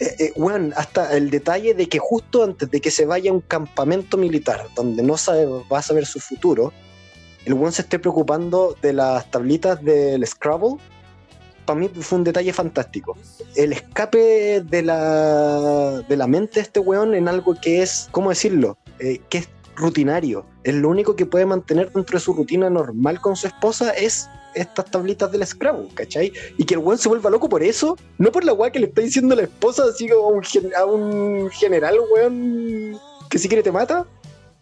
eh, 0.00 0.32
eh, 0.36 0.70
hasta 0.76 1.16
el 1.16 1.30
detalle 1.30 1.74
de 1.74 1.88
que 1.88 1.98
justo 1.98 2.44
antes 2.44 2.70
de 2.70 2.80
que 2.80 2.90
se 2.90 3.04
vaya 3.04 3.30
a 3.30 3.34
un 3.34 3.40
campamento 3.40 4.16
militar 4.16 4.66
donde 4.76 5.02
no 5.02 5.16
sabe, 5.16 5.46
va 5.46 5.78
a 5.78 5.82
saber 5.82 6.06
su 6.06 6.20
futuro, 6.20 6.72
el 7.44 7.54
weón 7.54 7.72
se 7.72 7.82
esté 7.82 7.98
preocupando 7.98 8.76
de 8.80 8.92
las 8.92 9.30
tablitas 9.30 9.82
del 9.82 10.26
Scrabble, 10.26 10.76
para 11.64 11.80
mí 11.80 11.88
fue 11.88 12.18
un 12.18 12.24
detalle 12.24 12.52
fantástico. 12.52 13.16
El 13.54 13.72
escape 13.72 14.62
de 14.62 14.82
la, 14.82 16.02
de 16.08 16.16
la 16.16 16.26
mente 16.26 16.54
de 16.54 16.60
este 16.60 16.80
weón 16.80 17.14
en 17.14 17.28
algo 17.28 17.54
que 17.60 17.82
es, 17.82 18.08
¿cómo 18.10 18.30
decirlo? 18.30 18.78
Eh, 19.00 19.20
que 19.28 19.38
es 19.38 19.48
rutinario. 19.76 20.46
Es 20.64 20.74
lo 20.74 20.88
único 20.88 21.16
que 21.16 21.26
puede 21.26 21.44
mantener 21.44 21.92
dentro 21.92 22.18
de 22.18 22.24
su 22.24 22.32
rutina 22.32 22.70
normal 22.70 23.20
con 23.20 23.36
su 23.36 23.46
esposa 23.46 23.90
es 23.90 24.28
estas 24.54 24.90
tablitas 24.90 25.30
del 25.30 25.46
Scrabble, 25.46 25.88
¿cachai? 25.94 26.32
Y 26.56 26.64
que 26.64 26.74
el 26.74 26.80
weón 26.80 26.98
se 26.98 27.08
vuelva 27.08 27.30
loco 27.30 27.48
por 27.48 27.62
eso, 27.62 27.96
no 28.18 28.32
por 28.32 28.44
la 28.44 28.52
weá 28.52 28.70
que 28.70 28.80
le 28.80 28.86
está 28.86 29.00
diciendo 29.00 29.34
la 29.34 29.42
esposa, 29.42 29.84
así 29.88 30.08
como 30.08 30.40
a 30.76 30.84
un, 30.84 31.50
general, 31.50 31.96
weón, 32.12 32.98
que 33.30 33.38
si 33.38 33.48
quiere 33.48 33.62
te 33.62 33.72
mata. 33.72 34.06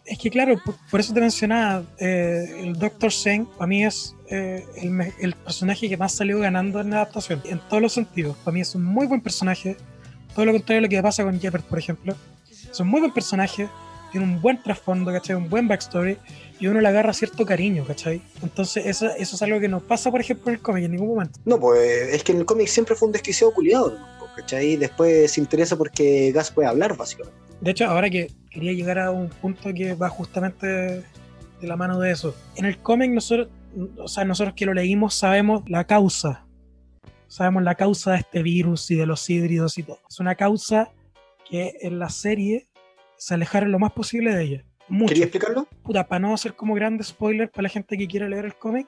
Es 0.04 0.18
que 0.18 0.30
claro, 0.30 0.54
por, 0.90 1.00
eso 1.00 1.12
te 1.12 1.20
mencionaba, 1.20 1.82
eh, 1.98 2.62
el 2.62 2.78
Doctor 2.78 3.12
Seng 3.12 3.44
para 3.44 3.66
mí 3.66 3.84
es 3.84 4.14
eh, 4.30 4.64
el, 5.20 5.34
personaje 5.34 5.88
que 5.88 5.96
más 5.96 6.12
salió 6.12 6.38
ganando 6.38 6.80
en 6.80 6.90
la 6.90 6.96
adaptación, 6.96 7.42
en 7.44 7.58
todos 7.68 7.82
los 7.82 7.92
sentidos. 7.92 8.36
Para 8.44 8.54
mí 8.54 8.60
es 8.60 8.74
un 8.76 8.84
muy 8.84 9.06
buen 9.06 9.20
personaje, 9.20 9.76
todo 10.34 10.44
lo 10.44 10.52
contrario 10.52 10.82
de 10.82 10.86
lo 10.86 10.90
que 10.90 11.02
pasa 11.02 11.24
con 11.24 11.40
Jeppard, 11.40 11.64
por 11.64 11.78
ejemplo. 11.78 12.14
Es 12.48 12.78
un 12.78 12.86
muy 12.86 13.00
buen 13.00 13.12
personaje, 13.12 13.68
tiene 14.12 14.26
un 14.26 14.40
buen 14.40 14.62
trasfondo, 14.62 15.10
¿cachai? 15.10 15.34
Un 15.34 15.48
buen 15.48 15.66
backstory 15.66 16.18
y 16.58 16.66
uno 16.68 16.80
le 16.80 16.88
agarra 16.88 17.12
cierto 17.12 17.44
cariño, 17.44 17.84
¿cachai? 17.84 18.22
Entonces 18.42 18.86
eso, 18.86 19.08
eso 19.16 19.36
es 19.36 19.42
algo 19.42 19.60
que 19.60 19.68
no 19.68 19.80
pasa, 19.80 20.10
por 20.10 20.20
ejemplo, 20.20 20.48
en 20.48 20.54
el 20.54 20.62
cómic 20.62 20.84
en 20.84 20.92
ningún 20.92 21.08
momento. 21.08 21.38
No, 21.44 21.60
pues 21.60 22.14
es 22.14 22.24
que 22.24 22.32
en 22.32 22.38
el 22.38 22.46
cómic 22.46 22.68
siempre 22.68 22.94
fue 22.94 23.06
un 23.06 23.12
desquiciado 23.12 23.52
culiado, 23.52 23.98
¿cachai? 24.36 24.76
Después 24.76 25.32
se 25.32 25.40
interesa 25.40 25.76
porque 25.76 26.32
Gas 26.32 26.50
puede 26.50 26.68
hablar, 26.68 26.96
básicamente. 26.96 27.38
De 27.60 27.70
hecho, 27.70 27.86
ahora 27.86 28.10
que 28.10 28.30
quería 28.50 28.72
llegar 28.72 28.98
a 28.98 29.10
un 29.10 29.28
punto 29.28 29.72
que 29.74 29.94
va 29.94 30.08
justamente 30.08 30.66
de 30.66 31.02
la 31.62 31.76
mano 31.76 31.98
de 31.98 32.10
eso. 32.10 32.34
En 32.56 32.64
el 32.64 32.78
cómic 32.78 33.10
nosotros, 33.10 33.48
o 33.98 34.08
sea, 34.08 34.24
nosotros 34.24 34.54
que 34.54 34.66
lo 34.66 34.74
leímos 34.74 35.14
sabemos 35.14 35.62
la 35.68 35.84
causa. 35.84 36.46
Sabemos 37.28 37.62
la 37.62 37.74
causa 37.74 38.12
de 38.12 38.18
este 38.18 38.42
virus 38.42 38.90
y 38.90 38.94
de 38.94 39.06
los 39.06 39.28
híbridos 39.28 39.78
y 39.78 39.82
todo. 39.82 39.98
Es 40.08 40.20
una 40.20 40.36
causa 40.36 40.90
que 41.48 41.74
en 41.80 41.98
la 41.98 42.08
serie 42.08 42.68
se 43.16 43.34
alejaron 43.34 43.72
lo 43.72 43.78
más 43.78 43.92
posible 43.92 44.34
de 44.34 44.42
ella. 44.42 44.64
Mucho. 44.88 45.08
¿Quería 45.08 45.24
explicarlo? 45.24 45.66
Puta, 45.82 46.06
para 46.06 46.20
no 46.20 46.34
hacer 46.34 46.54
como 46.54 46.74
grandes 46.74 47.08
spoiler 47.08 47.50
para 47.50 47.64
la 47.64 47.68
gente 47.68 47.96
que 47.98 48.06
quiera 48.06 48.28
leer 48.28 48.44
el 48.44 48.54
cómic, 48.54 48.86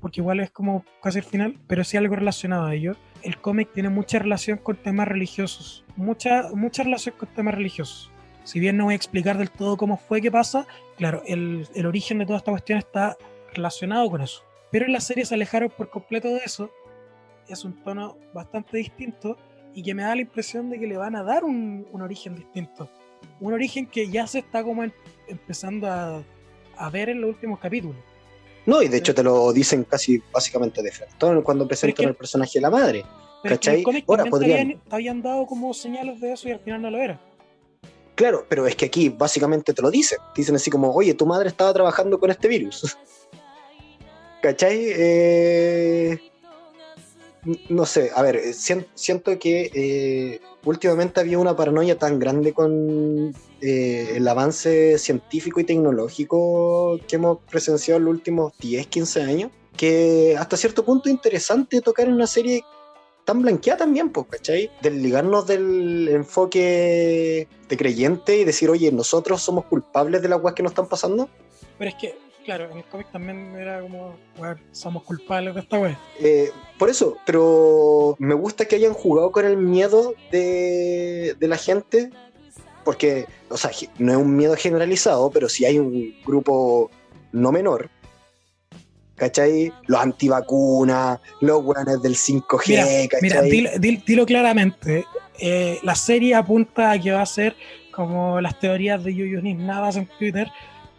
porque 0.00 0.20
igual 0.20 0.40
es 0.40 0.50
como 0.50 0.84
casi 1.02 1.18
el 1.18 1.24
final, 1.24 1.58
pero 1.66 1.84
sí 1.84 1.96
algo 1.96 2.16
relacionado 2.16 2.66
a 2.66 2.74
ello. 2.74 2.96
El 3.22 3.38
cómic 3.38 3.72
tiene 3.72 3.88
mucha 3.88 4.18
relación 4.18 4.58
con 4.58 4.76
temas 4.76 5.08
religiosos, 5.08 5.84
mucha, 5.96 6.50
mucha 6.54 6.82
relación 6.82 7.14
con 7.18 7.28
temas 7.28 7.54
religiosos. 7.54 8.10
Si 8.44 8.60
bien 8.60 8.76
no 8.76 8.84
voy 8.84 8.94
a 8.94 8.96
explicar 8.96 9.38
del 9.38 9.50
todo 9.50 9.76
cómo 9.76 9.96
fue 9.96 10.20
que 10.20 10.30
pasa, 10.30 10.66
claro, 10.96 11.22
el, 11.26 11.66
el 11.74 11.86
origen 11.86 12.18
de 12.18 12.26
toda 12.26 12.38
esta 12.38 12.52
cuestión 12.52 12.78
está 12.78 13.16
relacionado 13.52 14.08
con 14.10 14.20
eso. 14.20 14.42
Pero 14.70 14.86
en 14.86 14.92
la 14.92 15.00
serie 15.00 15.24
se 15.24 15.34
alejaron 15.34 15.70
por 15.76 15.90
completo 15.90 16.28
de 16.28 16.40
eso. 16.44 16.70
Es 17.48 17.64
un 17.64 17.82
tono 17.82 18.16
bastante 18.34 18.76
distinto 18.76 19.36
y 19.74 19.82
que 19.82 19.94
me 19.94 20.02
da 20.02 20.14
la 20.14 20.22
impresión 20.22 20.70
de 20.70 20.78
que 20.78 20.86
le 20.86 20.96
van 20.96 21.16
a 21.16 21.22
dar 21.22 21.44
un, 21.44 21.86
un 21.90 22.02
origen 22.02 22.34
distinto 22.34 22.88
un 23.40 23.52
origen 23.52 23.86
que 23.86 24.08
ya 24.08 24.26
se 24.26 24.40
está 24.40 24.62
como 24.62 24.84
empezando 25.28 25.86
a, 25.86 26.22
a, 26.76 26.90
ver 26.90 27.08
en 27.08 27.20
los 27.20 27.30
últimos 27.30 27.58
capítulos. 27.58 27.96
No, 28.64 28.82
y 28.82 28.88
de 28.88 28.96
hecho 28.96 29.14
te 29.14 29.22
lo 29.22 29.52
dicen 29.52 29.84
casi 29.84 30.22
básicamente 30.32 30.82
de 30.82 30.90
frente 30.90 31.14
cuando 31.44 31.68
presentan 31.68 32.08
el 32.08 32.14
personaje 32.14 32.52
de 32.54 32.60
la 32.60 32.70
madre. 32.70 33.04
¿Cachai? 33.44 33.84
Ahora 34.08 34.24
podrían... 34.24 34.80
Habían, 34.90 35.22
dado 35.22 35.46
como 35.46 35.72
señales 35.72 36.20
de 36.20 36.32
eso 36.32 36.48
y 36.48 36.52
al 36.52 36.60
final 36.60 36.82
no 36.82 36.90
lo 36.90 36.98
era. 36.98 37.20
Claro, 38.16 38.46
pero 38.48 38.66
es 38.66 38.74
que 38.74 38.86
aquí 38.86 39.08
básicamente 39.08 39.72
te 39.72 39.82
lo 39.82 39.90
dicen. 39.90 40.18
Dicen 40.34 40.56
así 40.56 40.70
como, 40.70 40.90
oye, 40.92 41.14
tu 41.14 41.26
madre 41.26 41.48
estaba 41.48 41.72
trabajando 41.72 42.18
con 42.18 42.30
este 42.30 42.48
virus. 42.48 42.96
¿Cachai? 44.42 44.86
Eh, 44.88 46.18
no 47.68 47.86
sé, 47.86 48.10
a 48.14 48.22
ver, 48.22 48.40
siento 48.54 49.38
que 49.38 49.70
eh, 49.72 50.40
últimamente 50.66 51.20
había 51.20 51.38
una 51.38 51.56
paranoia 51.56 51.96
tan 51.98 52.18
grande 52.18 52.52
con 52.52 53.34
eh, 53.60 54.12
el 54.16 54.28
avance 54.28 54.98
científico 54.98 55.60
y 55.60 55.64
tecnológico 55.64 56.98
que 57.08 57.16
hemos 57.16 57.38
presenciado 57.50 57.98
en 57.98 58.04
los 58.04 58.14
últimos 58.14 58.52
10, 58.58 58.86
15 58.88 59.22
años, 59.22 59.50
que 59.76 60.36
hasta 60.38 60.56
cierto 60.56 60.84
punto 60.84 61.08
es 61.08 61.14
interesante 61.14 61.80
tocar 61.80 62.06
en 62.06 62.14
una 62.14 62.26
serie 62.26 62.64
tan 63.24 63.42
blanqueada 63.42 63.78
también, 63.78 64.10
pues, 64.10 64.26
¿cachai? 64.28 64.70
Desligarnos 64.82 65.46
del 65.46 66.08
enfoque 66.08 67.48
de 67.68 67.76
creyente 67.76 68.38
y 68.38 68.44
decir, 68.44 68.70
oye, 68.70 68.90
nosotros 68.92 69.42
somos 69.42 69.64
culpables 69.64 70.22
de 70.22 70.28
las 70.28 70.38
cosas 70.40 70.54
que 70.54 70.62
nos 70.62 70.72
están 70.72 70.88
pasando. 70.88 71.28
Pero 71.78 71.90
es 71.90 71.96
que 71.96 72.26
claro, 72.46 72.70
en 72.70 72.78
el 72.78 72.84
cómic 72.84 73.10
también 73.10 73.56
era 73.56 73.80
como, 73.80 74.14
bueno, 74.38 74.56
somos 74.70 75.02
culpables 75.02 75.52
de 75.54 75.60
esta 75.60 75.78
wea. 75.78 75.98
Eh, 76.20 76.50
por 76.78 76.90
eso, 76.90 77.16
pero 77.24 78.16
me 78.18 78.34
gusta 78.34 78.66
que 78.66 78.76
hayan 78.76 78.92
jugado 78.92 79.32
con 79.32 79.46
el 79.46 79.56
miedo 79.56 80.14
de, 80.30 81.34
de 81.38 81.48
la 81.48 81.56
gente, 81.56 82.10
porque, 82.84 83.26
o 83.48 83.56
sea, 83.56 83.70
no 83.98 84.12
es 84.12 84.18
un 84.18 84.36
miedo 84.36 84.54
generalizado, 84.56 85.30
pero 85.30 85.48
si 85.48 85.64
hay 85.64 85.78
un 85.78 86.14
grupo 86.24 86.90
no 87.32 87.50
menor, 87.50 87.90
¿cachai? 89.14 89.72
Los 89.86 90.00
antivacunas, 90.00 91.18
los 91.40 91.64
weones 91.64 92.02
del 92.02 92.14
5G, 92.14 93.08
mira, 93.22 93.42
Mira, 93.42 93.70
dilo, 93.78 94.26
claramente, 94.26 95.06
eh, 95.38 95.78
la 95.82 95.94
serie 95.94 96.34
apunta 96.34 96.92
a 96.92 97.00
que 97.00 97.10
va 97.10 97.22
a 97.22 97.26
ser 97.26 97.56
como 97.90 98.40
las 98.42 98.60
teorías 98.60 99.02
de 99.02 99.14
Yuyunis 99.14 99.56
Navas 99.56 99.96
en 99.96 100.06
Twitter. 100.18 100.48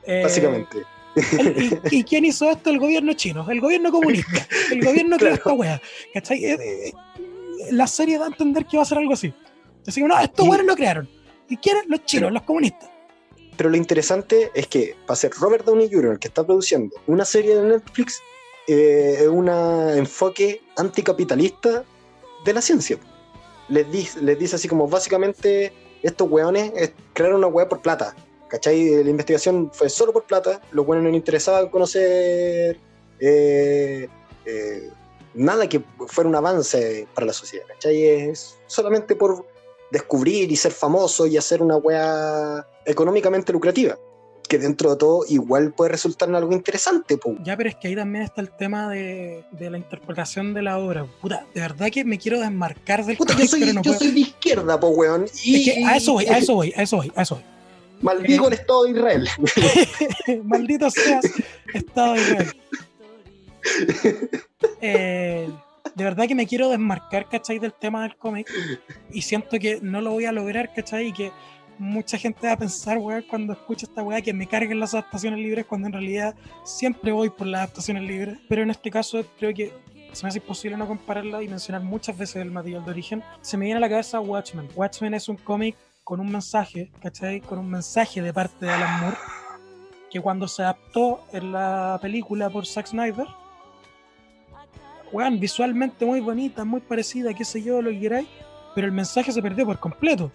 Eh, 0.03 0.21
Básicamente 0.23 0.96
¿Y, 1.91 2.03
quién 2.03 2.25
hizo 2.25 2.49
esto? 2.49 2.69
El 2.69 2.79
gobierno 2.79 3.13
chino, 3.13 3.49
el 3.49 3.59
gobierno 3.59 3.91
comunista, 3.91 4.47
el 4.71 4.83
gobierno 4.83 5.17
que 5.17 5.29
esta 5.29 5.53
wea. 5.53 5.81
¿Cachai? 6.13 6.45
Eh, 6.45 6.93
la 7.71 7.87
serie 7.87 8.17
da 8.17 8.25
a 8.25 8.27
entender 8.27 8.65
que 8.65 8.77
va 8.77 8.83
a 8.83 8.85
ser 8.85 8.97
algo 8.97 9.13
así. 9.13 9.33
Así 9.85 10.01
que 10.01 10.07
no, 10.07 10.19
estos 10.19 10.45
Y- 10.45 10.65
lo 10.65 10.75
crearon. 10.75 11.09
¿Y 11.49 11.57
quieren? 11.57 11.83
Los 11.87 12.03
chinos, 12.05 12.27
Pero- 12.27 12.33
los 12.33 12.43
comunistas. 12.43 12.89
Pero 13.55 13.69
lo 13.71 13.77
interesante 13.77 14.51
es 14.53 14.67
que 14.67 14.95
va 15.09 15.13
a 15.13 15.15
ser 15.15 15.31
Robert 15.31 15.65
Downey 15.65 15.89
Jr. 15.91 16.11
el 16.13 16.19
que 16.19 16.27
está 16.27 16.45
produciendo 16.45 16.95
una 17.07 17.25
serie 17.25 17.55
de 17.55 17.67
Netflix, 17.67 18.21
eh, 18.67 19.27
un 19.27 19.49
enfoque 19.49 20.61
anticapitalista 20.75 21.83
de 22.45 22.53
la 22.53 22.61
ciencia. 22.61 22.99
Les 23.69 23.91
dice, 23.91 24.21
les 24.21 24.37
dice 24.37 24.57
así 24.57 24.67
como 24.67 24.87
básicamente 24.87 25.73
estos 26.03 26.29
weones 26.29 26.71
eh, 26.75 26.93
crearon 27.13 27.39
una 27.39 27.47
web 27.47 27.67
por 27.67 27.81
plata. 27.81 28.15
¿Cachai? 28.47 29.03
La 29.03 29.09
investigación 29.09 29.69
fue 29.73 29.89
solo 29.89 30.13
por 30.13 30.23
plata. 30.23 30.61
Los 30.71 30.87
weones 30.87 31.03
no 31.03 31.09
les 31.09 31.17
interesaba 31.17 31.69
conocer 31.69 32.79
eh, 33.19 34.07
eh, 34.45 34.89
nada 35.33 35.67
que 35.67 35.81
fuera 36.07 36.29
un 36.29 36.35
avance 36.35 37.07
para 37.13 37.27
la 37.27 37.33
sociedad. 37.33 37.65
¿Cachai? 37.67 38.03
Es 38.03 38.57
solamente 38.67 39.15
por 39.15 39.45
descubrir 39.91 40.51
y 40.51 40.55
ser 40.55 40.71
famoso 40.71 41.27
y 41.27 41.37
hacer 41.37 41.61
una 41.61 41.77
wea 41.77 42.65
económicamente 42.85 43.53
lucrativa. 43.53 43.97
Que 44.47 44.57
dentro 44.57 44.91
de 44.91 44.95
todo 44.95 45.25
igual 45.27 45.73
puede 45.73 45.91
resultar 45.91 46.29
en 46.29 46.35
algo 46.35 46.53
interesante, 46.53 47.17
po. 47.17 47.35
Ya, 47.43 47.57
pero 47.57 47.67
es 47.67 47.75
que 47.75 47.89
ahí 47.89 47.95
también 47.97 48.23
está 48.23 48.39
el 48.39 48.49
tema 48.49 48.89
de, 48.89 49.43
de 49.51 49.69
la 49.69 49.77
interpretación 49.77 50.53
de 50.53 50.61
la 50.61 50.79
obra. 50.79 51.05
Puta, 51.21 51.45
de 51.53 51.59
verdad 51.59 51.87
que 51.91 52.05
me 52.05 52.17
quiero 52.17 52.39
desmarcar 52.39 53.05
del 53.05 53.17
Puta, 53.17 53.35
yo 53.37 53.45
soy, 53.45 53.59
pero 53.59 53.73
no 53.73 53.81
yo 53.81 53.91
puedo. 53.91 53.99
soy 53.99 54.11
de 54.11 54.19
izquierda, 54.21 54.79
po, 54.79 54.87
weón. 54.87 55.25
Y, 55.43 55.55
Es 55.69 55.75
que 55.75 55.85
a 55.85 55.97
eso 55.97 56.13
voy, 56.13 56.27
a 56.27 56.37
eso 56.37 56.53
voy, 56.53 56.73
a 56.77 56.81
eso 56.81 56.95
voy, 56.95 57.11
a 57.13 57.21
eso 57.23 57.35
voy. 57.35 57.43
Maldigo 58.01 58.47
el 58.47 58.53
Estado 58.53 58.83
de 58.83 58.91
Israel. 58.91 59.29
Maldito 60.43 60.89
seas, 60.89 61.25
Estado 61.73 62.13
de 62.13 62.21
Israel. 62.21 62.53
Eh, 64.81 65.49
de 65.95 66.03
verdad 66.03 66.27
que 66.27 66.35
me 66.35 66.47
quiero 66.47 66.69
desmarcar, 66.69 67.27
¿cachai? 67.27 67.59
Del 67.59 67.73
tema 67.73 68.03
del 68.03 68.15
cómic. 68.17 68.47
Y 69.11 69.21
siento 69.21 69.57
que 69.59 69.79
no 69.81 70.01
lo 70.01 70.11
voy 70.11 70.25
a 70.25 70.31
lograr, 70.31 70.73
¿cachai? 70.73 71.07
Y 71.07 71.13
que 71.13 71.31
mucha 71.79 72.17
gente 72.17 72.47
va 72.47 72.53
a 72.53 72.57
pensar, 72.57 72.97
weón, 72.97 73.23
cuando 73.29 73.53
escucha 73.53 73.85
esta 73.85 74.03
weá, 74.03 74.21
que 74.21 74.33
me 74.33 74.47
carguen 74.47 74.79
las 74.79 74.93
adaptaciones 74.93 75.39
libres, 75.39 75.65
cuando 75.65 75.87
en 75.87 75.93
realidad 75.93 76.35
siempre 76.63 77.11
voy 77.11 77.29
por 77.29 77.47
las 77.47 77.59
adaptaciones 77.59 78.03
libres. 78.03 78.37
Pero 78.47 78.63
en 78.63 78.69
este 78.69 78.91
caso 78.91 79.25
creo 79.39 79.53
que 79.53 79.73
se 80.13 80.23
me 80.23 80.29
hace 80.29 80.39
imposible 80.39 80.77
no 80.77 80.87
compararla 80.87 81.43
y 81.43 81.47
mencionar 81.47 81.81
muchas 81.83 82.17
veces 82.17 82.37
el 82.37 82.51
material 82.51 82.85
de 82.85 82.91
origen. 82.91 83.23
Se 83.41 83.57
me 83.57 83.65
viene 83.65 83.77
a 83.77 83.81
la 83.81 83.89
cabeza 83.89 84.19
Watchmen. 84.19 84.67
Watchmen 84.75 85.13
es 85.13 85.27
un 85.29 85.37
cómic 85.37 85.75
con 86.07 86.21
un 86.21 86.31
mensaje, 86.31 86.89
¿cachai? 87.01 87.41
Con 87.41 87.59
un 87.59 87.69
mensaje 87.69 88.21
de 88.21 88.31
parte 88.31 88.65
de 88.65 88.71
Alan 88.71 89.01
Moore, 89.01 89.17
que 90.09 90.21
cuando 90.21 90.47
se 90.47 90.61
adaptó 90.61 91.25
en 91.33 91.51
la 91.51 91.99
película 92.01 92.49
por 92.49 92.65
Zack 92.65 92.87
Snyder, 92.87 93.27
weón, 95.11 95.37
visualmente 95.37 96.05
muy 96.05 96.21
bonita, 96.21 96.63
muy 96.63 96.79
parecida, 96.79 97.33
qué 97.33 97.43
sé 97.43 97.61
yo, 97.61 97.81
lo 97.81 97.89
que 97.89 97.99
queráis, 97.99 98.27
pero 98.73 98.87
el 98.87 98.93
mensaje 98.93 99.33
se 99.33 99.41
perdió 99.41 99.65
por 99.65 99.79
completo. 99.81 100.31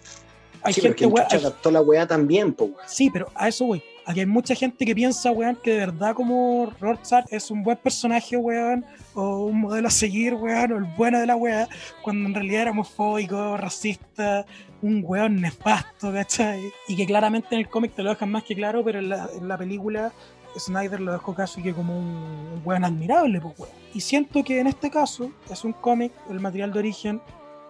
Hay 0.61 0.73
Sí, 0.73 0.81
gente, 0.81 0.95
que 0.95 1.05
weón, 1.07 1.25
adaptó 1.31 1.71
la 1.71 1.81
weá 1.81 2.05
también, 2.05 2.53
po, 2.53 2.65
weón. 2.65 2.77
Sí, 2.85 3.09
pero 3.11 3.31
a 3.33 3.47
eso 3.47 3.65
voy. 3.65 3.81
Aquí 4.05 4.19
hay 4.19 4.27
mucha 4.27 4.53
gente 4.53 4.85
que 4.85 4.93
piensa, 4.93 5.31
weón, 5.31 5.57
que 5.63 5.71
de 5.71 5.77
verdad 5.79 6.13
como 6.13 6.71
Rorschach 6.79 7.25
es 7.31 7.49
un 7.49 7.63
buen 7.63 7.77
personaje, 7.77 8.37
weón, 8.37 8.85
o 9.15 9.45
un 9.45 9.61
modelo 9.61 9.87
a 9.87 9.91
seguir, 9.91 10.35
weón, 10.35 10.71
o 10.71 10.77
el 10.77 10.83
bueno 10.95 11.19
de 11.19 11.25
la 11.25 11.35
weá, 11.35 11.67
cuando 12.03 12.29
en 12.29 12.35
realidad 12.35 12.61
era 12.61 12.71
homofóbico, 12.71 13.57
racista, 13.57 14.45
un 14.83 15.01
weón 15.03 15.41
nefasto, 15.41 16.13
¿cachai? 16.13 16.61
Y 16.87 16.95
que 16.95 17.05
claramente 17.07 17.55
en 17.55 17.61
el 17.61 17.69
cómic 17.69 17.95
te 17.95 18.03
lo 18.03 18.11
dejan 18.11 18.29
más 18.29 18.43
que 18.43 18.53
claro, 18.55 18.83
pero 18.83 18.99
en 18.99 19.09
la, 19.09 19.27
en 19.35 19.47
la 19.47 19.57
película 19.57 20.11
Snyder 20.55 20.99
lo 20.99 21.11
dejó 21.13 21.33
casi 21.33 21.63
que 21.63 21.73
como 21.73 21.97
un, 21.97 22.61
weón 22.63 22.83
admirable, 22.85 23.41
pues, 23.41 23.57
weón. 23.57 23.73
Y 23.95 24.01
siento 24.01 24.43
que 24.43 24.59
en 24.59 24.67
este 24.67 24.91
caso 24.91 25.31
es 25.49 25.63
un 25.63 25.73
cómic, 25.73 26.11
el 26.29 26.39
material 26.39 26.71
de 26.71 26.79
origen, 26.79 27.21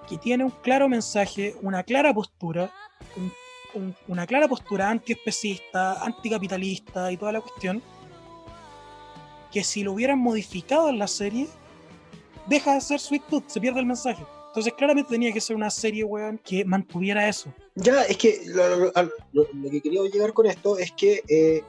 que 0.09 0.17
tiene 0.17 0.43
un 0.43 0.49
claro 0.51 0.89
mensaje, 0.89 1.55
una 1.61 1.83
clara 1.83 2.13
postura, 2.13 2.69
un 3.15 3.31
un- 3.75 3.95
una 4.07 4.27
clara 4.27 4.47
postura 4.47 4.87
antiespecista, 4.91 6.03
anticapitalista 6.03 7.11
y 7.11 7.17
toda 7.17 7.31
la 7.31 7.41
cuestión, 7.41 7.81
que 9.51 9.63
si 9.63 9.81
lo 9.83 9.93
hubieran 9.93 10.19
modificado 10.19 10.89
en 10.89 10.99
la 10.99 11.07
serie, 11.07 11.47
deja 12.45 12.75
de 12.75 12.81
ser 12.81 12.99
Sweet 12.99 13.23
Tooth, 13.27 13.47
se 13.47 13.59
pierde 13.59 13.79
el 13.79 13.87
mensaje. 13.87 14.23
Entonces 14.53 14.73
claramente 14.77 15.09
tenía 15.09 15.33
que 15.33 15.41
ser 15.41 15.55
una 15.55 15.71
serie, 15.71 16.03
weón, 16.03 16.37
que 16.37 16.63
mantuviera 16.63 17.27
eso. 17.27 17.51
Ya, 17.73 18.03
es 18.03 18.17
que 18.17 18.43
lo, 18.45 18.93
que 19.71 19.81
quería 19.81 20.03
llegar 20.03 20.31
con 20.33 20.45
esto 20.45 20.77
es 20.77 20.91
que, 20.91 21.23
eh, 21.27 21.63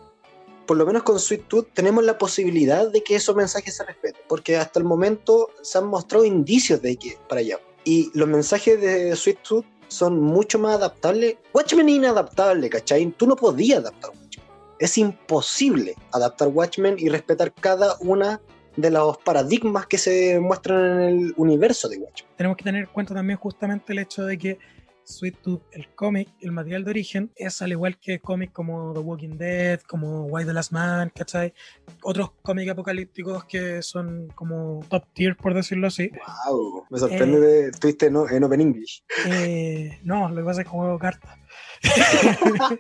por 0.66 0.76
lo 0.76 0.84
menos 0.84 1.02
con 1.02 1.18
Sweet 1.18 1.48
Tooth, 1.48 1.68
tenemos 1.72 2.04
la 2.04 2.18
posibilidad 2.18 2.86
de 2.86 3.02
que 3.02 3.16
esos 3.16 3.34
mensajes 3.34 3.74
se 3.74 3.84
respeten. 3.84 4.20
Porque 4.28 4.58
hasta 4.58 4.80
el 4.80 4.84
momento 4.84 5.48
se 5.62 5.78
han 5.78 5.86
mostrado 5.86 6.26
indicios 6.26 6.82
de 6.82 6.96
que 6.96 7.16
para 7.26 7.40
allá. 7.40 7.58
Y 7.84 8.10
los 8.12 8.28
mensajes 8.28 8.78
de 8.78 9.16
Sweet 9.16 9.38
Tooth 9.38 9.64
son 9.88 10.20
mucho 10.20 10.58
más 10.58 10.74
adaptables. 10.74 11.36
Watchmen 11.54 11.88
es 11.88 11.94
inadaptable, 11.94 12.68
¿cachai? 12.68 13.06
Tú 13.12 13.26
no 13.26 13.34
podías 13.34 13.78
adaptar 13.78 14.10
Watchmen. 14.10 14.46
Es 14.78 14.98
imposible 14.98 15.94
adaptar 16.12 16.48
Watchmen 16.48 16.96
y 16.98 17.08
respetar 17.08 17.50
cada 17.54 17.96
una 18.00 18.42
de 18.76 18.90
los 18.90 19.18
paradigmas 19.18 19.86
que 19.86 19.98
se 19.98 20.40
muestran 20.40 21.02
en 21.02 21.08
el 21.08 21.34
universo 21.36 21.88
de 21.88 21.98
Watchmen. 21.98 22.32
Tenemos 22.36 22.56
que 22.56 22.64
tener 22.64 22.82
en 22.82 22.90
cuenta 22.90 23.14
también 23.14 23.38
justamente 23.38 23.92
el 23.92 24.00
hecho 24.00 24.24
de 24.24 24.38
que 24.38 24.58
Sweet 25.04 25.36
Tooth, 25.42 25.62
el 25.72 25.88
cómic, 25.94 26.28
el 26.40 26.50
material 26.52 26.84
de 26.84 26.90
origen, 26.90 27.30
es 27.36 27.60
al 27.62 27.72
igual 27.72 27.98
que 27.98 28.20
cómics 28.20 28.52
como 28.52 28.92
The 28.94 29.00
Walking 29.00 29.36
Dead, 29.36 29.80
como 29.82 30.26
Why 30.26 30.44
the 30.44 30.52
Last 30.52 30.72
Man, 30.72 31.12
¿cachai? 31.14 31.54
Otros 32.02 32.32
cómics 32.42 32.72
apocalípticos 32.72 33.44
que 33.44 33.82
son 33.82 34.28
como 34.34 34.84
top 34.88 35.04
tier, 35.12 35.36
por 35.36 35.54
decirlo 35.54 35.86
así. 35.88 36.10
Wow, 36.46 36.86
me 36.90 36.98
sorprende 36.98 37.38
de 37.38 37.70
tuviste 37.72 38.10
no, 38.10 38.28
en 38.28 38.44
Open 38.44 38.60
English. 38.60 39.04
Eh, 39.26 39.98
no, 40.02 40.28
lo 40.28 40.36
que 40.36 40.42
pasa 40.42 40.60
es 40.62 40.66
que 40.66 40.70
juego 40.70 40.98
cartas. 40.98 41.38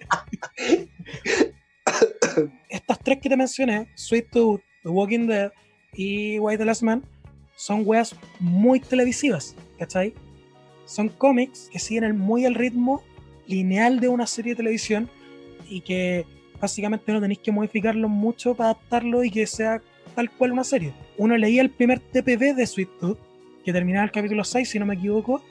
Estas 2.68 2.98
tres 3.00 3.18
que 3.20 3.28
te 3.28 3.36
mencioné, 3.36 3.92
Sweet 3.94 4.30
Tooth, 4.30 4.62
The 4.82 4.88
Walking 4.88 5.26
Dead 5.26 5.52
y 5.96 6.38
Why 6.38 6.56
the 6.56 6.64
Last 6.64 6.82
Man, 6.82 7.02
son 7.56 7.82
weas 7.84 8.14
muy 8.40 8.80
televisivas, 8.80 9.54
¿cachai? 9.78 10.14
Son 10.86 11.08
cómics 11.08 11.68
que 11.72 11.78
siguen 11.78 12.18
muy 12.18 12.44
el 12.44 12.54
ritmo 12.54 13.02
lineal 13.46 14.00
de 14.00 14.08
una 14.08 14.26
serie 14.26 14.52
de 14.52 14.56
televisión 14.56 15.08
y 15.68 15.80
que 15.80 16.26
básicamente 16.60 17.12
no 17.12 17.20
tenéis 17.20 17.40
que 17.40 17.52
modificarlo 17.52 18.08
mucho 18.08 18.54
para 18.54 18.70
adaptarlo 18.70 19.24
y 19.24 19.30
que 19.30 19.46
sea 19.46 19.80
tal 20.14 20.30
cual 20.30 20.52
una 20.52 20.64
serie. 20.64 20.92
Uno 21.16 21.36
leía 21.36 21.62
el 21.62 21.70
primer 21.70 22.00
TPB 22.00 22.54
de 22.54 22.66
Sweet 22.66 22.98
Tooth, 23.00 23.18
que 23.64 23.72
terminaba 23.72 24.04
el 24.04 24.10
capítulo 24.10 24.44
6, 24.44 24.68
si 24.68 24.78
no 24.78 24.86
me 24.86 24.94
equivoco, 24.94 25.42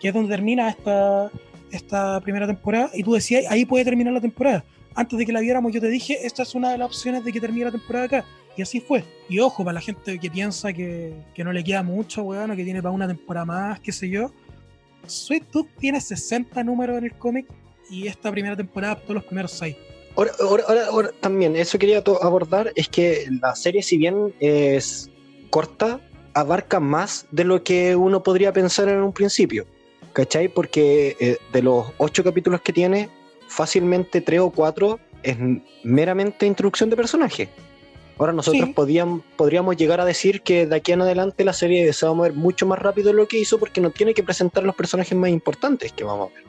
que 0.00 0.08
es 0.08 0.14
donde 0.14 0.30
termina 0.30 0.68
esta, 0.68 1.30
esta 1.70 2.20
primera 2.20 2.46
temporada, 2.46 2.90
y 2.94 3.02
tú 3.02 3.14
decías, 3.14 3.44
ahí 3.50 3.64
puede 3.64 3.84
terminar 3.84 4.12
la 4.12 4.20
temporada. 4.20 4.64
Antes 4.94 5.18
de 5.18 5.26
que 5.26 5.32
la 5.32 5.40
viéramos, 5.40 5.72
yo 5.72 5.80
te 5.80 5.88
dije, 5.88 6.26
esta 6.26 6.42
es 6.42 6.54
una 6.54 6.70
de 6.70 6.78
las 6.78 6.86
opciones 6.86 7.24
de 7.24 7.32
que 7.32 7.40
termine 7.40 7.66
la 7.66 7.72
temporada 7.72 8.06
acá. 8.06 8.24
Y 8.56 8.62
así 8.62 8.80
fue. 8.80 9.04
Y 9.28 9.38
ojo, 9.40 9.64
para 9.64 9.74
la 9.74 9.80
gente 9.80 10.18
que 10.18 10.30
piensa 10.30 10.72
que, 10.72 11.12
que 11.34 11.44
no 11.44 11.52
le 11.52 11.62
queda 11.62 11.82
mucho, 11.82 12.22
weón, 12.22 12.56
que 12.56 12.64
tiene 12.64 12.82
para 12.82 12.92
una 12.94 13.06
temporada 13.06 13.44
más, 13.44 13.80
qué 13.80 13.92
sé 13.92 14.08
yo. 14.08 14.32
Sweet 15.06 15.44
Tooth 15.50 15.68
tiene 15.78 16.00
60 16.00 16.64
números 16.64 16.98
en 16.98 17.04
el 17.04 17.12
cómic 17.12 17.46
y 17.90 18.06
esta 18.06 18.30
primera 18.32 18.56
temporada 18.56 18.94
adaptó 18.94 19.14
los 19.14 19.24
primeros 19.24 19.52
6. 19.52 19.76
Ahora, 20.16 20.32
ahora, 20.40 20.64
ahora- 20.68 20.86
ahora 20.86 21.10
también, 21.20 21.54
eso 21.56 21.78
quería 21.78 22.02
abordar, 22.22 22.72
es 22.74 22.88
que 22.88 23.26
la 23.42 23.54
serie, 23.54 23.82
si 23.82 23.98
bien 23.98 24.34
es 24.40 25.10
corta, 25.50 26.00
abarca 26.32 26.80
más 26.80 27.26
de 27.30 27.44
lo 27.44 27.62
que 27.62 27.94
uno 27.94 28.22
podría 28.22 28.52
pensar 28.52 28.88
en 28.88 29.00
un 29.02 29.12
principio. 29.12 29.66
¿Cachai? 30.14 30.48
Porque 30.48 31.14
eh, 31.20 31.36
de 31.52 31.62
los 31.62 31.88
ocho 31.98 32.24
capítulos 32.24 32.62
que 32.62 32.72
tiene, 32.72 33.10
fácilmente 33.48 34.22
tres 34.22 34.40
o 34.40 34.50
cuatro 34.50 34.98
es 35.22 35.36
meramente 35.84 36.46
introducción 36.46 36.88
de 36.88 36.96
personaje. 36.96 37.48
Ahora 38.18 38.32
nosotros 38.32 38.64
Sí. 38.68 38.72
podíamos, 38.72 39.20
podríamos 39.36 39.76
llegar 39.76 40.00
a 40.00 40.04
decir 40.04 40.40
que 40.42 40.66
de 40.66 40.76
aquí 40.76 40.92
en 40.92 41.02
adelante 41.02 41.44
la 41.44 41.52
serie 41.52 41.92
se 41.92 42.06
va 42.06 42.12
a 42.12 42.14
mover 42.14 42.32
mucho 42.32 42.64
más 42.66 42.78
rápido 42.78 43.08
de 43.08 43.14
lo 43.14 43.28
que 43.28 43.38
hizo 43.38 43.58
porque 43.58 43.80
no 43.80 43.90
tiene 43.90 44.14
que 44.14 44.22
presentar 44.22 44.64
los 44.64 44.74
personajes 44.74 45.16
más 45.16 45.30
importantes 45.30 45.92
que 45.92 46.04
vamos 46.04 46.30
a 46.30 46.34
ver. 46.34 46.44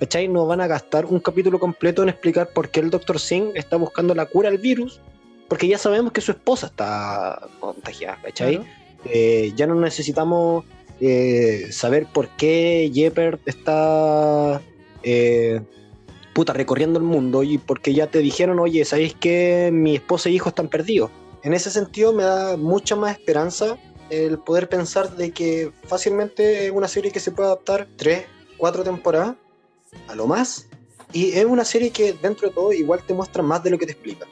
¿Cachai? 0.00 0.26
No 0.26 0.46
van 0.46 0.60
a 0.60 0.66
gastar 0.66 1.06
un 1.06 1.20
capítulo 1.20 1.60
completo 1.60 2.02
en 2.02 2.08
explicar 2.08 2.48
por 2.52 2.68
qué 2.68 2.80
el 2.80 2.90
Dr. 2.90 3.20
Singh 3.20 3.52
está 3.54 3.76
buscando 3.76 4.12
la 4.14 4.26
cura 4.26 4.48
al 4.48 4.58
virus, 4.58 5.00
porque 5.48 5.68
ya 5.68 5.78
sabemos 5.78 6.10
que 6.12 6.20
su 6.20 6.32
esposa 6.32 6.66
está 6.66 7.46
contagiada, 7.60 8.18
¿cachai? 8.20 8.56
Claro. 8.56 8.70
Eh, 9.04 9.52
ya 9.54 9.68
no 9.68 9.76
necesitamos 9.76 10.64
eh, 11.00 11.68
saber 11.70 12.06
por 12.12 12.28
qué 12.30 12.90
Jeopard 12.92 13.38
está 13.46 14.60
eh, 15.04 15.60
puta 16.34 16.52
recorriendo 16.52 16.98
el 16.98 17.04
mundo 17.04 17.42
y 17.42 17.56
porque 17.56 17.94
ya 17.94 18.08
te 18.08 18.18
dijeron, 18.18 18.58
oye, 18.58 18.84
¿sabéis 18.84 19.14
que 19.14 19.70
mi 19.72 19.94
esposa 19.94 20.28
e 20.28 20.32
hijo 20.32 20.50
están 20.50 20.68
perdidos? 20.68 21.10
En 21.42 21.54
ese 21.54 21.70
sentido 21.70 22.12
me 22.12 22.24
da 22.24 22.56
mucha 22.56 22.96
más 22.96 23.12
esperanza 23.12 23.78
el 24.10 24.38
poder 24.38 24.68
pensar 24.68 25.16
de 25.16 25.30
que 25.30 25.72
fácilmente 25.86 26.66
es 26.66 26.72
una 26.72 26.88
serie 26.88 27.10
que 27.10 27.20
se 27.20 27.30
puede 27.30 27.48
adaptar 27.48 27.88
tres, 27.96 28.24
cuatro 28.58 28.82
temporadas 28.82 29.36
a 30.08 30.14
lo 30.14 30.26
más 30.26 30.66
y 31.12 31.32
es 31.32 31.44
una 31.44 31.64
serie 31.64 31.90
que 31.90 32.12
dentro 32.12 32.48
de 32.48 32.54
todo 32.54 32.72
igual 32.72 33.00
te 33.06 33.14
muestra 33.14 33.42
más 33.42 33.62
de 33.62 33.70
lo 33.70 33.78
que 33.78 33.86
te 33.86 33.92
explica. 33.92 34.26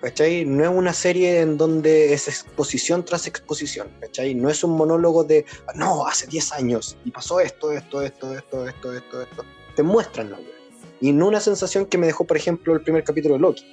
¿cachai? 0.00 0.44
No 0.44 0.64
es 0.64 0.70
una 0.70 0.92
serie 0.92 1.40
en 1.40 1.56
donde 1.56 2.12
es 2.12 2.28
exposición 2.28 3.04
tras 3.04 3.26
exposición, 3.26 3.88
¿cachai? 4.00 4.34
No 4.34 4.48
es 4.48 4.62
un 4.64 4.76
monólogo 4.76 5.24
de, 5.24 5.44
no, 5.74 6.06
hace 6.06 6.26
10 6.26 6.52
años 6.52 6.96
y 7.04 7.10
pasó 7.10 7.40
esto, 7.40 7.72
esto, 7.72 8.02
esto, 8.02 8.36
esto, 8.36 8.68
esto, 8.68 8.92
esto, 8.94 9.22
esto. 9.22 9.44
Te 9.76 9.82
muestran 9.82 10.30
la 10.30 10.38
wea. 10.38 10.57
Y 11.00 11.12
no 11.12 11.28
una 11.28 11.40
sensación 11.40 11.86
que 11.86 11.98
me 11.98 12.06
dejó, 12.06 12.24
por 12.24 12.36
ejemplo, 12.36 12.74
el 12.74 12.80
primer 12.80 13.04
capítulo 13.04 13.34
de 13.34 13.40
Loki. 13.40 13.64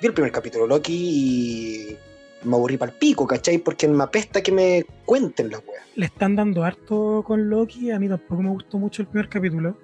Vi 0.00 0.06
el 0.06 0.14
primer 0.14 0.32
capítulo 0.32 0.64
de 0.64 0.68
Loki 0.68 0.94
y 0.94 1.96
me 2.44 2.54
aburrí 2.54 2.76
para 2.76 2.92
el 2.92 2.98
pico, 2.98 3.26
¿cachai? 3.26 3.58
Porque 3.58 3.88
me 3.88 4.04
apesta 4.04 4.42
que 4.42 4.52
me 4.52 4.86
cuenten 5.04 5.50
la 5.50 5.58
wea. 5.58 5.82
Le 5.96 6.06
están 6.06 6.36
dando 6.36 6.64
harto 6.64 7.22
con 7.26 7.50
Loki, 7.50 7.90
a 7.90 7.98
mí 7.98 8.08
tampoco 8.08 8.42
me 8.42 8.50
gustó 8.50 8.78
mucho 8.78 9.02
el 9.02 9.08
primer 9.08 9.28
capítulo. 9.28 9.76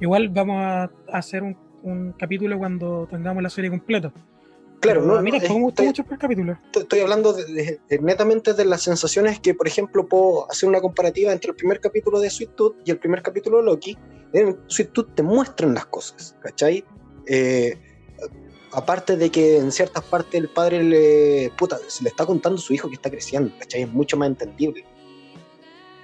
Igual 0.00 0.28
vamos 0.28 0.56
a 0.58 0.90
hacer 1.12 1.42
un 1.42 2.14
capítulo 2.18 2.58
cuando 2.58 3.06
tengamos 3.10 3.42
la 3.42 3.50
serie 3.50 3.70
completa. 3.70 4.12
Claro, 4.84 5.02
no, 5.02 5.16
a 5.16 5.22
mí 5.22 5.30
no, 5.30 5.38
tampoco 5.38 5.60
me 5.60 5.68
estoy- 5.68 5.86
mucho 5.86 6.02
el 6.02 6.06
primer 6.06 6.20
capítulo. 6.20 6.58
Estoy 6.74 7.00
hablando 7.00 7.32
de- 7.32 7.44
de- 7.46 7.80
de- 7.88 7.98
netamente 7.98 8.54
de 8.54 8.64
las 8.64 8.82
sensaciones 8.82 9.40
que, 9.40 9.54
por 9.54 9.66
ejemplo, 9.66 10.06
puedo 10.06 10.50
hacer 10.50 10.68
una 10.68 10.80
comparativa 10.80 11.32
entre 11.32 11.50
el 11.50 11.56
primer 11.56 11.80
capítulo 11.80 12.20
de 12.20 12.30
Sweet 12.30 12.54
Tooth 12.54 12.76
y 12.84 12.90
el 12.90 12.98
primer 12.98 13.22
capítulo 13.22 13.58
de 13.58 13.64
Loki. 13.64 13.98
En 14.32 14.56
Sweet 14.68 14.92
Tooth 14.92 15.14
te 15.14 15.22
muestran 15.22 15.74
las 15.74 15.86
cosas, 15.86 16.36
¿cachai? 16.40 16.84
Eh, 17.26 17.78
aparte 18.72 19.16
de 19.16 19.30
que 19.30 19.58
en 19.58 19.70
ciertas 19.72 20.02
partes 20.04 20.34
el 20.40 20.48
padre 20.48 20.82
le, 20.82 21.52
puta, 21.56 21.78
se 21.86 22.02
le 22.02 22.10
está 22.10 22.26
contando 22.26 22.58
a 22.58 22.62
su 22.62 22.74
hijo 22.74 22.88
que 22.88 22.94
está 22.94 23.10
creciendo, 23.10 23.52
¿cachai? 23.58 23.82
Es 23.82 23.88
mucho 23.92 24.16
más 24.16 24.28
entendible. 24.28 24.84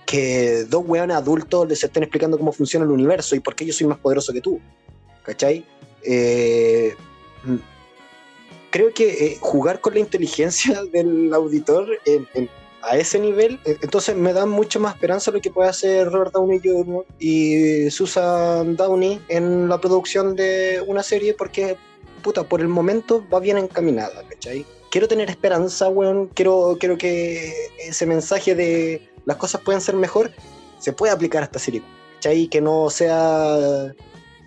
Que 0.07 0.65
dos 0.69 0.83
weones 0.87 1.17
adultos 1.17 1.69
les 1.69 1.85
estén 1.85 2.03
explicando 2.03 2.37
cómo 2.39 2.51
funciona 2.53 2.85
el 2.85 2.91
universo 2.91 3.37
y 3.37 3.41
por 3.41 3.55
qué 3.55 3.65
yo 3.67 3.73
soy 3.73 3.87
más 3.87 3.99
poderoso 3.99 4.33
que 4.33 4.41
tú, 4.41 4.61
¿cachai? 5.23 5.65
Eh, 6.03 6.95
creo 8.71 8.93
que 8.95 9.27
eh, 9.27 9.39
jugar 9.41 9.81
con 9.81 9.95
la 9.95 10.01
inteligencia 10.01 10.83
del 10.93 11.33
auditor 11.35 11.87
en- 12.07 12.29
a 12.83 12.97
ese 12.97 13.19
nivel, 13.19 13.61
eh, 13.67 13.77
entonces 13.83 14.17
me 14.17 14.33
da 14.33 14.47
mucho 14.47 14.81
más 14.81 14.95
esperanza 14.95 15.31
lo 15.31 15.41
que 15.43 15.51
puede 15.51 15.69
hacer 15.69 16.11
Robert 16.11 16.33
Downey 16.33 16.61
Jr. 16.65 17.05
y 17.19 17.91
Susan 17.91 18.75
Downey 18.75 19.21
en 19.29 19.69
la 19.69 19.79
producción 19.79 20.35
de 20.35 20.83
una 20.87 21.03
serie, 21.03 21.35
porque, 21.35 21.77
puta, 22.23 22.43
por 22.45 22.63
el 22.63 22.69
momento 22.69 23.23
va 23.29 23.39
bien 23.39 23.59
encaminada, 23.59 24.23
¿cachai? 24.27 24.65
Quiero 24.91 25.07
tener 25.09 25.29
esperanza, 25.29 25.91
weón, 25.91 26.29
quiero, 26.29 26.79
quiero 26.81 26.97
que 26.97 27.53
ese 27.79 28.07
mensaje 28.07 28.55
de 28.55 29.11
las 29.27 29.37
cosas 29.37 29.61
pueden 29.61 29.83
ser 29.83 29.95
mejor 29.97 30.31
se 30.79 30.95
pueda 30.95 31.13
aplicar 31.13 31.43
a 31.43 31.45
esta 31.45 31.59
serie, 31.59 31.83
¿cachai? 32.15 32.49
Que 32.49 32.63
no 32.63 32.89
sea... 32.89 33.95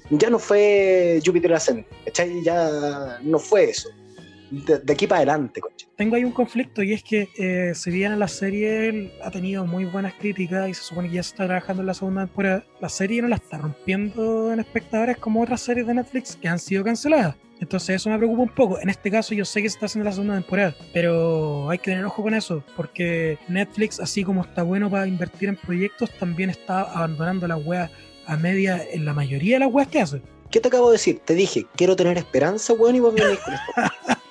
Ya 0.10 0.30
no 0.32 0.40
fue 0.40 1.22
Jupiter 1.24 1.54
Ascending, 1.54 1.86
¿cachai? 2.06 2.44
Ya 2.44 3.20
no 3.22 3.38
fue 3.38 3.70
eso 3.70 3.90
de, 4.54 4.80
de 4.80 4.94
aquí 4.94 5.08
para 5.08 5.20
adelante, 5.20 5.62
concha. 5.62 5.88
Tengo 5.96 6.16
ahí 6.16 6.24
un 6.24 6.32
conflicto 6.32 6.84
y 6.84 6.94
es 6.94 7.04
que 7.04 7.30
eh, 7.38 7.74
si 7.76 7.92
bien 7.92 8.18
la 8.20 8.28
serie 8.28 9.12
ha 9.24 9.32
tenido 9.32 9.66
muy 9.66 9.86
buenas 9.86 10.14
críticas 10.14 10.70
y 10.70 10.74
se 10.74 10.84
supone 10.84 11.10
que 11.10 11.16
ya 11.16 11.24
se 11.24 11.30
está 11.30 11.46
trabajando 11.46 11.82
en 11.82 11.88
la 11.88 11.94
segunda 11.94 12.26
temporada, 12.26 12.64
la 12.80 12.90
serie 12.90 13.22
no 13.22 13.28
la 13.28 13.36
está 13.36 13.58
rompiendo 13.58 14.54
en 14.54 14.60
espectadores 14.60 15.18
como 15.18 15.42
otras 15.42 15.62
series 15.62 15.88
de 15.88 15.94
Netflix 15.96 16.36
que 16.36 16.48
han 16.48 16.60
sido 16.60 16.84
canceladas. 16.84 17.36
Entonces 17.60 17.96
eso 17.96 18.10
me 18.10 18.18
preocupa 18.18 18.42
un 18.42 18.50
poco. 18.50 18.80
En 18.80 18.90
este 18.90 19.10
caso 19.10 19.34
yo 19.34 19.46
sé 19.46 19.62
que 19.62 19.70
se 19.70 19.76
está 19.76 19.86
haciendo 19.86 20.06
la 20.06 20.12
segunda 20.12 20.36
temporada, 20.36 20.76
pero 20.92 21.70
hay 21.70 21.78
que 21.78 21.92
tener 21.92 22.06
ojo 22.06 22.22
con 22.22 22.34
eso, 22.34 22.64
porque 22.76 23.38
Netflix, 23.48 24.00
así 24.00 24.24
como 24.24 24.42
está 24.42 24.64
bueno 24.64 24.90
para 24.90 25.08
invertir 25.08 25.50
en 25.50 25.56
proyectos, 25.56 26.10
también 26.20 26.50
está 26.50 26.82
abandonando 26.82 27.48
las 27.48 27.66
weas 27.66 27.90
a 28.26 28.38
media 28.38 28.82
en 28.92 29.06
la 29.06 29.14
mayoría 29.14 29.56
de 29.56 29.66
las 29.66 29.74
weas 29.74 29.88
que 29.88 30.02
hace. 30.02 30.22
¿Qué 30.52 30.60
te 30.60 30.68
acabo 30.68 30.90
de 30.90 30.94
decir? 30.94 31.20
Te 31.26 31.34
dije, 31.34 31.66
quiero 31.76 31.96
tener 31.96 32.18
esperanza, 32.18 32.74
weón, 32.74 32.96
y 32.96 33.00
vos 33.00 33.14
venís 33.14 33.40
con 33.40 33.54
esto. 33.54 34.14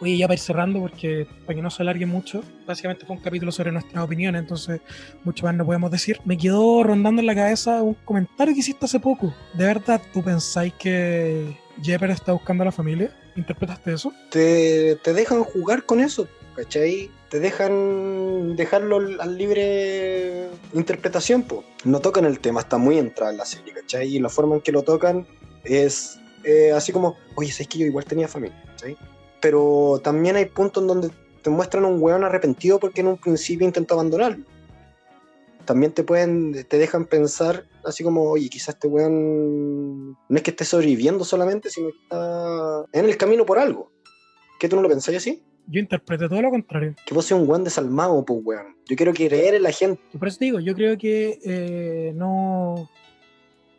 Oye, 0.00 0.16
ya 0.16 0.26
para 0.26 0.34
ir 0.34 0.40
cerrando, 0.40 0.80
porque 0.80 1.26
para 1.46 1.56
que 1.56 1.62
no 1.62 1.70
se 1.70 1.82
alargue 1.82 2.06
mucho, 2.06 2.42
básicamente 2.66 3.06
fue 3.06 3.16
un 3.16 3.22
capítulo 3.22 3.50
sobre 3.50 3.72
nuestras 3.72 4.04
opiniones, 4.04 4.42
entonces 4.42 4.80
mucho 5.24 5.46
más 5.46 5.54
no 5.54 5.64
podemos 5.64 5.90
decir. 5.90 6.20
Me 6.24 6.36
quedó 6.36 6.82
rondando 6.82 7.20
en 7.20 7.26
la 7.26 7.34
cabeza 7.34 7.82
un 7.82 7.94
comentario 8.04 8.54
que 8.54 8.60
hiciste 8.60 8.84
hace 8.84 9.00
poco. 9.00 9.34
¿De 9.54 9.64
verdad 9.64 10.00
tú 10.12 10.22
pensáis 10.22 10.72
que 10.74 11.56
Jepper 11.82 12.10
está 12.10 12.32
buscando 12.32 12.62
a 12.62 12.66
la 12.66 12.72
familia? 12.72 13.10
¿Interpretaste 13.36 13.94
eso? 13.94 14.12
Te, 14.30 14.96
te 14.96 15.12
dejan 15.14 15.44
jugar 15.44 15.84
con 15.84 16.00
eso, 16.00 16.28
¿cachai? 16.54 17.10
Te 17.30 17.40
dejan 17.40 18.54
dejarlo 18.54 18.98
al 19.20 19.38
libre 19.38 20.48
interpretación, 20.74 21.42
po. 21.42 21.64
No 21.84 22.00
tocan 22.00 22.24
el 22.24 22.38
tema, 22.40 22.60
está 22.60 22.78
muy 22.78 22.98
entrada 22.98 23.32
en 23.32 23.38
la 23.38 23.44
serie, 23.44 23.72
¿cachai? 23.72 24.16
Y 24.16 24.18
la 24.20 24.28
forma 24.28 24.56
en 24.56 24.60
que 24.60 24.72
lo 24.72 24.82
tocan 24.82 25.26
es 25.64 26.18
eh, 26.44 26.72
así 26.72 26.92
como, 26.92 27.16
oye, 27.34 27.50
¿sabes 27.50 27.68
que 27.68 27.78
yo 27.78 27.86
igual 27.86 28.04
tenía 28.04 28.28
familia, 28.28 28.62
¿cachai? 28.66 28.96
Pero 29.40 30.00
también 30.02 30.36
hay 30.36 30.46
puntos 30.46 30.82
en 30.82 30.88
donde 30.88 31.10
te 31.42 31.50
muestran 31.50 31.84
un 31.84 32.02
weón 32.02 32.24
arrepentido 32.24 32.80
porque 32.80 33.02
en 33.02 33.08
un 33.08 33.18
principio 33.18 33.66
intentó 33.66 33.94
abandonarlo. 33.94 34.44
También 35.64 35.92
te 35.92 36.04
pueden, 36.04 36.64
te 36.68 36.78
dejan 36.78 37.06
pensar 37.06 37.64
así 37.84 38.02
como, 38.02 38.22
oye, 38.22 38.48
quizás 38.48 38.70
este 38.70 38.88
weón 38.88 40.10
no 40.10 40.36
es 40.36 40.42
que 40.42 40.50
esté 40.50 40.64
sobreviviendo 40.64 41.24
solamente, 41.24 41.70
sino 41.70 41.88
que 41.90 41.98
está 42.02 42.84
en 42.92 43.04
el 43.04 43.16
camino 43.16 43.46
por 43.46 43.58
algo. 43.58 43.90
¿Qué 44.58 44.68
tú 44.68 44.76
no 44.76 44.82
lo 44.82 44.88
pensáis 44.88 45.18
así? 45.18 45.42
Yo 45.68 45.80
interpreté 45.80 46.28
todo 46.28 46.40
lo 46.42 46.50
contrario. 46.50 46.94
Que 47.04 47.14
vos 47.14 47.24
seas 47.24 47.40
un 47.40 47.48
weón 47.48 47.64
desalmado, 47.64 48.24
pues 48.24 48.40
weón. 48.42 48.76
Yo 48.86 48.96
quiero 48.96 49.12
creer 49.12 49.54
en 49.54 49.62
la 49.62 49.72
gente. 49.72 50.00
Y 50.12 50.18
por 50.18 50.28
eso 50.28 50.38
te 50.38 50.46
digo, 50.46 50.60
yo 50.60 50.74
creo 50.74 50.96
que 50.96 51.38
eh, 51.44 52.12
no. 52.14 52.88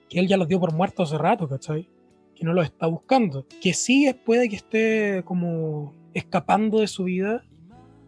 que 0.09 0.19
él 0.19 0.27
ya 0.27 0.37
los 0.37 0.47
dio 0.47 0.59
por 0.59 0.73
muertos 0.73 1.09
hace 1.09 1.17
rato, 1.17 1.47
¿cachai? 1.47 1.89
Que 2.38 2.45
no 2.45 2.53
los 2.53 2.65
está 2.65 2.88
buscando. 2.88 3.45
Que 3.61 3.73
sí 3.73 4.13
puede 4.25 4.49
que 4.49 4.57
esté 4.57 5.23
como 5.25 5.93
escapando 6.13 6.79
de 6.79 6.88
su 6.88 7.05
vida 7.05 7.43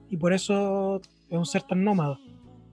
y 0.10 0.18
por 0.18 0.34
eso 0.34 1.02
es 1.30 1.38
un 1.38 1.46
ser 1.46 1.64
tan 1.64 1.84
nómada. 1.84 2.20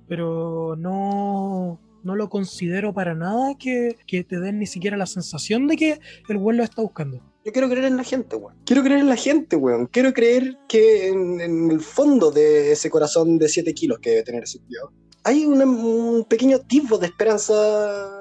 Pero 0.08 0.76
no, 0.76 1.80
no 2.02 2.14
lo 2.14 2.28
considero 2.28 2.94
para 2.94 3.14
nada 3.14 3.54
que, 3.58 3.96
que 4.06 4.22
te 4.24 4.38
den 4.38 4.58
ni 4.58 4.66
siquiera 4.66 4.96
la 4.96 5.06
sensación 5.06 5.66
de 5.66 5.76
que 5.76 6.00
el 6.28 6.36
weón 6.36 6.58
lo 6.58 6.62
está 6.62 6.82
buscando. 6.82 7.20
Yo 7.44 7.52
quiero 7.52 7.68
creer 7.68 7.84
en 7.84 7.96
la 7.96 8.04
gente, 8.04 8.34
weón. 8.34 8.56
Quiero 8.64 8.82
creer 8.82 9.00
en 9.00 9.08
la 9.08 9.16
gente, 9.16 9.56
weón. 9.56 9.86
Quiero 9.86 10.12
creer 10.12 10.58
que 10.68 11.08
en, 11.08 11.70
el 11.70 11.80
fondo 11.80 12.30
de 12.30 12.72
ese 12.72 12.90
corazón 12.90 13.38
de 13.38 13.48
7 13.48 13.72
kilos 13.72 13.98
que 14.00 14.10
debe 14.10 14.22
tener 14.24 14.42
ese 14.42 14.58
tío, 14.58 14.90
hay 15.22 15.44
un 15.44 16.24
pequeño 16.28 16.58
tipo 16.60 16.98
de 16.98 17.06
esperanza 17.06 18.15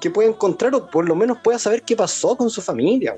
que 0.00 0.10
pueda 0.10 0.28
encontrar 0.28 0.74
o 0.74 0.90
por 0.90 1.06
lo 1.06 1.14
menos 1.14 1.38
pueda 1.38 1.58
saber 1.58 1.82
qué 1.82 1.94
pasó 1.94 2.36
con 2.36 2.50
su 2.50 2.62
familia. 2.62 3.16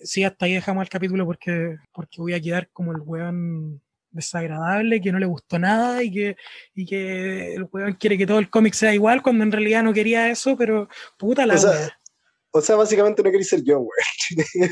Sí, 0.00 0.22
hasta 0.22 0.44
ahí 0.44 0.52
dejamos 0.52 0.82
el 0.82 0.90
capítulo 0.90 1.24
porque, 1.24 1.76
porque 1.92 2.20
voy 2.20 2.34
a 2.34 2.40
quedar 2.40 2.68
como 2.72 2.92
el 2.92 3.00
weón 3.00 3.80
desagradable, 4.10 5.00
que 5.00 5.10
no 5.10 5.18
le 5.18 5.26
gustó 5.26 5.58
nada 5.58 6.02
y 6.02 6.10
que, 6.10 6.36
y 6.74 6.84
que 6.84 7.54
el 7.54 7.66
weón 7.72 7.94
quiere 7.94 8.18
que 8.18 8.26
todo 8.26 8.38
el 8.38 8.50
cómic 8.50 8.74
sea 8.74 8.94
igual 8.94 9.22
cuando 9.22 9.44
en 9.44 9.52
realidad 9.52 9.82
no 9.82 9.94
quería 9.94 10.30
eso, 10.30 10.56
pero 10.56 10.88
puta 11.18 11.46
la 11.46 11.54
o 11.54 11.58
o 12.56 12.60
sea, 12.60 12.76
básicamente 12.76 13.20
no 13.22 13.30
queréis 13.30 13.48
ser 13.48 13.62
yo, 13.64 13.80
weón. 13.80 14.70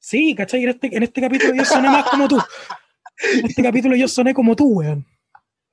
Sí, 0.00 0.34
¿cachai? 0.34 0.62
En 0.64 0.70
este, 0.70 0.86
en 0.96 1.02
este 1.02 1.20
capítulo 1.20 1.54
yo 1.54 1.64
soné 1.66 1.88
más 1.88 2.08
como 2.08 2.26
tú. 2.26 2.38
En 3.34 3.46
este 3.46 3.62
capítulo 3.62 3.94
yo 3.94 4.08
soné 4.08 4.32
como 4.32 4.56
tú, 4.56 4.68
weón. 4.78 5.06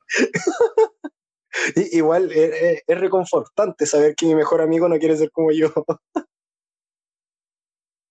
Igual 1.91 2.31
es, 2.31 2.53
es- 2.61 2.81
es 2.85 2.99
reconfortante 2.99 3.85
saber 3.85 4.15
que 4.15 4.25
mi 4.25 4.35
mejor 4.35 4.61
amigo 4.61 4.87
no 4.89 4.97
quiere 4.99 5.15
ser 5.17 5.31
como 5.31 5.51
yo. 5.51 5.71